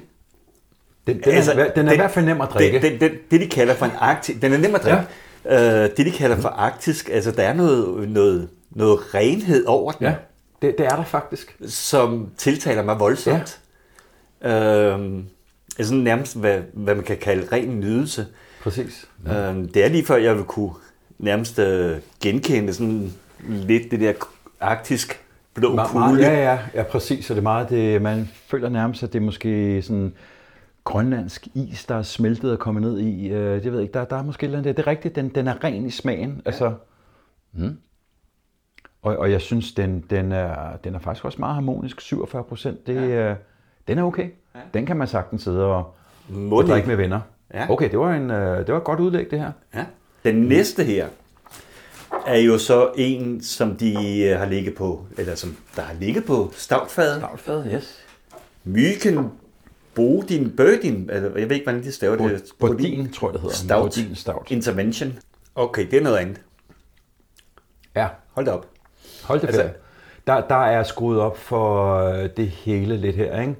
Den, 1.07 1.21
den, 1.23 1.33
altså, 1.33 1.51
er, 1.51 1.55
den 1.55 1.65
er 1.65 1.73
den, 1.73 1.93
i 1.93 1.95
hvert 1.95 2.11
fald 2.11 2.25
nem 2.25 2.41
at 2.41 2.49
drikke. 2.49 2.81
Den, 2.81 2.91
den, 2.91 2.99
den, 2.99 3.11
det, 3.31 3.41
de 3.41 3.47
kalder 3.47 3.73
for 3.73 3.85
en 3.85 3.91
arktisk... 3.99 4.41
Den 4.41 4.53
er 4.53 4.57
nem 4.57 4.75
at 4.75 4.83
drikke. 4.83 5.03
Ja. 5.45 5.83
Uh, 5.85 5.89
det, 5.97 6.05
de 6.05 6.11
kalder 6.11 6.37
for 6.37 6.49
arktisk, 6.49 7.09
altså 7.09 7.31
der 7.31 7.43
er 7.43 7.53
noget, 7.53 8.09
noget, 8.09 8.49
noget 8.69 9.15
renhed 9.15 9.65
over 9.65 9.91
den. 9.91 10.05
Ja, 10.05 10.15
det, 10.61 10.77
det 10.77 10.85
er 10.85 10.95
der 10.95 11.03
faktisk. 11.03 11.57
Som 11.67 12.29
tiltaler 12.37 12.83
mig 12.83 12.99
voldsomt. 12.99 13.59
Ja. 14.41 14.49
Er 14.49 14.97
sådan 15.79 15.97
nærmest, 15.97 16.39
hvad, 16.39 16.61
hvad 16.73 16.95
man 16.95 17.03
kan 17.03 17.17
kalde 17.17 17.47
ren 17.51 17.79
nydelse. 17.79 18.25
Præcis. 18.63 19.09
Ja. 19.25 19.49
Øhm, 19.49 19.67
det 19.67 19.85
er 19.85 19.89
lige 19.89 20.05
før, 20.05 20.15
jeg 20.15 20.35
vil 20.35 20.43
kunne 20.43 20.71
nærmest 21.19 21.59
øh, 21.59 21.97
genkende 22.21 22.73
sådan 22.73 23.13
lidt 23.47 23.91
det 23.91 23.99
der 23.99 24.13
arktisk 24.59 25.23
blå 25.53 25.75
Ma- 25.75 25.87
kugle. 25.87 26.21
Ja, 26.21 26.51
ja, 26.51 26.59
ja, 26.73 26.83
præcis. 26.83 27.25
Så 27.25 27.33
det 27.33 27.39
er 27.39 27.43
meget, 27.43 27.69
det, 27.69 28.01
man 28.01 28.29
føler 28.47 28.69
nærmest, 28.69 29.03
at 29.03 29.13
det 29.13 29.19
er 29.19 29.23
måske 29.23 29.81
sådan 29.81 30.13
grønlandsk 30.83 31.47
is, 31.53 31.85
der 31.85 31.95
er 31.95 32.01
smeltet 32.01 32.51
og 32.51 32.59
kommet 32.59 32.81
ned 32.81 32.99
i. 32.99 33.27
Øh, 33.27 33.65
jeg 33.65 33.71
ved 33.71 33.81
ikke, 33.81 33.93
der, 33.93 34.05
der 34.05 34.15
er 34.15 34.23
måske 34.23 34.47
lidt 34.47 34.63
det. 34.63 34.77
Det 34.77 34.83
er 34.83 34.87
rigtigt, 34.87 35.15
den, 35.15 35.29
den 35.29 35.47
er 35.47 35.63
ren 35.63 35.85
i 35.85 35.91
smagen. 35.91 36.31
Ja. 36.31 36.41
Altså, 36.45 36.73
mm. 37.53 37.77
og, 39.01 39.17
og 39.17 39.31
jeg 39.31 39.41
synes, 39.41 39.73
den, 39.73 40.03
den, 40.09 40.31
er, 40.31 40.77
den 40.83 40.95
er 40.95 40.99
faktisk 40.99 41.25
også 41.25 41.39
meget 41.39 41.55
harmonisk. 41.55 42.01
47 42.01 42.43
procent, 42.43 42.87
det, 42.87 42.95
ja. 42.95 43.31
øh, 43.31 43.35
den 43.87 43.97
er 43.97 44.03
okay. 44.03 44.29
Ja. 44.55 44.59
Den 44.73 44.85
kan 44.85 44.97
man 44.97 45.07
sagtens 45.07 45.43
sidde 45.43 45.65
og, 45.65 45.95
og 46.51 46.63
drikke 46.63 46.87
med 46.87 46.95
venner. 46.95 47.19
Ja. 47.53 47.69
Okay, 47.69 47.91
det 47.91 47.99
var, 47.99 48.13
en, 48.13 48.31
øh, 48.31 48.57
det 48.57 48.73
var 48.73 48.77
et 48.77 48.83
godt 48.83 48.99
udlæg, 48.99 49.31
det 49.31 49.39
her. 49.39 49.51
Ja. 49.75 49.85
Den 50.23 50.35
næste 50.35 50.83
her 50.83 51.07
er 52.27 52.37
jo 52.37 52.57
så 52.57 52.91
en, 52.95 53.43
som 53.43 53.75
de 53.75 54.19
øh, 54.23 54.39
har 54.39 54.45
ligget 54.45 54.75
på, 54.75 55.05
eller 55.17 55.35
som 55.35 55.57
der 55.75 55.81
har 55.81 55.93
ligget 55.93 56.25
på 56.25 56.51
stavtfadet. 56.55 57.17
Stavtfadet, 57.17 57.69
yes. 57.75 57.99
Myken 58.63 59.31
Bodin, 59.95 60.55
Bødin, 60.57 61.09
eller 61.13 61.37
jeg 61.37 61.49
ved 61.49 61.55
ikke, 61.55 61.65
hvordan 61.65 61.83
de 61.83 61.91
staver 61.91 62.15
det. 62.15 62.43
Bodin, 62.59 63.11
tror 63.11 63.27
jeg, 63.27 63.33
det 63.33 63.41
hedder. 63.41 63.55
Stout. 63.55 63.81
Bodin, 63.81 64.15
stout. 64.15 64.51
Intervention. 64.51 65.13
Okay, 65.55 65.87
det 65.91 65.99
er 65.99 66.03
noget 66.03 66.17
andet. 66.17 66.41
Ja. 67.95 68.07
Hold 68.31 68.45
det 68.45 68.53
op. 68.53 68.67
Hold 69.23 69.39
det 69.39 69.47
altså, 69.47 69.69
der, 70.27 70.47
der 70.47 70.55
er 70.55 70.83
skruet 70.83 71.19
op 71.19 71.37
for 71.37 71.95
øh, 71.97 72.29
det 72.37 72.49
hele 72.49 72.97
lidt 72.97 73.15
her, 73.15 73.41
ikke? 73.41 73.55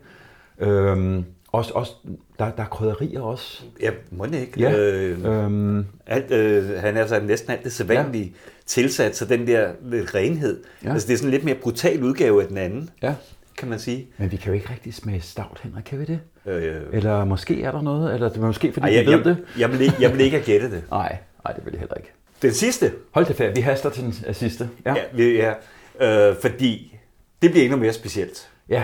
Øhm, 0.60 1.26
også, 1.52 1.72
også, 1.74 1.92
der, 2.40 2.52
der 2.52 2.64
er 2.64 2.68
krydderier 2.68 3.22
også. 3.22 3.64
Ja, 3.82 3.92
må 4.12 4.26
det 4.26 4.36
ikke. 4.36 4.60
Ja. 4.60 4.78
Øh, 4.78 5.26
Øhm, 5.26 5.86
alt, 6.08 6.32
øh, 6.32 6.70
han 6.80 6.98
er 6.98 7.08
så 7.08 7.20
næsten 7.20 7.52
alt 7.52 7.64
det 7.64 7.72
sædvanlige 7.74 8.24
ja. 8.26 8.30
tilsat, 8.66 9.16
så 9.18 9.26
den 9.26 9.48
der 9.48 9.72
lidt 9.84 10.16
renhed. 10.16 10.64
Ja. 10.84 10.92
Altså, 10.94 11.08
det 11.08 11.14
er 11.14 11.18
sådan 11.18 11.28
en 11.28 11.32
lidt 11.32 11.44
mere 11.44 11.56
brutal 11.56 12.04
udgave 12.04 12.42
af 12.42 12.48
den 12.48 12.58
anden, 12.58 12.90
ja. 13.02 13.14
kan 13.58 13.68
man 13.68 13.80
sige. 13.80 14.08
Men 14.18 14.32
vi 14.32 14.38
kan 14.38 14.48
jo 14.48 14.54
ikke 14.54 14.70
rigtig 14.70 14.94
smage 14.94 15.22
stout, 15.22 15.60
Henrik, 15.64 15.84
kan 15.84 16.00
vi 16.00 16.06
det? 16.06 16.20
Øh, 16.46 16.82
Eller 16.92 17.26
måske 17.26 17.64
er 17.64 17.72
der 17.72 17.82
noget, 17.82 18.14
eller 18.14 18.30
det 18.30 18.38
er 18.38 18.42
måske 18.42 18.74
fordi 18.74 18.84
ej, 18.86 18.90
vi 18.90 18.96
jeg, 18.96 19.06
ved 19.06 19.14
jeg, 19.14 19.26
det? 19.26 19.38
jeg, 19.60 19.72
vil 19.72 19.82
ikke, 19.82 19.96
jeg 20.00 20.12
vil 20.14 20.22
ikke 20.22 20.38
have 20.38 20.46
gættet 20.46 20.72
det. 20.72 20.84
Nej, 20.92 21.18
nej, 21.46 21.54
det 21.54 21.66
vil 21.66 21.72
jeg 21.72 21.80
heller 21.80 21.96
ikke. 21.96 22.12
Den 22.42 22.54
sidste, 22.54 22.92
Hold 23.12 23.26
det 23.26 23.36
færdigt, 23.36 23.56
vi 23.58 23.62
haster 23.62 23.90
til 23.90 24.04
den 24.04 24.14
øh, 24.28 24.36
sidste. 24.36 24.70
Ja. 24.86 24.96
ja. 25.18 25.24
Ja, 25.24 25.54
ja, 26.00 26.30
øh, 26.30 26.36
fordi 26.42 26.98
det 27.42 27.52
bliver 27.52 27.64
endnu 27.66 27.78
mere 27.80 27.94
specielt. 27.94 28.50
ja, 28.70 28.84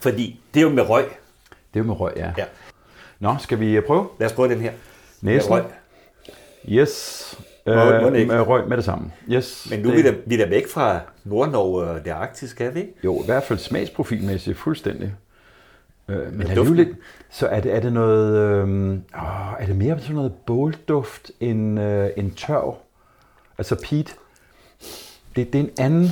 Fordi 0.00 0.40
det 0.54 0.60
er 0.60 0.64
jo 0.64 0.70
med 0.70 0.82
røg. 0.88 1.04
det 1.74 1.80
er 1.80 1.84
jo 1.84 1.84
med 1.84 2.00
røg, 2.00 2.12
ja. 2.16 2.32
Ja. 2.38 2.44
Nå, 3.20 3.34
skal 3.40 3.60
vi 3.60 3.72
øh, 3.76 3.82
prøve? 3.84 4.08
Lad 4.18 4.26
os 4.28 4.32
prøve 4.32 4.48
den 4.48 4.60
her. 4.60 4.72
Næsen. 5.20 5.50
Med 5.54 5.60
røg. 5.60 5.64
Yes. 6.68 7.34
Må- 7.66 7.72
Øh, 7.72 8.12
med 8.28 8.40
røg 8.40 8.68
med 8.68 8.76
det 8.76 8.84
samme. 8.84 9.12
Yes. 9.30 9.66
Men 9.70 9.80
nu 9.80 9.90
er 9.90 9.94
vi 9.94 10.02
da, 10.02 10.14
vi 10.26 10.34
er 10.34 10.44
da 10.44 10.50
væk 10.50 10.68
fra 10.68 11.00
Nordnorge 11.24 11.82
og 11.84 12.04
det 12.04 12.10
arktiske, 12.10 12.64
er 12.64 12.70
vi 12.70 12.80
ikke? 12.80 12.92
Jo, 13.04 13.22
i 13.22 13.24
hvert 13.24 13.42
fald 13.42 13.58
smagsprofilmæssigt 13.58 14.58
fuldstændig. 14.58 15.14
Øh, 16.08 16.32
men 16.32 16.46
alligevel, 16.46 16.96
så 17.30 17.46
er 17.46 17.60
det, 17.60 17.74
er 17.74 17.80
det 17.80 17.92
noget, 17.92 18.36
øh, 18.36 18.68
åh, 19.22 19.52
er 19.60 19.66
det 19.66 19.76
mere 19.76 20.00
sådan 20.00 20.16
noget 20.16 20.32
bålduft 20.46 21.30
end, 21.40 21.80
øh, 21.80 22.10
end 22.16 22.32
tørv? 22.32 22.76
Altså 23.58 23.76
peat. 23.88 24.14
Det, 25.36 25.52
det 25.52 25.54
er 25.58 25.62
en 25.64 25.70
anden, 25.78 26.08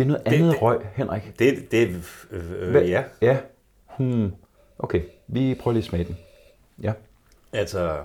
det 0.00 0.06
er 0.06 0.08
noget 0.08 0.26
Det- 0.26 0.32
andet 0.32 0.52
det- 0.52 0.62
røg, 0.62 0.80
Henrik. 0.94 1.38
Det, 1.38 1.70
det 1.72 1.88
øh, 2.30 2.74
øh, 2.76 2.90
ja. 2.90 3.04
Ja. 3.22 3.38
Hmm. 3.98 4.32
Okay, 4.78 5.02
vi 5.26 5.54
prøver 5.60 5.72
lige 5.72 5.82
at 5.82 5.88
smage 5.88 6.04
den. 6.04 6.16
Ja. 6.82 6.92
Altså, 7.52 7.98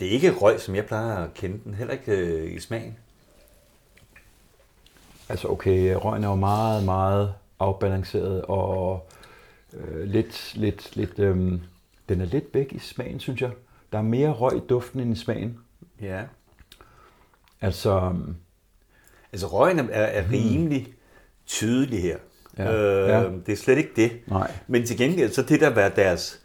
det 0.00 0.08
er 0.08 0.12
ikke 0.12 0.30
røg, 0.32 0.60
som 0.60 0.74
jeg 0.74 0.86
plejer 0.86 1.16
at 1.24 1.34
kende 1.34 1.60
den. 1.64 1.74
Heller 1.74 1.92
ikke 1.92 2.12
øh, 2.12 2.52
i 2.56 2.60
smagen. 2.60 2.96
Altså 5.28 5.48
okay, 5.48 5.94
røgen 5.94 6.24
er 6.24 6.28
jo 6.28 6.34
meget, 6.34 6.84
meget 6.84 7.34
afbalanceret 7.60 8.42
og 8.42 9.08
øh, 9.72 10.04
lidt, 10.08 10.52
lidt, 10.56 10.96
lidt, 10.96 11.18
øhm, 11.18 11.60
den 12.08 12.20
er 12.20 12.24
lidt 12.24 12.54
væk 12.54 12.72
i 12.72 12.78
smagen, 12.78 13.20
synes 13.20 13.40
jeg. 13.42 13.50
Der 13.92 13.98
er 13.98 14.02
mere 14.02 14.30
røg 14.30 14.56
i 14.56 14.60
duften 14.68 15.00
end 15.00 15.12
i 15.12 15.16
smagen. 15.20 15.58
Ja. 16.00 16.22
Altså, 17.60 18.14
Altså, 19.32 19.46
røgen 19.46 19.78
er, 19.78 19.84
er 19.92 20.22
rimelig 20.32 20.88
tydelig 21.46 22.02
her. 22.02 22.16
Ja, 22.58 22.72
Øh, 22.72 23.08
ja. 23.08 23.22
Det 23.46 23.52
er 23.52 23.56
slet 23.56 23.78
ikke 23.78 23.92
det. 23.96 24.12
Nej. 24.26 24.50
Men 24.66 24.86
til 24.86 24.96
gengæld, 24.98 25.30
så 25.32 25.42
det 25.42 25.60
der 25.60 25.70
var 25.70 25.88
deres 25.88 26.40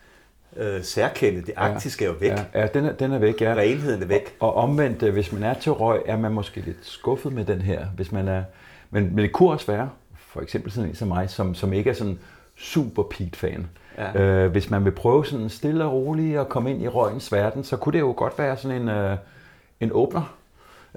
øh, 0.58 0.84
særkende, 0.84 1.42
det 1.42 1.54
arktiske 1.56 2.06
er 2.06 2.10
jo 2.10 2.16
væk. 2.20 2.32
ja, 2.32 2.44
ja 2.54 2.68
den, 2.68 2.86
er, 2.86 2.92
den 2.94 3.12
er 3.12 3.18
væk, 3.20 3.42
ja. 3.42 3.54
Renheden 3.58 4.02
er 4.02 4.08
væk. 4.08 4.36
Og 4.40 4.56
omvendt, 4.56 5.04
øh, 5.04 5.14
hvis 5.14 5.32
man 5.32 5.44
er 5.44 5.54
til 5.54 5.72
røg, 5.72 6.02
er 6.06 6.18
man 6.18 6.32
måske 6.32 6.62
lidt 6.62 6.78
skuffet 6.82 7.34
med 7.34 7.46
den 7.46 7.62
her. 7.62 7.86
Hvis 7.96 8.12
man 8.12 8.28
er, 8.28 8.44
men, 8.90 9.16
men 9.16 9.18
det 9.18 9.32
kunne 9.32 9.50
også 9.52 9.68
være, 9.68 9.90
for 10.18 10.42
eksempel 10.42 10.72
sådan 10.72 10.90
en 10.90 10.96
som 10.96 11.08
mig, 11.08 11.30
som, 11.30 11.56
som 11.56 11.74
ikke 11.74 11.90
er 11.90 11.94
sådan 11.94 12.20
super 12.58 13.04
Pete-fan. 13.04 13.68
Ja. 13.98 14.22
Øh, 14.22 14.52
hvis 14.52 14.70
man 14.70 14.86
vil 14.86 14.92
prøve 14.92 15.26
sådan 15.26 15.50
stille 15.50 15.84
og 15.86 15.94
roligt 15.94 16.40
at 16.40 16.50
komme 16.50 16.72
ind 16.72 16.82
i 16.84 16.88
røgens 16.88 17.32
verden, 17.32 17.64
så 17.64 17.78
kunne 17.78 17.94
det 17.94 18.00
jo 18.00 18.14
godt 18.18 18.40
være 18.40 18.58
sådan 18.58 18.82
en, 18.82 18.90
øh, 18.90 19.18
en 19.80 19.90
åbner. 19.94 20.38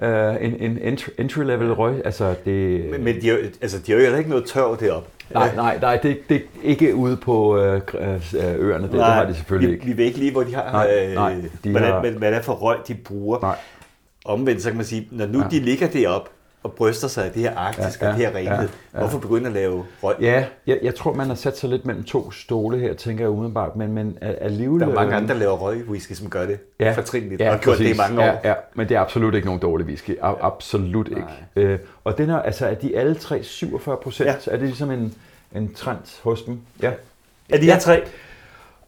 Øh, 0.01 0.35
en, 0.41 0.55
en 0.59 0.77
entry- 0.77 1.13
entry-level 1.17 1.71
røg. 1.73 2.01
Altså 2.05 2.35
det, 2.45 2.85
Men, 2.91 3.03
men 3.03 3.21
de, 3.21 3.29
har, 3.29 3.37
altså, 3.61 3.77
de 3.87 3.91
har 3.91 3.99
jo 3.99 4.15
ikke 4.15 4.29
noget 4.29 4.45
tørv 4.45 4.77
deroppe. 4.79 5.09
nej, 5.33 5.55
nej, 5.55 5.77
nej, 5.81 5.97
det, 6.03 6.17
det 6.29 6.35
er 6.37 6.41
ikke 6.63 6.95
ude 6.95 7.17
på 7.17 7.57
øh, 7.57 7.81
gr- 7.91 7.97
øh, 8.37 8.55
øerne. 8.59 8.83
Det, 8.83 8.91
det 8.91 9.03
har 9.03 9.25
de 9.25 9.35
selvfølgelig 9.35 9.69
vi, 9.69 9.73
ikke. 9.73 9.85
Vi 9.85 9.97
ved 9.97 10.05
ikke 10.05 10.17
lige, 10.19 10.31
hvor 10.31 10.43
de 10.43 10.55
har, 10.55 10.71
Nej, 10.71 11.05
øh, 11.07 11.13
nej, 11.13 11.33
de 11.63 11.69
hvordan, 11.71 11.91
har- 11.91 11.99
hvad, 11.99 12.11
hvad 12.11 12.31
det 12.31 12.37
er 12.37 12.41
for 12.41 12.53
røg, 12.53 12.77
de 12.87 12.93
bruger. 12.95 13.39
Nej. 13.41 13.55
Omvendt, 14.25 14.61
så 14.61 14.69
kan 14.69 14.77
man 14.77 14.85
sige, 14.85 15.07
når 15.11 15.25
nu 15.25 15.39
ja. 15.39 15.47
de 15.51 15.59
ligger 15.59 15.87
deroppe 15.87 16.29
og 16.63 16.73
bryster 16.73 17.07
sig 17.07 17.25
af 17.25 17.31
det 17.31 17.41
her 17.41 17.55
arktiske 17.57 18.05
Ja, 18.05 18.15
ja, 18.15 18.17
ja, 18.21 18.27
og 18.29 18.33
det 18.33 18.41
her 18.43 18.51
renhed, 18.51 18.69
ja, 18.93 18.97
ja. 18.99 18.99
hvorfor 18.99 19.19
begynde 19.19 19.47
at 19.47 19.53
lave 19.53 19.83
røg? 20.03 20.15
Ja, 20.21 20.45
jeg, 20.67 20.79
jeg 20.83 20.95
tror, 20.95 21.13
man 21.13 21.27
har 21.27 21.35
sat 21.35 21.57
sig 21.57 21.69
lidt 21.69 21.85
mellem 21.85 22.03
to 22.03 22.31
stole 22.31 22.79
her, 22.79 22.93
tænker 22.93 23.23
jeg 23.23 23.29
umiddelbart, 23.29 23.75
men, 23.75 23.93
men 23.93 24.17
al- 24.21 24.37
alligevel... 24.41 24.79
Der 24.81 24.87
er 24.87 24.93
mange 24.93 25.11
øh, 25.11 25.17
andre, 25.17 25.33
der 25.33 25.39
laver 25.39 25.53
røgwhisky, 25.57 26.13
som 26.13 26.29
gør 26.29 26.45
det 26.45 26.57
ja. 26.79 26.91
fortrinligt, 26.91 27.41
ja, 27.41 27.47
og 27.47 27.53
har 27.55 27.59
gjort 27.61 27.77
det 27.77 27.93
i 27.93 27.97
mange 27.97 28.19
år. 28.21 28.25
Ja, 28.25 28.37
ja, 28.43 28.53
men 28.75 28.89
det 28.89 28.95
er 28.97 29.01
absolut 29.01 29.35
ikke 29.35 29.45
nogen 29.45 29.61
dårlig 29.61 29.85
whisky. 29.87 30.17
A- 30.21 30.33
absolut 30.41 31.07
ikke. 31.07 31.23
Øh, 31.55 31.79
og 32.03 32.17
den 32.17 32.29
er, 32.29 32.39
altså, 32.41 32.65
er 32.67 32.73
de 32.73 32.97
alle 32.97 33.15
tre 33.15 33.43
47 33.43 33.97
procent? 33.97 34.27
Ja. 34.47 34.51
Er 34.51 34.57
det 34.57 34.67
ligesom 34.67 34.91
en, 34.91 35.13
en 35.55 35.73
trend 35.73 36.21
hos 36.23 36.41
dem? 36.41 36.59
Ja. 36.81 36.91
Er 37.49 37.57
de 37.57 37.65
her 37.65 37.79
tre? 37.79 38.01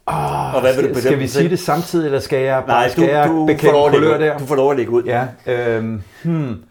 og 0.06 0.62
hvad 0.62 0.76
vil 0.76 0.84
du 0.84 0.90
Skal, 0.90 1.02
skal 1.02 1.20
vi 1.20 1.28
sige 1.28 1.50
det 1.50 1.60
samtidig, 1.60 2.06
eller 2.06 2.20
skal 2.20 2.40
jeg, 2.44 2.64
Nej, 2.68 2.90
skal 2.90 3.04
du, 3.04 3.10
jeg 3.10 3.28
du, 3.28 3.50
får 3.62 3.72
lov 3.72 3.88
at 3.88 3.94
lægge 3.94 4.08
der? 4.26 4.36
ud. 4.36 4.40
du 4.40 4.46
får 4.46 4.56
lov 4.56 4.72
at 4.72 4.78
lægge 4.78 4.92
ud. 4.92 5.04
Ja, 5.04 5.28
øhm, 5.48 6.02
hmm, 6.24 6.64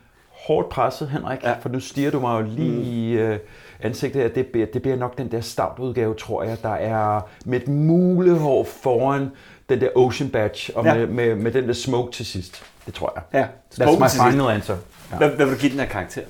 hårdt 0.46 0.68
presset, 0.68 1.08
Henrik, 1.08 1.42
ja. 1.42 1.52
For 1.60 1.68
nu 1.68 1.80
stiger 1.80 2.10
du 2.10 2.20
mig 2.20 2.40
jo 2.40 2.46
lige 2.48 2.70
mm. 2.72 2.82
i 2.82 3.12
øh, 3.12 3.38
ansigtet 3.80 4.22
her. 4.22 4.28
Det 4.28 4.46
bliver, 4.46 4.66
det 4.66 4.82
bliver 4.82 4.96
nok 4.96 5.18
den 5.18 5.30
der 5.30 5.40
stout-udgave, 5.40 6.14
tror 6.14 6.42
jeg, 6.42 6.56
der 6.62 6.74
er 6.74 7.20
med 7.44 7.60
et 7.60 7.68
mulehår 7.68 8.64
foran 8.64 9.30
den 9.68 9.80
der 9.80 9.88
Ocean 9.94 10.30
Badge, 10.30 10.76
og 10.76 10.84
ja. 10.84 10.94
Med, 10.94 11.06
med, 11.06 11.34
med 11.34 11.52
den 11.52 11.66
der 11.66 11.72
smoke 11.72 12.12
til 12.12 12.26
sidst. 12.26 12.64
Det 12.86 12.94
tror 12.94 13.12
jeg. 13.16 13.40
Ja, 13.40 13.46
That's 13.46 13.84
smoke 13.84 14.00
my 14.00 14.04
til 14.04 14.10
sidst. 14.10 14.24
final 14.30 14.50
answer. 14.50 14.76
Ja. 15.12 15.16
Hvad, 15.16 15.28
hvad 15.28 15.46
vil 15.46 15.54
du 15.54 15.60
give 15.60 15.72
den 15.72 15.80
her 15.80 15.86
karakter? 15.86 16.22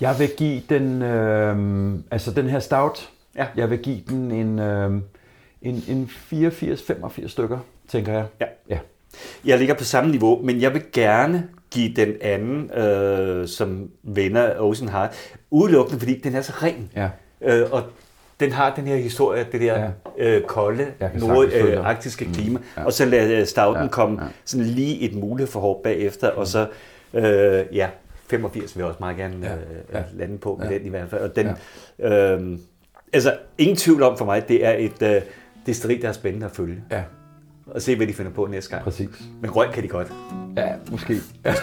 Jeg 0.00 0.18
vil 0.18 0.30
give 0.36 0.62
den, 0.68 1.02
øh, 1.02 1.94
altså 2.10 2.30
den 2.30 2.48
her 2.48 2.58
stout, 2.58 3.08
Ja. 3.36 3.46
jeg 3.56 3.70
vil 3.70 3.78
give 3.78 4.00
den 4.08 4.30
en, 4.30 4.58
øh, 4.58 4.90
en, 5.62 5.84
en 5.88 6.10
84-85 6.32 7.28
stykker, 7.28 7.58
tænker 7.88 8.12
jeg. 8.12 8.24
Ja. 8.40 8.46
ja. 8.68 8.78
Jeg 9.44 9.58
ligger 9.58 9.74
på 9.74 9.84
samme 9.84 10.10
niveau, 10.10 10.40
men 10.42 10.60
jeg 10.60 10.74
vil 10.74 10.82
gerne 10.92 11.48
give 11.70 11.92
den 11.96 12.12
anden, 12.20 12.70
øh, 12.70 13.48
som 13.48 13.90
vinder 14.02 14.60
Ocean 14.60 14.88
Heart, 14.90 15.14
udelukkende 15.50 15.98
fordi 16.00 16.20
den 16.20 16.34
er 16.34 16.42
så 16.42 16.52
ren. 16.62 16.90
Ja. 16.96 17.08
Øh, 17.42 17.66
og 17.72 17.82
den 18.40 18.52
har 18.52 18.74
den 18.74 18.86
her 18.86 18.96
historie, 18.96 19.46
det 19.52 19.60
der 19.60 19.80
Ja. 20.18 20.36
øh, 20.36 20.42
kolde, 20.42 20.86
nordarktiske 21.18 22.24
øh, 22.24 22.32
klima. 22.34 22.58
ja. 22.76 22.80
Ja. 22.80 22.86
Og 22.86 22.92
så 22.92 23.04
lader 23.04 23.44
Stouten 23.44 23.82
Ja, 23.82 23.88
komme 23.88 24.22
ja. 24.22 24.28
sådan 24.44 24.66
lige 24.66 25.00
et 25.00 25.14
mulighedsforhåb 25.14 25.82
bagefter, 25.84 26.28
og 26.28 26.46
så, 26.46 26.66
øh, 27.14 27.76
ja, 27.76 27.88
85 28.30 28.76
vil 28.76 28.80
jeg 28.82 28.88
også 28.88 29.00
meget 29.00 29.16
gerne 29.16 29.34
Ja, 29.42 29.54
øh, 29.54 29.60
ja. 29.92 30.02
lande 30.14 30.38
på 30.38 30.56
med 30.60 30.68
Ja. 30.70 30.78
den 30.78 30.86
i 30.86 30.88
hvert 30.88 31.10
fald. 31.10 31.20
Og 31.20 31.36
den, 31.36 31.48
ja. 31.98 32.34
øh, 32.36 32.58
altså, 33.12 33.36
ingen 33.58 33.76
tvivl 33.76 34.02
om 34.02 34.18
for 34.18 34.24
mig, 34.24 34.48
det 34.48 34.66
er 34.66 34.72
et 34.72 35.02
øh, 35.02 35.22
destilleri, 35.66 36.00
der 36.00 36.08
er 36.08 36.12
spændende 36.12 36.46
at 36.46 36.52
følge. 36.52 36.82
Ja, 36.90 37.02
Og 37.74 37.82
se, 37.82 37.96
hvad 37.96 38.06
de 38.06 38.12
finder 38.12 38.32
på 38.32 38.46
næste 38.50 38.70
gang. 38.70 38.84
præcis. 38.84 39.08
Men 39.42 39.50
røg 39.50 39.68
kan 39.74 39.82
de 39.82 39.88
godt. 39.88 40.12
Ja, 40.56 40.68
måske. 40.90 41.20
Ja. 41.44 41.54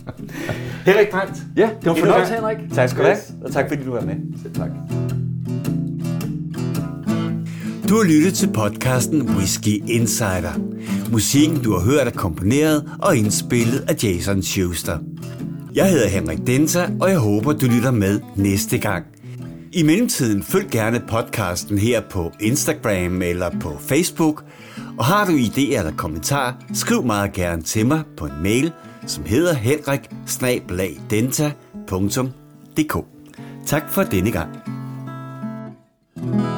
Henrik 0.86 1.10
Brandt. 1.10 1.32
Ja, 1.56 1.70
det 1.80 1.86
var 1.88 1.94
fornøjelse. 1.94 2.34
Henrik. 2.34 2.56
Tak 2.74 2.88
skal 2.88 3.02
du 3.04 3.08
have, 3.08 3.18
og 3.44 3.52
tak 3.52 3.68
fordi 3.68 3.84
du 3.84 3.92
var 3.92 4.00
med. 4.00 4.14
Selv 4.42 4.54
tak. 4.54 4.70
Du 7.88 7.96
har 7.96 8.04
lyttet 8.04 8.34
til 8.34 8.50
podcasten 8.54 9.22
Whiskey 9.22 9.82
Insider. 9.88 10.60
Musikken, 11.12 11.62
du 11.62 11.72
har 11.72 11.80
hørt, 11.80 12.06
er 12.06 12.10
komponeret 12.10 12.90
og 13.02 13.16
indspillet 13.16 13.84
af 13.88 14.04
Jason 14.04 14.42
Schuster. 14.42 14.98
Jeg 15.74 15.90
hedder 15.90 16.08
Henrik 16.08 16.46
Denser, 16.46 16.88
og 17.00 17.10
jeg 17.10 17.18
håber, 17.18 17.52
du 17.52 17.66
lytter 17.66 17.90
med 17.90 18.20
næste 18.36 18.78
gang. 18.78 19.04
I 19.72 19.82
mellemtiden 19.82 20.42
følg 20.42 20.70
gerne 20.70 21.02
podcasten 21.08 21.78
her 21.78 22.00
på 22.10 22.32
Instagram 22.40 23.22
eller 23.22 23.50
på 23.60 23.76
Facebook. 23.80 24.44
Og 25.00 25.06
har 25.06 25.24
du 25.24 25.32
idéer 25.32 25.78
eller 25.78 25.96
kommentarer, 25.96 26.52
skriv 26.72 27.04
meget 27.04 27.32
gerne 27.32 27.62
til 27.62 27.86
mig 27.86 28.02
på 28.16 28.26
en 28.26 28.42
mail, 28.42 28.72
som 29.06 29.24
hedder 29.24 29.54
henrik 29.54 30.00
Tak 33.66 33.90
for 33.90 34.02
denne 34.02 34.30
gang. 34.30 34.50
thank 36.16 36.40
you 36.40 36.49